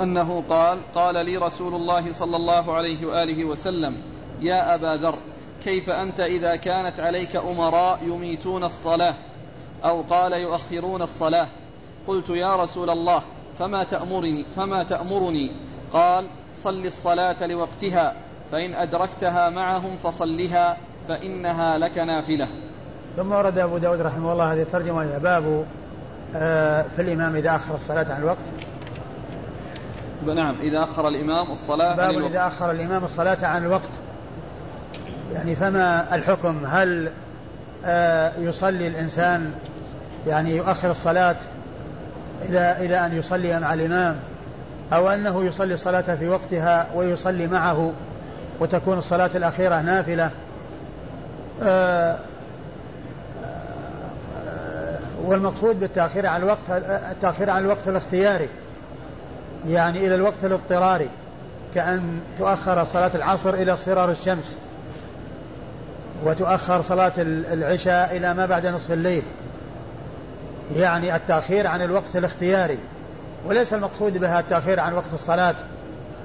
أنه 0.00 0.44
قال 0.48 0.78
قال 0.94 1.26
لي 1.26 1.36
رسول 1.36 1.74
الله 1.74 2.12
صلى 2.12 2.36
الله 2.36 2.74
عليه 2.74 3.06
وآله 3.06 3.44
وسلم 3.44 3.96
يا 4.40 4.74
أبا 4.74 4.96
ذر 5.02 5.18
كيف 5.64 5.90
أنت 5.90 6.20
إذا 6.20 6.56
كانت 6.56 7.00
عليك 7.00 7.36
أمراء 7.36 7.98
يميتون 8.02 8.64
الصلاة 8.64 9.14
أو 9.84 10.02
قال 10.02 10.32
يؤخرون 10.32 11.02
الصلاة؟ 11.02 11.48
قلت 12.06 12.30
يا 12.30 12.56
رسول 12.56 12.90
الله 12.90 13.22
فما 13.58 13.84
تأمرني 13.84 14.44
فما 14.56 14.82
تأمرني. 14.82 15.52
قال 15.92 16.26
صل 16.54 16.86
الصلاة 16.86 17.46
لوقتها 17.46 18.14
فإن 18.52 18.74
أدركتها 18.74 19.50
معهم 19.50 19.96
فصلها 19.96 20.76
فإنها 21.08 21.78
لك 21.78 21.98
نافلة. 21.98 22.48
ثم 23.16 23.32
ورد 23.32 23.58
أبو 23.58 23.78
داود 23.78 24.00
رحمه 24.00 24.32
الله 24.32 24.52
هذه 24.52 24.62
الترجمة 24.62 25.18
باب 25.18 25.64
آه، 26.36 26.82
في 26.82 27.02
الإمام 27.02 27.36
إذا 27.36 27.56
أخر 27.56 27.74
الصلاة 27.74 28.14
عن 28.14 28.22
الوقت. 28.22 28.44
نعم 30.26 30.54
إذا 30.60 30.82
أخر 30.82 31.08
الإمام 31.08 31.50
الصلاة 31.50 31.96
باب 31.96 32.08
عن 32.08 32.14
الوقت. 32.14 32.30
إذا 32.30 32.46
أخر 32.46 32.70
الإمام 32.70 33.04
الصلاة 33.04 33.46
عن 33.46 33.64
الوقت. 33.64 33.90
يعني 35.32 35.56
فما 35.56 36.14
الحكم؟ 36.14 36.66
هل 36.66 37.10
آه، 37.84 38.32
يصلي 38.38 38.86
الإنسان 38.86 39.52
يعني 40.26 40.56
يؤخر 40.56 40.90
الصلاة 40.90 41.36
إلى 42.42 42.76
إلى 42.80 43.06
أن 43.06 43.16
يصلي 43.16 43.60
مع 43.60 43.74
الإمام 43.74 44.16
أو 44.92 45.08
أنه 45.08 45.44
يصلي 45.44 45.74
الصلاة 45.74 46.14
في 46.14 46.28
وقتها 46.28 46.86
ويصلي 46.94 47.46
معه 47.46 47.92
وتكون 48.60 48.98
الصلاة 48.98 49.30
الأخيرة 49.34 49.80
نافلة. 49.80 50.30
آه، 51.62 52.18
آه، 54.46 54.98
والمقصود 55.24 55.80
بالتأخير 55.80 56.26
عن 56.26 56.40
الوقت 56.40 56.70
التأخير 57.10 57.50
عن 57.50 57.62
الوقت 57.62 57.88
الاختياري 57.88 58.48
يعني 59.66 60.06
إلى 60.06 60.14
الوقت 60.14 60.44
الاضطراري 60.44 61.08
كأن 61.74 62.20
تؤخر 62.38 62.84
صلاة 62.84 63.10
العصر 63.14 63.54
إلى 63.54 63.76
صرار 63.76 64.10
الشمس 64.10 64.56
وتؤخر 66.24 66.82
صلاة 66.82 67.12
العشاء 67.52 68.16
إلى 68.16 68.34
ما 68.34 68.46
بعد 68.46 68.66
نصف 68.66 68.92
الليل. 68.92 69.22
يعني 70.76 71.16
التأخير 71.16 71.66
عن 71.66 71.82
الوقت 71.82 72.16
الاختياري 72.16 72.78
وليس 73.46 73.74
المقصود 73.74 74.18
بها 74.18 74.40
التأخير 74.40 74.80
عن 74.80 74.94
وقت 74.94 75.14
الصلاة 75.14 75.54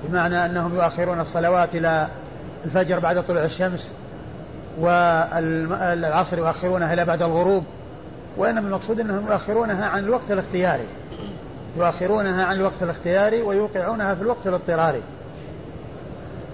بمعنى 0.04 0.46
أنهم 0.46 0.76
يؤخرون 0.76 1.20
الصلوات 1.20 1.76
إلى 1.76 2.08
الفجر 2.66 3.00
بعد 3.00 3.24
طلوع 3.24 3.46
الشمس 3.46 3.90
والعصر 4.80 6.38
يؤخرونها 6.38 6.94
إلى 6.94 7.06
بعد 7.06 7.22
الغروب 7.22 7.64
وإنما 8.38 8.68
المقصود 8.68 9.00
أنهم 9.00 9.32
يؤخرونها 9.32 9.86
عن 9.86 10.04
الوقت 10.04 10.32
الاختياري 10.32 10.88
يؤخرونها 11.78 12.44
عن 12.44 12.56
الوقت 12.56 12.84
الاختياري 12.84 13.42
ويوقعونها 13.42 14.16
في 14.16 14.22
الوقت 14.22 14.48
الاضطراري. 14.48 15.02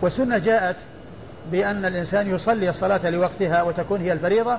والسنة 0.02 0.38
جاءت 0.38 0.76
بأن 1.52 1.86
الإنسان 1.86 2.36
يصلي 2.36 2.70
الصلاة 2.70 3.10
لوقتها 3.10 3.62
وتكون 3.62 4.02
هي 4.02 4.14
الفريضة 4.14 4.58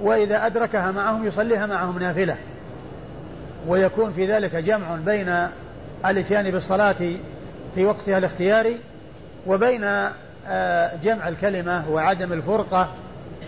وإذا 0.00 0.46
أدركها 0.46 0.90
معهم 0.90 1.26
يصليها 1.26 1.66
معهم 1.66 1.98
نافلة. 1.98 2.36
ويكون 3.68 4.12
في 4.12 4.26
ذلك 4.26 4.56
جمع 4.56 4.96
بين 4.96 5.48
الإتيان 6.06 6.50
بالصلاة 6.50 6.96
في 7.74 7.84
وقتها 7.84 8.18
الاختياري 8.18 8.78
وبين 9.46 9.84
آه، 10.48 10.96
جمع 11.04 11.28
الكلمة 11.28 11.90
وعدم 11.90 12.32
الفرقة 12.32 12.88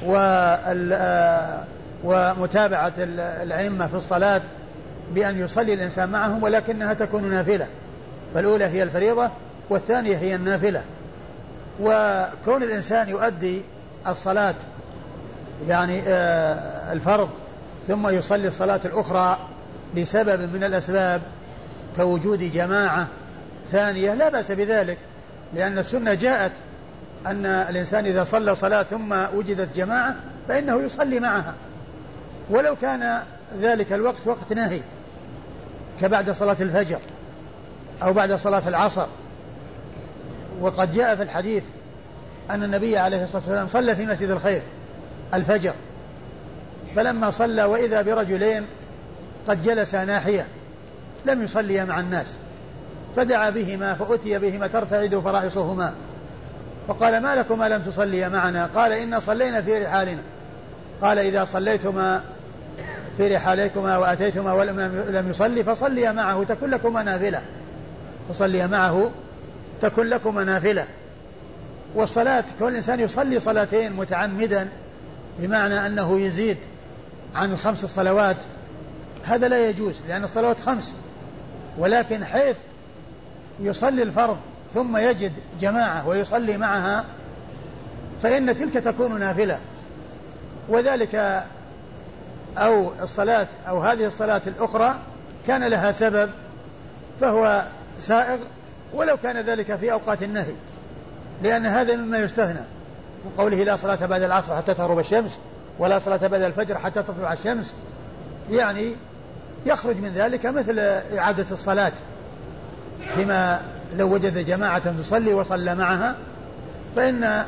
آه، 0.08 1.64
ومتابعة 2.04 2.92
الأئمة 3.42 3.86
في 3.86 3.94
الصلاة 3.94 4.40
بأن 5.14 5.40
يصلي 5.40 5.74
الإنسان 5.74 6.08
معهم 6.08 6.42
ولكنها 6.42 6.94
تكون 6.94 7.30
نافلة. 7.30 7.66
فالأولى 8.34 8.64
هي 8.64 8.82
الفريضة 8.82 9.30
والثانية 9.70 10.16
هي 10.16 10.34
النافلة. 10.34 10.82
وكون 11.80 12.62
الإنسان 12.62 13.08
يؤدي 13.08 13.62
الصلاة 14.06 14.54
يعني 15.68 16.02
آه، 16.06 16.92
الفرض 16.92 17.28
ثم 17.88 18.08
يصلي 18.08 18.48
الصلاة 18.48 18.80
الأخرى 18.84 19.38
لسبب 19.94 20.54
من 20.54 20.64
الأسباب 20.64 21.22
كوجود 21.96 22.38
جماعة 22.38 23.08
ثانية. 23.72 24.14
لا 24.14 24.28
بأس 24.28 24.52
بذلك 24.52 24.98
لأن 25.54 25.78
السنة 25.78 26.14
جاءت 26.14 26.52
أن 27.26 27.46
الإنسان 27.46 28.06
إذا 28.06 28.24
صلى 28.24 28.54
صلاة 28.54 28.82
ثم 28.82 29.12
وجدت 29.34 29.76
جماعة 29.76 30.14
فإنه 30.48 30.82
يصلي 30.82 31.20
معها. 31.20 31.54
ولو 32.50 32.76
كان 32.76 33.22
ذلك 33.60 33.92
الوقت 33.92 34.26
وقت 34.26 34.52
نهي 34.52 34.80
كبعد 36.00 36.30
صلاة 36.30 36.56
الفجر 36.60 36.98
أو 38.02 38.12
بعد 38.12 38.32
صلاة 38.32 38.68
العصر. 38.68 39.06
وقد 40.60 40.92
جاء 40.92 41.16
في 41.16 41.22
الحديث 41.22 41.64
أن 42.50 42.62
النبي 42.62 42.98
عليه 42.98 43.24
الصلاة 43.24 43.42
والسلام 43.42 43.68
صلى 43.68 43.96
في 43.96 44.06
مسجد 44.06 44.30
الخير. 44.30 44.62
الفجر. 45.34 45.74
فلما 46.96 47.30
صلى 47.30 47.64
وإذا 47.64 48.02
برجلين 48.02 48.66
قد 49.48 49.62
جلسا 49.62 50.04
ناحية 50.04 50.46
لم 51.26 51.42
يصليا 51.42 51.84
مع 51.84 52.00
الناس. 52.00 52.36
فدعا 53.16 53.50
بهما 53.50 53.94
فأتي 53.94 54.38
بهما 54.38 54.66
ترتعد 54.66 55.18
فرائصهما. 55.18 55.94
فقال 56.88 57.22
ما 57.22 57.36
لكما 57.36 57.68
لم 57.68 57.82
تصليا 57.82 58.28
معنا؟ 58.28 58.66
قال 58.66 58.92
إنا 58.92 59.20
صلينا 59.20 59.62
في 59.62 59.78
رحالنا. 59.78 60.22
قال 61.02 61.18
إذا 61.18 61.44
صليتما 61.44 62.20
في 63.16 63.36
رحالكما 63.36 63.96
وأتيتما 63.96 64.52
ولم 64.52 64.80
لم 65.10 65.30
يصلي 65.30 65.64
فصليا 65.64 66.12
معه 66.12 66.44
تكن 66.44 66.70
لكما 66.70 67.02
نافلة. 67.02 67.42
فصليا 68.28 68.66
معه 68.66 69.10
تكن 69.82 70.06
لكما 70.06 70.44
نافلة. 70.44 70.86
والصلاة 71.94 72.44
كل 72.58 72.76
إنسان 72.76 73.00
يصلي 73.00 73.40
صلاتين 73.40 73.92
متعمدا 73.92 74.68
بمعنى 75.38 75.86
أنه 75.86 76.20
يزيد 76.20 76.58
عن 77.34 77.52
الخمس 77.52 77.84
الصلوات 77.84 78.36
هذا 79.24 79.48
لا 79.48 79.68
يجوز 79.68 80.00
لأن 80.08 80.24
الصلوات 80.24 80.58
خمس. 80.58 80.92
ولكن 81.78 82.24
حيث 82.24 82.56
يصلي 83.60 84.02
الفرض 84.02 84.38
ثم 84.74 84.96
يجد 84.96 85.32
جماعة 85.60 86.08
ويصلي 86.08 86.56
معها 86.56 87.04
فإن 88.22 88.58
تلك 88.58 88.74
تكون 88.74 89.20
نافلة. 89.20 89.58
وذلك 90.68 91.44
أو 92.58 92.92
الصلاة 93.02 93.46
أو 93.68 93.80
هذه 93.80 94.06
الصلاة 94.06 94.42
الأخرى 94.46 94.94
كان 95.46 95.64
لها 95.64 95.92
سبب 95.92 96.30
فهو 97.20 97.66
سائغ 98.00 98.38
ولو 98.94 99.16
كان 99.16 99.36
ذلك 99.36 99.76
في 99.76 99.92
أوقات 99.92 100.22
النهي 100.22 100.54
لأن 101.42 101.66
هذا 101.66 101.96
مما 101.96 102.18
يستثنى 102.18 102.60
من 103.26 103.32
قوله 103.38 103.64
لا 103.64 103.76
صلاة 103.76 104.06
بعد 104.06 104.22
العصر 104.22 104.56
حتى 104.56 104.74
تغرب 104.74 104.98
الشمس 104.98 105.38
ولا 105.78 105.98
صلاة 105.98 106.26
بعد 106.26 106.42
الفجر 106.42 106.78
حتى 106.78 107.02
تطلع 107.02 107.32
الشمس. 107.32 107.74
يعني 108.50 108.92
يخرج 109.66 109.96
من 109.96 110.08
ذلك 110.08 110.46
مثل 110.46 110.78
إعادة 111.18 111.46
الصلاة. 111.50 111.92
فيما 113.14 113.62
لو 113.96 114.14
وجد 114.14 114.38
جماعة 114.38 115.02
تصلي 115.02 115.34
وصلى 115.34 115.74
معها 115.74 116.16
فإن 116.96 117.44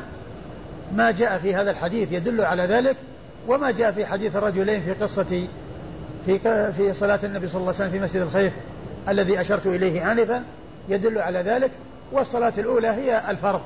ما 0.95 1.11
جاء 1.11 1.39
في 1.39 1.55
هذا 1.55 1.71
الحديث 1.71 2.11
يدل 2.11 2.41
على 2.41 2.63
ذلك 2.63 2.95
وما 3.47 3.71
جاء 3.71 3.91
في 3.91 4.05
حديث 4.05 4.35
الرجلين 4.35 4.81
في 4.81 4.93
قصة 4.93 5.47
في 6.25 6.39
في 6.77 6.93
صلاة 6.93 7.19
النبي 7.23 7.47
صلى 7.47 7.61
الله 7.61 7.73
عليه 7.73 7.85
وسلم 7.85 7.91
في 7.91 7.99
مسجد 7.99 8.21
الخيف 8.21 8.53
الذي 9.09 9.41
أشرت 9.41 9.67
إليه 9.67 10.11
آنفا 10.11 10.43
يدل 10.89 11.17
على 11.17 11.39
ذلك 11.39 11.71
والصلاة 12.11 12.53
الأولى 12.57 12.87
هي 12.87 13.31
الفرض 13.31 13.61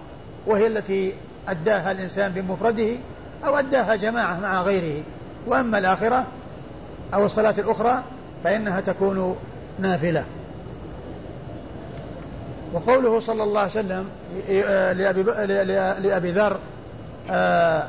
وهي 0.47 0.67
التي 0.67 1.13
أداها 1.47 1.91
الإنسان 1.91 2.31
بمفرده 2.31 2.97
أو 3.45 3.55
أداها 3.55 3.95
جماعة 3.95 4.39
مع 4.39 4.61
غيره. 4.61 5.03
وأما 5.47 5.77
الآخرة 5.77 6.25
أو 7.13 7.25
الصلاة 7.25 7.55
الأخرى 7.57 8.03
فإنها 8.43 8.81
تكون 8.81 9.35
نافلة. 9.79 10.25
وقوله 12.73 13.19
صلى 13.19 13.43
الله 13.43 13.59
عليه 13.61 13.71
وسلم 13.71 14.07
لأبي, 14.97 15.23
لأبي 16.07 16.31
ذر 16.31 16.57
آه، 17.29 17.87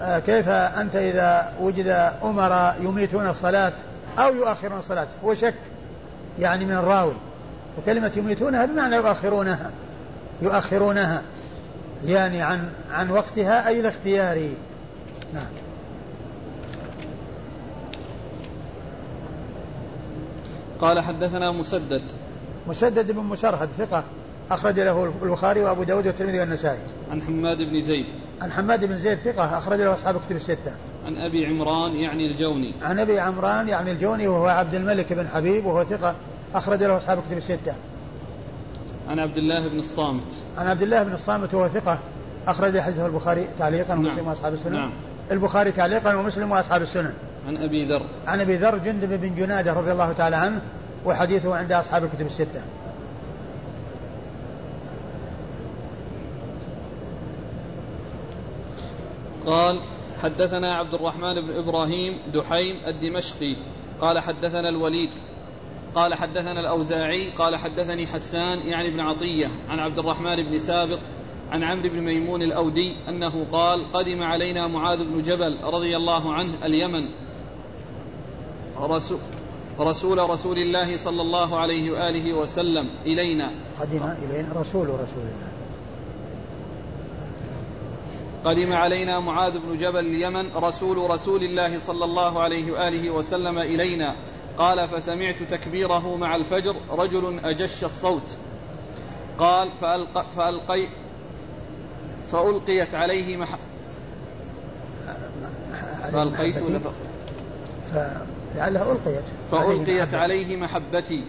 آه، 0.00 0.18
كيف 0.18 0.48
أنت 0.48 0.96
إذا 0.96 1.52
وجد 1.60 2.12
أمراء 2.22 2.76
يميتون 2.80 3.28
الصلاة 3.28 3.72
أو 4.18 4.34
يؤخرون 4.34 4.78
الصلاة؟ 4.78 5.06
هو 5.24 5.34
شك 5.34 5.54
يعني 6.38 6.64
من 6.64 6.72
الراوي. 6.72 7.14
وكلمة 7.78 8.10
يميتونها 8.16 8.66
بمعنى 8.66 8.96
يؤخرونها 8.96 9.70
يؤخرونها. 10.42 11.22
يعني 12.06 12.42
عن 12.42 12.68
عن 12.90 13.10
وقتها 13.10 13.68
أي 13.68 13.80
الاختياري 13.80 14.56
نعم. 15.34 15.50
قال 20.80 21.00
حدثنا 21.00 21.50
مسدد. 21.50 22.02
مسدد 22.66 23.12
بن 23.12 23.20
مسرهد 23.20 23.68
ثقة 23.78 24.04
أخرج 24.50 24.80
له 24.80 25.12
البخاري 25.22 25.60
وأبو 25.60 25.82
داود 25.82 26.06
والترمذي 26.06 26.40
والنسائي. 26.40 26.78
عن 27.10 27.22
حماد 27.22 27.62
بن 27.62 27.82
زيد. 27.82 28.06
عن 28.42 28.52
حماد 28.52 28.84
بن 28.84 28.98
زيد 28.98 29.18
ثقة 29.18 29.58
أخرج 29.58 29.80
له 29.80 29.94
أصحاب 29.94 30.20
كتب 30.26 30.36
الستة. 30.36 30.74
عن 31.06 31.16
أبي 31.16 31.46
عمران 31.46 31.96
يعني 31.96 32.26
الجوني. 32.26 32.74
عن 32.82 32.98
أبي 32.98 33.20
عمران 33.20 33.68
يعني 33.68 33.92
الجوني 33.92 34.28
وهو 34.28 34.46
عبد 34.46 34.74
الملك 34.74 35.12
بن 35.12 35.28
حبيب 35.28 35.66
وهو 35.66 35.84
ثقة 35.84 36.14
أخرج 36.54 36.82
له 36.82 36.96
أصحاب 36.96 37.22
كتب 37.28 37.36
الستة. 37.36 37.74
عن 39.12 39.18
عبد 39.18 39.36
الله 39.36 39.68
بن 39.68 39.78
الصامت. 39.78 40.26
عن 40.56 40.66
عبد 40.66 40.82
الله 40.82 41.02
بن 41.02 41.12
الصامت 41.12 41.54
وهو 41.54 41.68
ثقة. 41.68 41.98
أخرج 42.46 42.78
حديثه 42.78 43.06
البخاري 43.06 43.48
تعليقا 43.58 43.94
نعم. 43.94 44.06
ومسلم 44.06 44.26
وأصحاب 44.26 44.52
السنن. 44.54 44.72
نعم. 44.72 44.90
البخاري 45.30 45.72
تعليقا 45.72 46.14
ومسلم 46.14 46.50
وأصحاب 46.50 46.82
السنن. 46.82 47.12
عن 47.48 47.56
أبي 47.56 47.84
ذر. 47.88 48.02
عن 48.26 48.40
أبي 48.40 48.56
ذر 48.56 48.78
جندب 48.78 49.20
بن 49.20 49.34
جنادة 49.34 49.72
رضي 49.72 49.92
الله 49.92 50.12
تعالى 50.12 50.36
عنه 50.36 50.60
وحديثه 51.04 51.54
عند 51.54 51.72
أصحاب 51.72 52.04
الكتب 52.04 52.26
الستة. 52.26 52.62
قال 59.46 59.80
حدثنا 60.22 60.74
عبد 60.74 60.94
الرحمن 60.94 61.34
بن 61.34 61.50
إبراهيم 61.50 62.18
دحيم 62.34 62.76
الدمشقي. 62.86 63.56
قال 64.00 64.18
حدثنا 64.18 64.68
الوليد. 64.68 65.10
قال 65.94 66.14
حدثنا 66.14 66.60
الأوزاعي 66.60 67.30
قال 67.30 67.56
حدثني 67.56 68.06
حسان 68.06 68.58
يعني 68.58 68.90
بن 68.90 69.00
عطية 69.00 69.50
عن 69.68 69.78
عبد 69.78 69.98
الرحمن 69.98 70.36
بن 70.36 70.58
سابق 70.58 70.98
عن 71.50 71.62
عمرو 71.62 71.88
بن 71.88 72.00
ميمون 72.00 72.42
الأودي 72.42 72.96
أنه 73.08 73.46
قال 73.52 73.92
قدم 73.92 74.22
علينا 74.22 74.66
معاذ 74.66 75.04
بن 75.04 75.22
جبل 75.22 75.58
رضي 75.64 75.96
الله 75.96 76.32
عنه 76.34 76.54
اليمن. 76.64 77.08
رسول 78.80 79.18
رسول 79.80 80.30
رسول 80.30 80.58
الله 80.58 80.96
صلى 80.96 81.22
الله 81.22 81.58
عليه 81.58 81.90
وآله 81.92 82.32
وسلم 82.32 82.88
إلينا. 83.06 83.52
قدم 83.80 84.02
إلينا 84.02 84.52
رسول 84.52 84.88
رسول 84.88 85.22
الله. 85.22 85.52
قدم 88.44 88.72
علينا 88.72 89.20
معاذ 89.20 89.58
بن 89.58 89.78
جبل 89.78 90.06
اليمن 90.06 90.46
رسول 90.56 91.10
رسول 91.10 91.42
الله 91.42 91.78
صلى 91.78 92.04
الله 92.04 92.40
عليه 92.40 92.72
وآله 92.72 93.10
وسلم 93.10 93.58
إلينا. 93.58 94.16
قال 94.58 94.88
فسمعت 94.88 95.42
تكبيره 95.42 96.16
مع 96.16 96.36
الفجر 96.36 96.76
رجل 96.90 97.40
أجش 97.44 97.84
الصوت. 97.84 98.36
قال 99.38 99.70
فألق 99.80 100.26
فألقي 100.36 100.88
فألقيت 102.32 102.94
عليه 102.94 103.36
مح 103.36 103.48
فألقيت 106.12 106.58
فلعلها 107.92 108.92
ألقيت. 108.92 109.24
فألقيت 109.50 110.14
عليه 110.14 110.56
محبتي. 110.56 111.24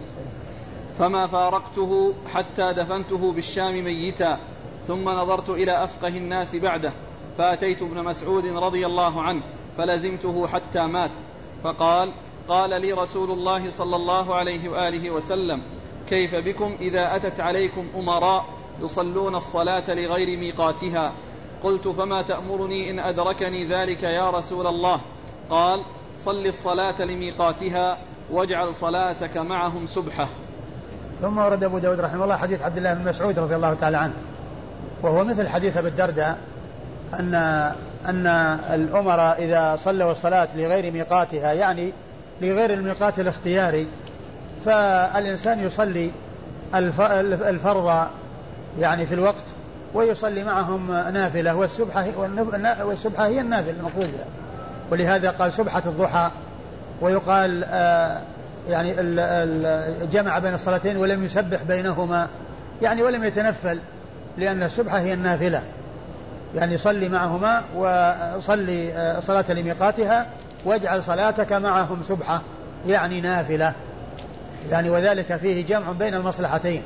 فما 0.98 1.26
فارقته 1.26 2.14
حتى 2.34 2.72
دفنته 2.72 3.32
بالشام 3.32 3.84
ميتا. 3.84 4.38
ثم 4.88 5.08
نظرت 5.08 5.50
إلى 5.50 5.84
أفقه 5.84 6.08
الناس 6.08 6.56
بعده. 6.56 6.92
فأتيت 7.38 7.82
ابن 7.82 8.04
مسعود 8.04 8.46
رضي 8.46 8.86
الله 8.86 9.22
عنه 9.22 9.42
فلزمته 9.78 10.46
حتى 10.46 10.86
مات. 10.86 11.10
فقال 11.64 12.12
قال 12.48 12.80
لي 12.80 12.92
رسول 12.92 13.30
الله 13.30 13.70
صلى 13.70 13.96
الله 13.96 14.34
عليه 14.34 14.68
وآله 14.68 15.10
وسلم 15.10 15.62
كيف 16.08 16.34
بكم 16.34 16.76
إذا 16.80 17.16
أتت 17.16 17.40
عليكم 17.40 17.86
أمراء 17.96 18.44
يصلون 18.82 19.34
الصلاة 19.34 19.94
لغير 19.94 20.38
ميقاتها؟ 20.38 21.12
قلت 21.62 21.88
فما 21.88 22.22
تأمرني 22.22 22.90
إن 22.90 22.98
أدركني 22.98 23.66
ذلك 23.66 24.02
يا 24.02 24.30
رسول 24.30 24.66
الله؟ 24.66 25.00
قال 25.50 25.82
صل 26.16 26.46
الصلاة 26.46 27.02
لميقاتها 27.02 27.98
واجعل 28.30 28.74
صلاتك 28.74 29.36
معهم 29.36 29.86
سبحة. 29.86 30.28
ثم 31.20 31.38
ورد 31.38 31.64
أبو 31.64 31.78
داود 31.78 32.00
رحمه 32.00 32.24
الله 32.24 32.36
حديث 32.36 32.62
عبد 32.62 32.76
الله 32.76 32.94
بن 32.94 33.08
مسعود 33.08 33.38
رضي 33.38 33.56
الله 33.56 33.74
تعالى 33.74 33.96
عنه. 33.96 34.14
وهو 35.02 35.24
مثل 35.24 35.48
حديث 35.48 35.76
أبي 35.76 35.88
الدرداء 35.88 36.38
أن 37.14 37.34
أن 38.06 38.26
الأمراء 38.74 39.44
إذا 39.44 39.76
صلوا 39.76 40.12
الصلاة 40.12 40.48
لغير 40.56 40.92
ميقاتها 40.92 41.52
يعني 41.52 41.92
لغير 42.40 42.74
الميقات 42.74 43.18
الاختياري 43.18 43.86
فالإنسان 44.64 45.60
يصلي 45.60 46.10
الفرض 46.74 48.06
يعني 48.78 49.06
في 49.06 49.14
الوقت 49.14 49.44
ويصلي 49.94 50.44
معهم 50.44 50.92
نافلة 50.92 51.54
والسبحة 51.54 52.06
والسبحة 52.84 53.26
هي 53.26 53.40
النافلة 53.40 53.70
المقصود 53.70 54.10
ولهذا 54.90 55.30
قال 55.30 55.52
سبحة 55.52 55.82
الضحى 55.86 56.30
ويقال 57.00 57.64
آه، 57.64 58.20
يعني 58.68 58.92
جمع 60.12 60.38
بين 60.38 60.54
الصلاتين 60.54 60.96
ولم 60.96 61.24
يسبح 61.24 61.62
بينهما. 61.62 62.28
يعني 62.82 63.02
ولم 63.02 63.24
يتنفل 63.24 63.78
لأن 64.38 64.62
السبحة 64.62 64.98
هي 64.98 65.14
النافلة. 65.14 65.62
يعني 66.54 66.78
صلي 66.78 67.08
معهما 67.08 67.62
وصلي 67.76 68.92
آه، 68.92 69.20
صلاة 69.20 69.44
لميقاتها 69.48 70.26
واجعل 70.64 71.04
صلاتك 71.04 71.52
معهم 71.52 72.02
سبحة 72.08 72.42
يعني 72.86 73.20
نافلة. 73.20 73.72
يعني 74.70 74.90
وذلك 74.90 75.36
فيه 75.36 75.66
جمع 75.66 75.92
بين 75.92 76.14
المصلحتين 76.14 76.82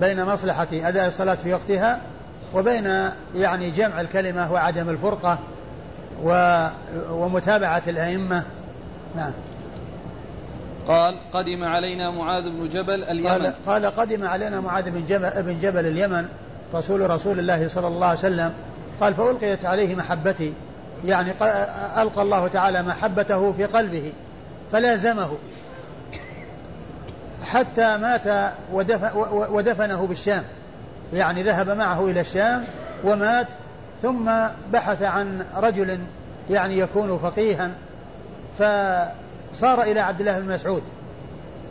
بين 0.00 0.24
مصلحة 0.24 0.68
أداء 0.72 1.08
الصلاة 1.08 1.34
في 1.34 1.52
وقتها 1.52 2.00
وبين 2.54 3.10
يعني 3.34 3.70
جمع 3.70 4.00
الكلمة 4.00 4.52
وعدم 4.52 4.88
الفرقة 4.88 5.38
ومتابعة 7.10 7.82
الأئمة. 7.86 8.42
نعم. 9.16 9.32
قال 10.88 11.14
قدم 11.32 11.64
علينا 11.64 12.10
معاذ 12.10 12.42
بن 12.42 12.68
جبل 12.68 13.04
اليمن. 13.04 13.28
قال, 13.28 13.54
قال 13.66 13.86
قدم 13.86 14.24
علينا 14.24 14.60
معاذ 14.60 14.90
بن 14.90 15.04
جبل, 15.06 15.42
بن 15.42 15.60
جبل 15.60 15.86
اليمن 15.86 16.28
رسول 16.74 17.10
رسول 17.10 17.38
الله 17.38 17.68
صلى 17.68 17.86
الله 17.86 18.06
عليه 18.06 18.18
وسلم. 18.18 18.52
قال 19.00 19.14
فألقيت 19.14 19.64
عليه 19.64 19.94
محبتي. 19.94 20.52
يعني 21.04 21.30
ألقى 22.02 22.22
الله 22.22 22.48
تعالى 22.48 22.82
محبته 22.82 23.52
في 23.52 23.64
قلبه 23.64 24.12
فلازمه. 24.72 25.30
حتى 27.42 27.96
مات 27.96 28.52
ودفنه 29.52 30.06
بالشام. 30.06 30.44
يعني 31.12 31.42
ذهب 31.42 31.70
معه 31.70 32.04
إلى 32.04 32.20
الشام 32.20 32.64
ومات 33.04 33.46
ثم 34.02 34.30
بحث 34.72 35.02
عن 35.02 35.44
رجل 35.56 35.98
يعني 36.50 36.78
يكون 36.78 37.18
فقيها 37.18 37.70
فصار 38.58 39.82
إلى 39.82 40.00
عبد 40.00 40.20
الله 40.20 40.40
بن 40.40 40.54
مسعود 40.54 40.82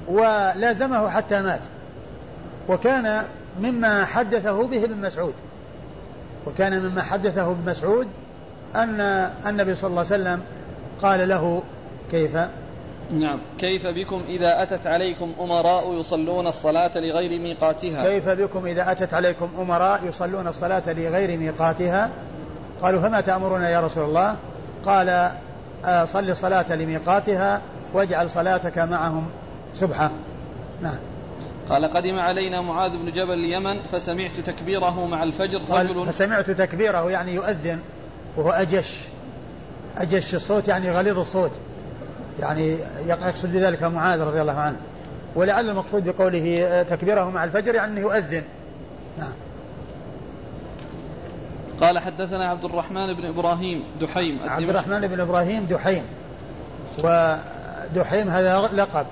ولازمه 0.07 1.09
حتى 1.09 1.41
مات. 1.41 1.61
وكان 2.69 3.23
مما 3.61 4.05
حدثه 4.05 4.67
به 4.67 4.83
ابن 4.83 4.97
مسعود. 5.01 5.33
وكان 6.47 6.81
مما 6.81 7.01
حدثه 7.01 7.51
ابن 7.51 7.69
مسعود 7.71 8.07
أن 8.75 9.01
النبي 9.45 9.75
صلى 9.75 9.89
الله 9.89 10.05
عليه 10.11 10.23
وسلم 10.23 10.41
قال 11.01 11.29
له 11.29 11.63
كيف؟ 12.11 12.37
نعم. 13.11 13.39
كيف 13.59 13.87
بكم 13.87 14.23
إذا 14.27 14.63
أتت 14.63 14.87
عليكم 14.87 15.33
أمراء 15.39 15.93
يصلون 15.99 16.47
الصلاة 16.47 16.91
لغير 16.95 17.39
ميقاتها؟ 17.39 18.03
كيف 18.03 18.29
بكم 18.29 18.65
إذا 18.65 18.91
أتت 18.91 19.13
عليكم 19.13 19.49
أمراء 19.59 20.07
يصلون 20.07 20.47
الصلاة 20.47 20.83
لغير 20.87 21.37
ميقاتها؟ 21.37 22.09
قالوا 22.81 23.01
فما 23.01 23.21
تأمرنا 23.21 23.69
يا 23.69 23.81
رسول 23.81 24.03
الله؟ 24.03 24.35
قال 24.85 25.31
آه، 25.85 26.05
صل 26.05 26.29
الصلاة 26.29 26.75
لميقاتها 26.75 27.61
واجعل 27.93 28.29
صلاتك 28.29 28.77
معهم 28.77 29.29
سبحة 29.73 30.11
نعم. 30.81 30.97
قال 31.69 31.85
قدم 31.85 32.19
علينا 32.19 32.61
معاذ 32.61 32.91
بن 32.91 33.11
جبل 33.11 33.33
اليمن 33.33 33.81
فسمعت 33.81 34.39
تكبيره 34.39 35.05
مع 35.05 35.23
الفجر 35.23 35.61
رجل 35.69 36.05
فسمعت 36.05 36.51
تكبيره 36.51 37.11
يعني 37.11 37.33
يؤذن. 37.33 37.79
وهو 38.37 38.49
أجش. 38.49 38.95
أجش 39.97 40.35
الصوت 40.35 40.67
يعني 40.67 40.91
غليظ 40.91 41.19
الصوت. 41.19 41.51
يعني 42.39 42.77
يقصد 43.07 43.51
بذلك 43.53 43.83
معاذ 43.83 44.19
رضي 44.19 44.41
الله 44.41 44.59
عنه. 44.59 44.77
ولعل 45.35 45.69
المقصود 45.69 46.03
بقوله 46.03 46.57
آه، 46.63 46.83
تكبيره 46.83 47.29
مع 47.29 47.43
الفجر 47.43 47.75
يعني 47.75 48.01
يؤذن. 48.01 48.43
نعم. 49.17 49.31
قال 51.81 51.99
حدثنا 51.99 52.49
عبد 52.49 52.63
الرحمن 52.63 53.13
بن 53.13 53.25
إبراهيم 53.25 53.83
دحيم 54.01 54.39
عبد 54.43 54.69
الرحمن 54.69 55.07
بن 55.07 55.19
إبراهيم 55.19 55.65
دحيم. 55.65 56.03
ودحيم 56.97 58.29
هذا 58.29 58.59
لقب. 58.59 59.05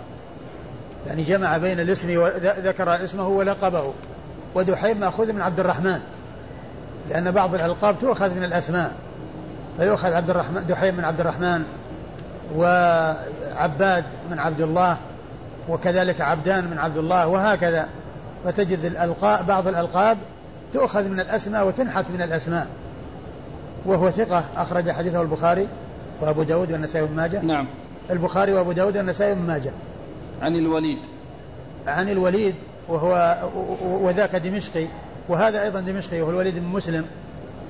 يعني 1.07 1.23
جمع 1.23 1.57
بين 1.57 1.79
الاسم 1.79 2.17
وذكر 2.17 3.03
اسمه 3.03 3.27
ولقبه. 3.27 3.93
ودحيم 4.55 4.99
مأخوذ 4.99 5.33
من 5.33 5.41
عبد 5.41 5.59
الرحمن. 5.59 5.99
لأن 7.09 7.31
بعض 7.31 7.55
الألقاب 7.55 7.99
تؤخذ 7.99 8.33
من 8.33 8.43
الأسماء. 8.43 8.91
فيؤخذ 9.77 10.13
عبد 10.13 10.29
الرحمن 10.29 10.65
دحيم 10.67 10.95
من 10.95 11.05
عبد 11.05 11.19
الرحمن 11.19 11.63
وعباد 12.55 14.03
من 14.31 14.39
عبد 14.39 14.61
الله 14.61 14.97
وكذلك 15.69 16.21
عبدان 16.21 16.67
من 16.67 16.77
عبد 16.79 16.97
الله 16.97 17.27
وهكذا. 17.27 17.87
فتجد 18.45 18.85
الألقاب 18.85 19.47
بعض 19.47 19.67
الألقاب 19.67 20.17
تؤخذ 20.73 21.03
من 21.03 21.19
الأسماء 21.19 21.67
وتنحت 21.67 22.05
من 22.09 22.21
الأسماء. 22.21 22.67
وهو 23.85 24.11
ثقة 24.11 24.43
أخرج 24.57 24.91
حديثه 24.91 25.21
البخاري 25.21 25.67
وأبو 26.21 26.43
داود 26.43 26.71
والنسائي 26.71 27.05
بن 27.05 27.15
ماجه. 27.15 27.41
نعم. 27.41 27.67
البخاري 28.11 28.53
وأبو 28.53 28.71
داود 28.71 28.97
والنسائي 28.97 29.35
بن 29.35 29.41
ماجه. 29.41 29.71
عن 30.41 30.55
الوليد. 30.55 30.99
عن 31.87 32.09
الوليد 32.09 32.55
وهو 32.87 33.37
وذاك 33.81 34.35
دمشقي 34.35 34.87
وهذا 35.29 35.63
أيضا 35.63 35.79
دمشقي 35.79 36.21
وهو 36.21 36.29
الوليد 36.29 36.59
بن 36.59 36.65
مسلم. 36.65 37.05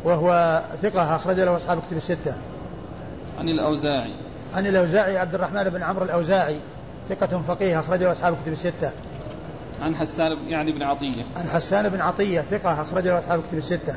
وهو 0.04 0.62
ثقة 0.82 1.16
أخرج 1.16 1.40
له 1.40 1.58
أصحاب 1.58 1.82
كتب 1.88 1.98
الستة. 1.98 2.36
عن 3.40 3.50
الأوزاعي. 3.50 4.14
عن 4.54 4.68
الأوزاعي 4.68 5.18
عبد 5.18 5.36
الرحمن 5.36 5.64
بن 5.64 5.84
عمرو 5.84 6.06
الأوزاعي 6.06 6.60
ثقة 7.10 7.42
فقيه 7.48 7.80
أخرج 7.80 8.04
له 8.04 8.12
أصحاب 8.12 8.38
كتب 8.44 8.52
الستة. 8.52 8.92
عن 9.82 9.96
حسان 9.96 10.32
يعني 10.48 10.72
بن 10.72 10.84
عطية. 10.84 11.26
عن 11.36 11.48
حسان 11.48 11.90
بن 11.90 12.02
عطية 12.02 12.42
ثقة 12.42 12.82
أخرج 12.82 13.08
له 13.08 13.20
أصحاب 13.20 13.42
كتب 13.48 13.58
الستة. 13.58 13.96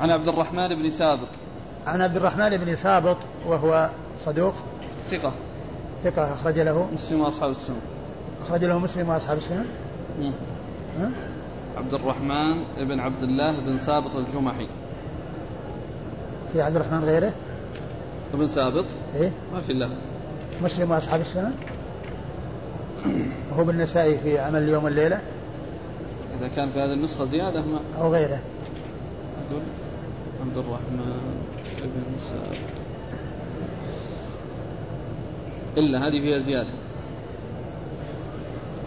عن 0.00 0.10
عبد 0.10 0.28
الرحمن 0.28 0.68
بن 0.68 0.90
سابط. 0.90 1.28
عن 1.86 2.02
عبد 2.02 2.16
الرحمن 2.16 2.56
بن 2.56 2.76
سابط 2.76 3.16
وهو 3.46 3.90
صدوق 4.24 4.54
ثقة. 5.10 5.32
ثقة 6.04 6.34
أخرج 6.34 6.58
له. 6.58 6.88
مسلم 6.92 7.20
وأصحاب 7.20 7.50
السنة 7.50 7.80
أخرج 8.42 8.64
له 8.64 8.78
مسلم 8.78 9.08
وأصحاب 9.08 9.36
السنة 9.36 9.64
عبد 11.78 11.94
الرحمن 11.94 12.64
بن 12.78 13.00
عبد 13.00 13.22
الله 13.22 13.60
بن 13.60 13.78
سابط 13.78 14.16
الجمحي 14.16 14.66
في 16.52 16.62
عبد 16.62 16.76
الرحمن 16.76 17.04
غيره؟ 17.04 17.32
ابن 18.34 18.46
سابط؟ 18.46 18.84
إيه 19.14 19.32
ما 19.52 19.60
في 19.60 19.72
إلا 19.72 19.90
مسلم 20.62 20.90
وأصحاب 20.90 21.20
السنن؟ 21.20 21.54
وهو 23.50 23.64
بالنسائي 23.64 24.18
في 24.18 24.38
عمل 24.38 24.62
اليوم 24.62 24.84
والليلة؟ 24.84 25.20
إذا 26.38 26.48
كان 26.48 26.70
في 26.70 26.78
هذه 26.78 26.92
النسخة 26.92 27.24
زيادة 27.24 27.60
ما 27.60 27.80
أو 27.96 28.12
غيره 28.12 28.40
أقول 29.50 29.62
عبد 30.40 30.58
الرحمن 30.58 31.12
بن 31.82 32.18
سابط 32.18 32.78
إلا 35.76 36.06
هذه 36.06 36.20
فيها 36.20 36.38
زيادة 36.38 36.70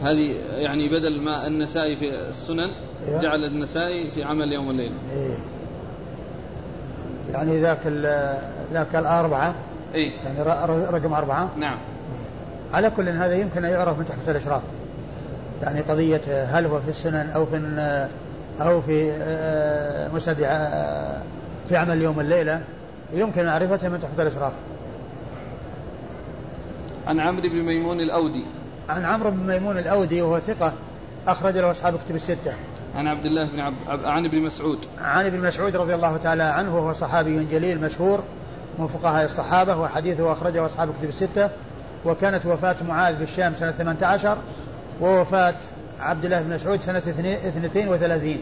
هذه 0.04 0.36
يعني 0.50 0.90
بدل 0.90 1.22
ما 1.22 1.48
النسائي 1.48 1.96
في 1.96 2.30
السنن 2.30 2.70
إيه؟ 3.08 3.22
جعل 3.22 3.46
النسائي 3.46 4.12
في 4.12 4.24
عمل 4.24 4.44
اليوم 4.44 4.68
والليله 4.68 4.96
إيه؟ 5.12 5.38
يعني 7.30 7.62
ذاك 7.62 7.88
ذاك 8.74 8.96
الأربعة؟ 8.96 9.56
إيه؟ 9.94 10.12
يعني 10.26 10.42
رقم 10.90 11.14
أربعة؟ 11.14 11.50
نعم. 11.58 11.78
على 12.74 12.90
كل 12.90 13.10
هذا 13.10 13.36
يمكن 13.36 13.66
أن 13.66 13.72
يعرف 13.72 14.00
من 14.00 14.06
تحت 14.06 14.30
الإشراف. 14.30 14.62
يعني 15.62 15.82
قضية 15.82 16.22
هل 16.44 16.66
هو 16.66 16.80
في 16.80 16.90
السنن 16.90 17.30
أو 17.36 17.46
في 17.46 17.58
أو 18.62 18.82
في 18.82 19.12
آه، 19.12 20.10
مسند 20.16 20.38
آه، 20.42 21.22
في 21.70 21.76
عمل 21.76 21.98
اليوم 21.98 22.18
والليلة 22.18 22.62
يمكن 23.14 23.46
معرفتها 23.46 23.90
من 23.90 24.00
تحت 24.02 24.20
الإشراف. 24.20 24.54
عن 27.08 27.20
عمرو 27.20 27.50
بن 27.50 27.62
ميمون 27.62 28.00
الأودي. 28.00 28.46
عن 28.92 29.06
عمرو 29.06 29.32
بن 29.32 29.48
ميمون 29.48 29.78
الأودي 29.78 30.22
وهو 30.22 30.40
ثقة 30.40 30.74
أخرج 31.28 31.58
له 31.58 31.72
أصحاب 31.72 32.00
كتب 32.06 32.16
الستة. 32.16 32.56
عن 32.96 33.08
عبد 33.08 33.26
الله 33.26 33.52
بن 33.52 33.60
عب... 33.60 33.74
عن 33.90 34.26
ابن 34.26 34.42
مسعود. 34.42 34.80
عن 35.02 35.26
ابن 35.26 35.40
مسعود 35.40 35.76
رضي 35.76 35.96
الله 35.96 36.18
تعالى 36.18 36.44
عنه 36.44 36.76
وهو 36.76 36.94
صحابي 36.94 37.44
جليل 37.46 37.82
مشهور 37.82 38.24
من 38.80 38.88
فقهاء 38.88 39.26
الصحابة 39.26 39.78
وحديثه 39.78 40.32
أخرجه 40.32 40.66
أصحاب 40.66 40.90
كتب 41.00 41.10
الستة. 41.10 41.50
وكانت 42.06 42.46
وفاة 42.46 42.76
معاذ 42.88 43.16
بالشام 43.20 43.54
سنة 43.54 43.72
18 43.72 44.38
ووفاة 45.02 45.56
عبد 46.00 46.26
الله 46.26 46.42
بن 46.42 46.56
مسعود 46.56 46.82
سنة 46.82 46.98
32 46.98 48.38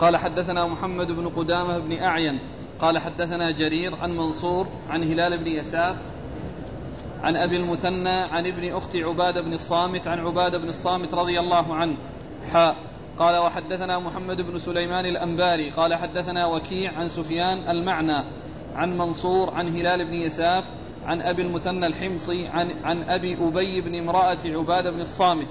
قال 0.00 0.16
حدثنا 0.16 0.66
محمد 0.66 1.06
بن 1.06 1.28
قدامة 1.28 1.78
بن 1.78 1.92
أعين 1.92 2.38
قال 2.80 2.98
حدثنا 2.98 3.50
جرير 3.50 3.94
عن 3.94 4.16
منصور 4.16 4.66
عن 4.90 5.02
هلال 5.02 5.38
بن 5.38 5.46
يساف 5.46 5.96
عن 7.22 7.36
أبي 7.36 7.56
المثنى 7.56 8.08
عن 8.08 8.46
ابن 8.46 8.72
أخت 8.72 8.96
عبادة 8.96 9.40
بن 9.40 9.52
الصامت 9.52 10.08
عن 10.08 10.18
عبادة 10.18 10.58
بن 10.58 10.68
الصامت 10.68 11.14
رضي 11.14 11.40
الله 11.40 11.74
عنه. 11.74 11.96
حاء 12.52 12.76
قال 13.18 13.36
وحدثنا 13.36 13.98
محمد 13.98 14.42
بن 14.42 14.58
سليمان 14.58 15.06
الأنباري. 15.06 15.70
قال 15.70 15.94
حدثنا 15.94 16.46
وكيع 16.46 16.92
عن 16.98 17.08
سفيان 17.08 17.70
المعنى 17.70 18.24
عن 18.74 18.98
منصور 18.98 19.50
عن 19.50 19.68
هلال 19.68 20.04
بن 20.04 20.14
يساف 20.14 20.64
عن 21.06 21.22
أبي 21.22 21.42
المثنى 21.42 21.86
الحمصي 21.86 22.46
عن, 22.46 22.70
عن 22.84 23.02
أبي 23.02 23.48
أبي 23.48 23.80
بن 23.80 23.94
امرأة 23.94 24.38
عبادة 24.44 24.90
بن 24.90 25.00
الصامت. 25.00 25.50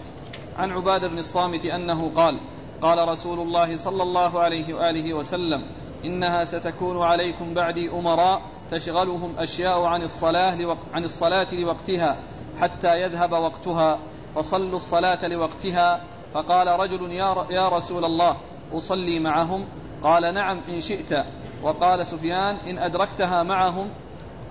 عن 0.58 0.72
عبادة 0.72 1.08
بن 1.08 1.18
الصامت 1.18 1.66
أنه 1.66 2.12
قال 2.16 2.40
قال 2.82 3.08
رسول 3.08 3.40
الله 3.40 3.76
صلى 3.76 4.04
الله 4.04 4.40
عليه 4.40 4.74
وآله 4.74 5.14
وسلم 5.14 5.62
إنها 6.06 6.44
ستكون 6.44 7.02
عليكم 7.02 7.54
بعدي 7.54 7.90
أمراء 7.92 8.42
تشغلهم 8.72 9.34
أشياء 9.38 9.84
عن 9.84 10.02
الصلاة 10.02 10.78
عن 10.94 11.04
الصلاة 11.04 11.48
لوقتها 11.54 12.18
حتى 12.62 13.02
يذهب 13.02 13.32
وقتها 13.32 14.00
فصلوا 14.36 14.76
الصلاة 14.76 15.28
لوقتها 15.28 16.02
فقال 16.34 16.68
رجل 16.68 17.12
يا, 17.12 17.46
يا 17.50 17.70
رسول 17.70 18.06
الله 18.06 18.38
أصلي 18.74 19.20
معهم؟ 19.20 19.66
قال 20.04 20.34
نعم 20.34 20.60
إن 20.70 20.82
شئت. 20.82 21.26
وقال 21.64 22.08
سفيان 22.08 22.56
إن 22.56 22.78
أدركتها 22.78 23.44
معهم؟ 23.44 23.90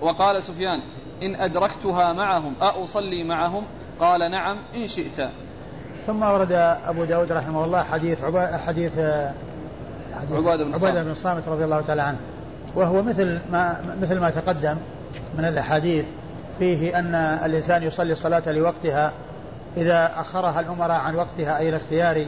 وقال 0.01 0.43
سفيان 0.43 0.81
إن 1.23 1.35
أدركتها 1.35 2.13
معهم 2.13 2.53
أصلي 2.61 3.23
معهم؟ 3.23 3.63
قال 3.99 4.31
نعم 4.31 4.57
إن 4.75 4.87
شئت. 4.87 5.29
ثم 6.07 6.23
ورد 6.23 6.51
أبو 6.85 7.03
داود 7.05 7.31
رحمه 7.31 7.65
الله 7.65 7.83
حديث 7.83 8.21
عبا 8.21 8.57
حديث 8.57 8.93
عبادة 10.31 10.63
بن, 10.63 10.73
عبادة 10.73 11.03
بن 11.03 11.11
الصامت 11.11 11.47
رضي 11.47 11.63
الله 11.63 11.81
تعالى 11.81 12.01
عنه. 12.01 12.17
وهو 12.75 13.03
مثل 13.03 13.39
ما 13.51 13.81
مثل 14.01 14.19
ما 14.19 14.29
تقدم 14.29 14.77
من 15.37 15.45
الأحاديث 15.45 16.05
فيه 16.59 16.99
أن 16.99 17.15
الإنسان 17.15 17.83
يصلي 17.83 18.13
الصلاة 18.13 18.51
لوقتها 18.51 19.11
إذا 19.77 20.11
أخرها 20.15 20.59
الأمراء 20.59 20.99
عن 20.99 21.15
وقتها 21.15 21.57
أي 21.57 21.69
الاختياري 21.69 22.27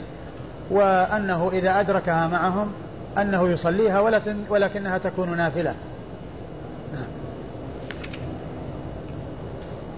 وأنه 0.71 1.49
إذا 1.53 1.79
أدركها 1.79 2.27
معهم 2.27 2.71
أنه 3.17 3.49
يصليها 3.49 3.99
ولكنها 4.49 4.97
تكون 4.97 5.37
نافلة. 5.37 5.75
نعم. 6.93 7.07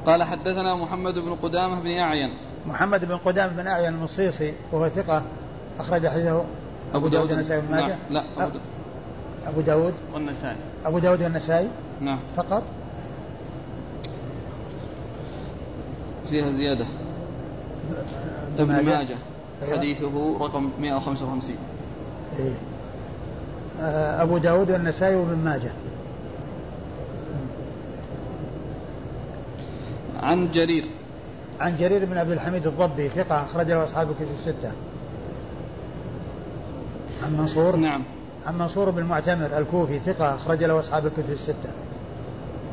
قال 0.06 0.24
حدثنا 0.24 0.76
محمد 0.76 1.14
بن 1.14 1.36
قدامة 1.36 1.82
بن 1.82 2.00
أعين. 2.00 2.30
محمد 2.66 3.06
بن 3.06 3.18
قدامة 3.18 3.54
بن 3.54 3.68
أعين 3.68 3.94
المصيصي 3.94 4.54
وهو 4.72 4.90
ثقة 4.90 5.24
أخرج 5.80 6.08
حديثه 6.08 6.44
أبو 6.94 7.08
داود 7.08 7.32
والنسائي 7.32 7.62
بن 7.62 7.72
ماجه؟ 7.72 7.88
نعم. 7.88 7.98
لا 8.10 8.24
أبو, 8.38 8.60
أبو 9.46 9.62
داود؟ 9.62 9.94
والنسائي. 10.14 10.56
أبو 10.86 11.00
داود 11.00 11.24
والنسائي؟ 11.24 11.68
نعم. 12.02 12.20
فقط؟ 12.36 12.64
فيها 16.30 16.52
زيادة. 16.52 16.86
ابن 18.60 18.86
ماجه؟ 18.86 19.18
أيوة. 19.62 19.78
حديثه 19.78 20.38
رقم 20.40 20.70
155 20.80 21.56
إيه. 22.40 22.56
آه، 23.80 24.24
أبو 24.24 24.38
داود 24.38 24.72
والنسائي 24.72 25.16
وابن 25.16 25.38
ماجه. 25.38 25.72
عن 30.24 30.52
جرير. 30.52 30.86
عن 31.60 31.78
جرير 31.78 32.06
بن 32.06 32.18
عبد 32.18 32.32
الحميد 32.32 32.68
الضبي 32.68 33.10
ثقة 33.10 33.44
أخرج 33.44 33.68
له 33.68 33.84
أصحاب 33.84 34.10
الكتب 34.12 34.32
الستة. 34.38 34.72
عن 37.24 37.38
منصور 37.38 37.76
نعم. 37.76 38.04
عن 38.46 38.58
منصور 38.58 38.90
بن 38.90 39.00
المعتمر 39.00 39.58
الكوفي 39.58 40.00
ثقة 40.00 40.36
أخرج 40.36 40.64
له 40.64 40.80
أصحاب 40.80 41.06
الكتب 41.06 41.32
الستة. 41.32 41.70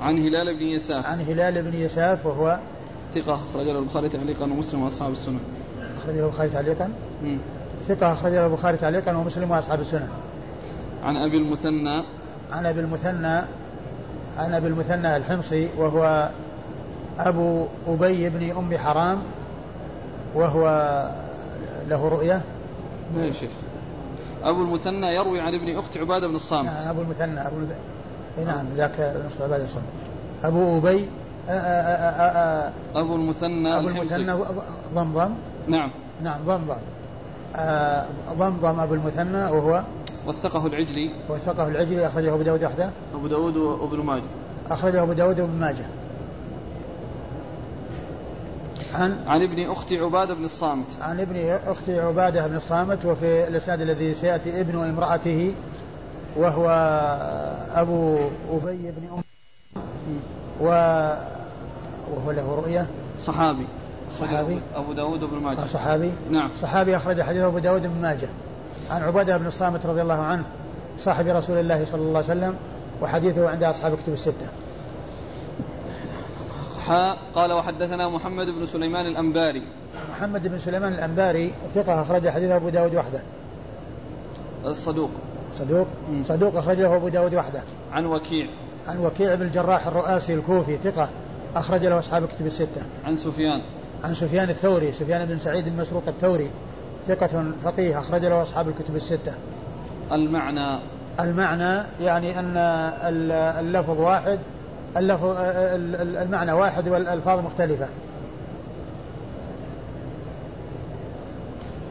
عن 0.00 0.18
هلال 0.18 0.58
بن 0.58 0.62
يساف. 0.62 1.06
عن 1.06 1.20
هلال 1.20 1.62
بن 1.62 1.74
يساف 1.74 2.26
وهو 2.26 2.58
ثقة 3.14 3.34
أخرج 3.34 3.66
له 3.66 3.78
البخاري 3.78 4.08
تعليقا 4.08 4.44
ومسلم 4.44 4.82
وأصحاب 4.82 5.12
السنن. 5.12 5.40
أخرج 5.98 6.14
له 6.14 6.24
البخاري 6.26 6.50
تعليقا؟ 6.50 6.90
ثقة 7.88 8.12
أخرج 8.12 8.32
له 8.32 8.46
البخاري 8.46 8.76
تعليقا 8.76 9.16
ومسلم 9.16 9.50
وأصحاب 9.50 9.80
السنن. 9.80 10.08
عن 11.04 11.16
أبي 11.16 11.36
المثنى. 11.36 12.04
عن 12.52 12.66
أبي 12.66 12.80
المثنى 12.80 13.42
عن 14.38 14.54
أبي 14.54 14.66
المثنى 14.66 15.16
الحمصي 15.16 15.68
وهو 15.78 16.30
أبو 17.18 17.66
أبي 17.86 18.28
بن 18.28 18.50
أم 18.50 18.78
حرام 18.78 19.18
وهو 20.34 20.64
له 21.88 22.08
رؤية. 22.08 22.40
لا 23.16 23.24
يا 23.24 23.32
شيخ. 23.32 23.50
أبو 24.44 24.62
المثنى 24.62 25.06
يروي 25.06 25.40
عن 25.40 25.54
ابن 25.54 25.78
أخت 25.78 25.96
عبادة 25.96 26.28
بن 26.28 26.34
الصامت. 26.34 26.66
نعم 26.66 26.88
أبو 26.88 27.00
المثنى 27.00 27.46
أبو 27.46 27.56
الب... 27.56 27.72
نعم 28.46 28.66
ذاك 28.76 29.16
نصف 29.26 29.42
عبادة 29.42 29.64
الصامت. 29.64 29.84
أبو 30.42 30.78
أبي 30.78 31.08
أبو 32.94 33.14
المثنى 33.14 33.78
أبو 33.78 33.88
المثنى 33.88 34.32
ضمضم. 34.94 35.30
نعم. 35.68 35.90
نعم 36.22 36.40
ضمضم. 36.46 36.80
ضمضم 38.38 38.80
أبو 38.80 38.94
المثنى 38.94 39.44
وهو 39.44 39.82
وثقه 40.26 40.66
العجلي. 40.66 41.10
وثقه 41.28 41.68
العجلي 41.68 42.06
أخرجه 42.06 42.34
أبو 42.34 42.42
داود 42.42 42.64
وحده. 42.64 42.90
أبو 43.14 43.26
داود 43.26 43.56
وابن 43.56 44.00
ماجه. 44.00 44.22
أخرجه 44.70 45.02
أبو 45.02 45.12
داود 45.12 45.40
وابن 45.40 45.60
ماجه. 45.60 45.86
عن 48.94 49.18
عن 49.26 49.42
ابن 49.42 49.70
أخت 49.70 49.92
عبادة 49.92 50.34
بن 50.34 50.44
الصامت. 50.44 50.86
عن 51.00 51.20
ابن 51.20 51.36
أخت 51.66 51.88
عبادة 51.88 52.46
بن 52.46 52.56
الصامت 52.56 53.04
وفي 53.04 53.48
الإسناد 53.48 53.80
الذي 53.80 54.14
سيأتي 54.14 54.60
ابن 54.60 54.78
امرأته 54.78 55.54
وهو 56.36 56.68
أبو 57.74 58.16
أبي 58.50 58.76
بن 58.76 59.08
أم 59.12 59.22
و 60.60 60.66
وهو 62.10 62.30
له 62.30 62.54
رؤية. 62.54 62.86
صحابي. 63.20 63.66
صحابي. 64.20 64.60
أبو 64.74 64.92
داود 64.92 65.20
بن 65.20 65.38
ماجه. 65.38 65.66
صحابي. 65.66 66.12
نعم. 66.30 66.50
صحابي 66.60 66.96
أخرج 66.96 67.22
حديث 67.22 67.42
أبو 67.42 67.58
داود 67.58 67.82
بن 67.82 68.02
ماجه. 68.02 68.28
عن 68.90 69.02
عبادة 69.02 69.36
بن 69.36 69.46
الصامت 69.46 69.86
رضي 69.86 70.02
الله 70.02 70.22
عنه 70.22 70.44
صاحب 71.00 71.26
رسول 71.26 71.58
الله 71.58 71.84
صلى 71.84 72.00
الله 72.00 72.18
عليه 72.18 72.40
وسلم 72.40 72.54
وحديثه 73.02 73.50
عند 73.50 73.64
أصحاب 73.64 73.94
كتب 73.94 74.12
الستة. 74.12 74.46
حاء 76.88 77.18
قال 77.34 77.52
وحدثنا 77.52 78.08
محمد 78.08 78.46
بن 78.46 78.66
سليمان 78.66 79.06
الأنباري. 79.06 79.62
محمد 80.10 80.48
بن 80.48 80.58
سليمان 80.58 80.92
الأنباري 80.92 81.54
ثقة 81.74 82.02
أخرج 82.02 82.28
حديث 82.28 82.50
أبو 82.50 82.68
داود 82.68 82.94
وحده. 82.94 83.22
الصدوق. 84.64 85.10
صدوق. 85.58 85.86
صدوق 86.24 86.56
أخرجه 86.56 86.96
أبو 86.96 87.08
داود 87.08 87.34
وحده. 87.34 87.62
عن 87.92 88.06
وكيع. 88.06 88.46
عن 88.86 88.98
وكيع 88.98 89.34
بن 89.34 89.42
الجراح 89.42 89.86
الرؤاسي 89.86 90.34
الكوفي 90.34 90.76
ثقة 90.76 91.08
أخرج 91.54 91.86
له 91.86 91.98
أصحاب 91.98 92.24
الكتب 92.24 92.46
الستة. 92.46 92.82
عن 93.04 93.16
سفيان. 93.16 93.62
عن 94.04 94.14
سفيان 94.14 94.50
الثوري 94.50 94.92
سفيان 94.92 95.26
بن 95.26 95.38
سعيد 95.38 95.68
بن 95.68 95.76
مسروق 95.76 96.02
الثوري 96.08 96.50
ثقة 97.08 97.44
فقيه 97.64 98.00
أخرج 98.00 98.24
له 98.24 98.42
أصحاب 98.42 98.68
الكتب 98.68 98.96
الستة. 98.96 99.34
المعنى. 100.12 100.80
المعنى 101.20 101.86
يعني 102.00 102.40
أن 102.40 102.56
اللفظ 103.58 104.00
واحد 104.00 104.38
اللفظ 104.96 105.36
المعنى 106.22 106.52
واحد 106.52 106.88
والألفاظ 106.88 107.44
مختلفة. 107.44 107.88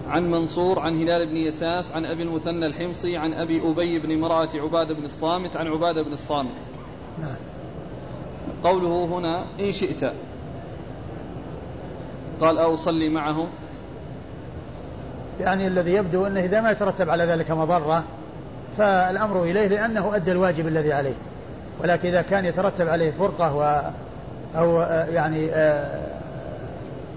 عن 0.10 0.32
منصور 0.32 0.80
عن 0.80 1.02
هلال 1.02 1.30
بن 1.30 1.38
يساف 1.38 1.96
عن 1.96 2.06
أبي 2.06 2.24
المثنى 2.24 2.66
الحمصي 2.66 3.18
عن 3.18 3.34
أبي 3.34 3.72
أبي 3.72 4.00
بن 4.00 4.20
مرأة 4.20 4.50
عبادة 4.56 4.94
بن 4.94 5.04
الصامت 5.04 5.56
عن 5.56 5.68
عبادة 5.68 6.04
بن 6.04 6.14
الصامت. 6.14 6.58
نعم. 7.22 7.36
قوله 8.64 9.06
هنا 9.06 9.46
إن 9.60 9.72
شئت. 9.72 10.12
قال 12.42 12.58
أو 12.58 12.76
صلي 12.76 13.10
معهم. 13.10 13.48
يعني 15.40 15.68
الذي 15.68 15.94
يبدو 15.94 16.26
أنه 16.26 16.40
إذا 16.40 16.62
ما 16.62 16.72
يترتب 16.72 17.10
على 17.10 17.24
ذلك 17.24 17.52
مضرة 17.52 18.04
فالأمر 18.78 19.44
إليه 19.44 19.68
لأنه 19.68 20.16
أدى 20.16 20.32
الواجب 20.32 20.68
الذي 20.68 20.94
عليه. 20.94 21.16
ولكن 21.80 22.08
إذا 22.08 22.22
كان 22.22 22.46
يترتب 22.46 22.88
عليه 22.88 23.12
فرقة 23.12 23.56
و 23.56 23.92
أو 24.56 24.80
يعني 25.14 25.50
آه، 25.52 26.20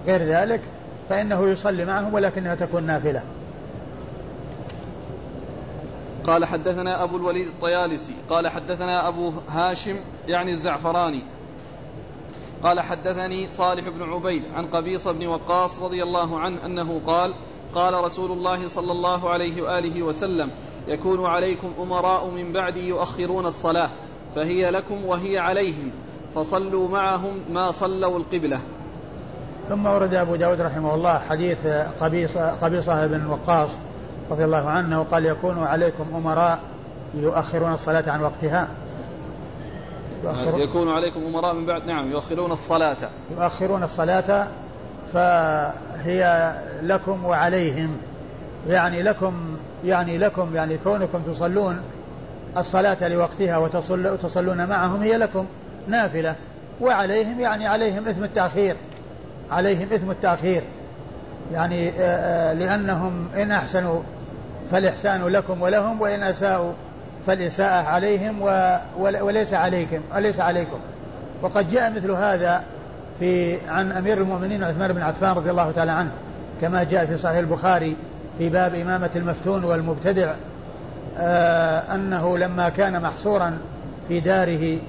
غير 0.07 0.21
ذلك 0.21 0.61
فإنه 1.09 1.47
يصلي 1.49 1.85
معهم 1.85 2.13
ولكنها 2.13 2.55
تكون 2.55 2.83
نافلة. 2.83 3.23
قال 6.23 6.45
حدثنا 6.45 7.03
أبو 7.03 7.17
الوليد 7.17 7.47
الطيالسي 7.47 8.13
قال 8.29 8.47
حدثنا 8.47 9.07
أبو 9.07 9.33
هاشم 9.49 9.99
يعني 10.27 10.51
الزعفراني. 10.51 11.23
قال 12.63 12.79
حدثني 12.79 13.49
صالح 13.49 13.89
بن 13.89 14.03
عبيد 14.03 14.43
عن 14.55 14.67
قبيصة 14.67 15.11
بن 15.11 15.27
وقاص 15.27 15.79
رضي 15.79 16.03
الله 16.03 16.39
عنه 16.39 16.65
أنه 16.65 17.01
قال 17.07 17.33
قال 17.75 17.93
رسول 17.93 18.31
الله 18.31 18.67
صلى 18.67 18.91
الله 18.91 19.29
عليه 19.29 19.61
وآله 19.61 20.03
وسلم 20.03 20.51
يكون 20.87 21.25
عليكم 21.25 21.73
أمراء 21.79 22.27
من 22.29 22.53
بعدي 22.53 22.87
يؤخرون 22.87 23.45
الصلاة. 23.45 23.89
فهي 24.35 24.71
لكم 24.71 25.05
وهي 25.05 25.37
عليهم 25.37 25.91
فصلوا 26.35 26.87
معهم 26.87 27.39
ما 27.49 27.71
صلوا 27.71 28.19
القبلة. 28.19 28.59
ثم 29.69 29.85
ورد 29.85 30.13
أبو 30.13 30.35
داود 30.35 30.61
رحمه 30.61 30.95
الله 30.95 31.19
حديث 31.19 31.67
قبيصة, 32.01 32.51
قبيصة 32.51 33.07
بن 33.07 33.25
وقاص 33.27 33.69
رضي 34.31 34.45
الله 34.45 34.69
عنه 34.69 35.01
وقال 35.01 35.25
يكون 35.25 35.63
عليكم 35.63 36.05
أمراء 36.15 36.59
يؤخرون 37.13 37.73
الصلاة 37.73 38.03
عن 38.07 38.21
وقتها. 38.21 38.67
يكون 40.53 40.89
عليكم 40.89 41.19
أمراء 41.19 41.55
من 41.55 41.65
بعد 41.65 41.85
نعم 41.85 42.11
يؤخرون 42.11 42.51
الصلاة. 42.51 42.97
يؤخرون 43.31 43.83
الصلاة 43.83 44.47
فهي 45.13 46.53
لكم 46.83 47.25
وعليهم. 47.25 47.97
يعني 48.67 49.01
لكم 49.01 49.57
يعني 49.85 50.17
لكم 50.17 50.55
يعني 50.55 50.77
كونكم 50.77 51.21
تصلون 51.21 51.81
الصلاة 52.57 53.07
لوقتها 53.07 53.57
وتصلون 53.87 54.65
معهم 54.67 55.01
هي 55.01 55.17
لكم 55.17 55.45
نافلة. 55.87 56.35
وعليهم 56.81 57.39
يعني 57.39 57.67
عليهم 57.67 58.07
إثم 58.07 58.23
التأخير. 58.23 58.75
عليهم 59.51 59.93
إثم 59.93 60.11
التأخير. 60.11 60.63
يعني 61.53 61.89
آه، 61.89 61.93
آه، 61.99 62.53
لأنهم 62.53 63.27
إن 63.35 63.51
أحسنوا 63.51 64.01
فالإحسان 64.71 65.27
لكم 65.27 65.61
ولهم 65.61 66.01
وإن 66.01 66.23
أساءوا 66.23 66.71
فالإساءة 67.27 67.83
عليهم 67.83 68.41
وليس 68.99 69.53
عليكم 69.53 69.99
وليس 70.15 70.39
عليكم. 70.39 70.79
وقد 71.41 71.69
جاء 71.69 71.91
مثل 71.91 72.11
هذا 72.11 72.63
في 73.19 73.57
عن 73.69 73.91
أمير 73.91 74.17
المؤمنين 74.17 74.63
عثمان 74.63 74.93
بن 74.93 75.01
عفان 75.01 75.31
رضي 75.31 75.49
الله 75.49 75.71
تعالى 75.71 75.91
عنه 75.91 76.11
كما 76.61 76.83
جاء 76.83 77.05
في 77.05 77.17
صحيح 77.17 77.37
البخاري 77.37 77.95
في 78.37 78.49
باب 78.49 78.75
إمامة 78.75 79.09
المفتون 79.15 79.63
والمبتدع. 79.63 80.33
أنه 81.95 82.37
لما 82.37 82.69
كان 82.69 83.01
محصورا 83.01 83.57
في 84.07 84.19
داره 84.19 84.79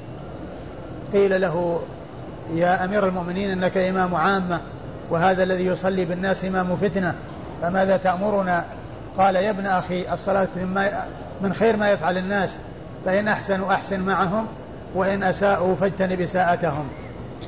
قيل 1.12 1.40
له 1.40 1.80
يا 2.54 2.84
أمير 2.84 3.06
المؤمنين 3.08 3.50
إنك 3.50 3.76
إمام 3.76 4.14
عامة 4.14 4.60
وهذا 5.10 5.42
الذي 5.42 5.66
يصلي 5.66 6.04
بالناس 6.04 6.44
إمام 6.44 6.76
فتنة 6.76 7.14
فماذا 7.62 7.96
تأمرنا؟ 7.96 8.64
قال 9.18 9.36
يا 9.36 9.50
ابن 9.50 9.66
أخي 9.66 10.12
الصلاة 10.12 10.48
من 11.40 11.52
خير 11.52 11.76
ما 11.76 11.90
يفعل 11.90 12.18
الناس 12.18 12.58
فإن 13.04 13.28
أحسنوا 13.28 13.74
أحسن 13.74 14.00
معهم 14.00 14.46
وإن 14.94 15.22
أساءوا 15.22 15.76
فاجتنب 15.76 16.20
إساءتهم 16.20 16.88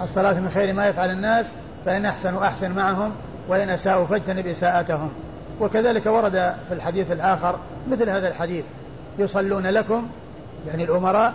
الصلاة 0.02 0.32
من 0.32 0.48
خير 0.48 0.72
ما 0.72 0.86
يفعل 0.86 1.10
الناس 1.10 1.50
فإن 1.86 2.06
أحسنوا 2.06 2.46
أحسن 2.46 2.70
معهم 2.70 3.12
وإن 3.48 3.70
أساءوا 3.70 4.06
فاجتنب 4.06 4.46
إساءتهم 4.46 5.10
وكذلك 5.60 6.06
ورد 6.06 6.54
في 6.68 6.74
الحديث 6.74 7.12
الآخر 7.12 7.58
مثل 7.90 8.10
هذا 8.10 8.28
الحديث 8.28 8.64
يصلون 9.18 9.66
لكم 9.66 10.08
يعني 10.66 10.84
الأمراء 10.84 11.34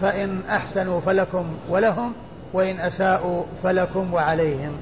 فإن 0.00 0.40
أحسنوا 0.50 1.00
فلكم 1.00 1.44
ولهم 1.68 2.12
وإن 2.52 2.80
أساءوا 2.80 3.44
فلكم 3.62 4.14
وعليهم. 4.14 4.72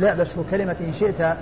لا 0.00 0.14
بس 0.14 0.36
هو 0.36 0.44
كلمة 0.50 0.76
إن 0.80 0.92
شئت 0.92 1.36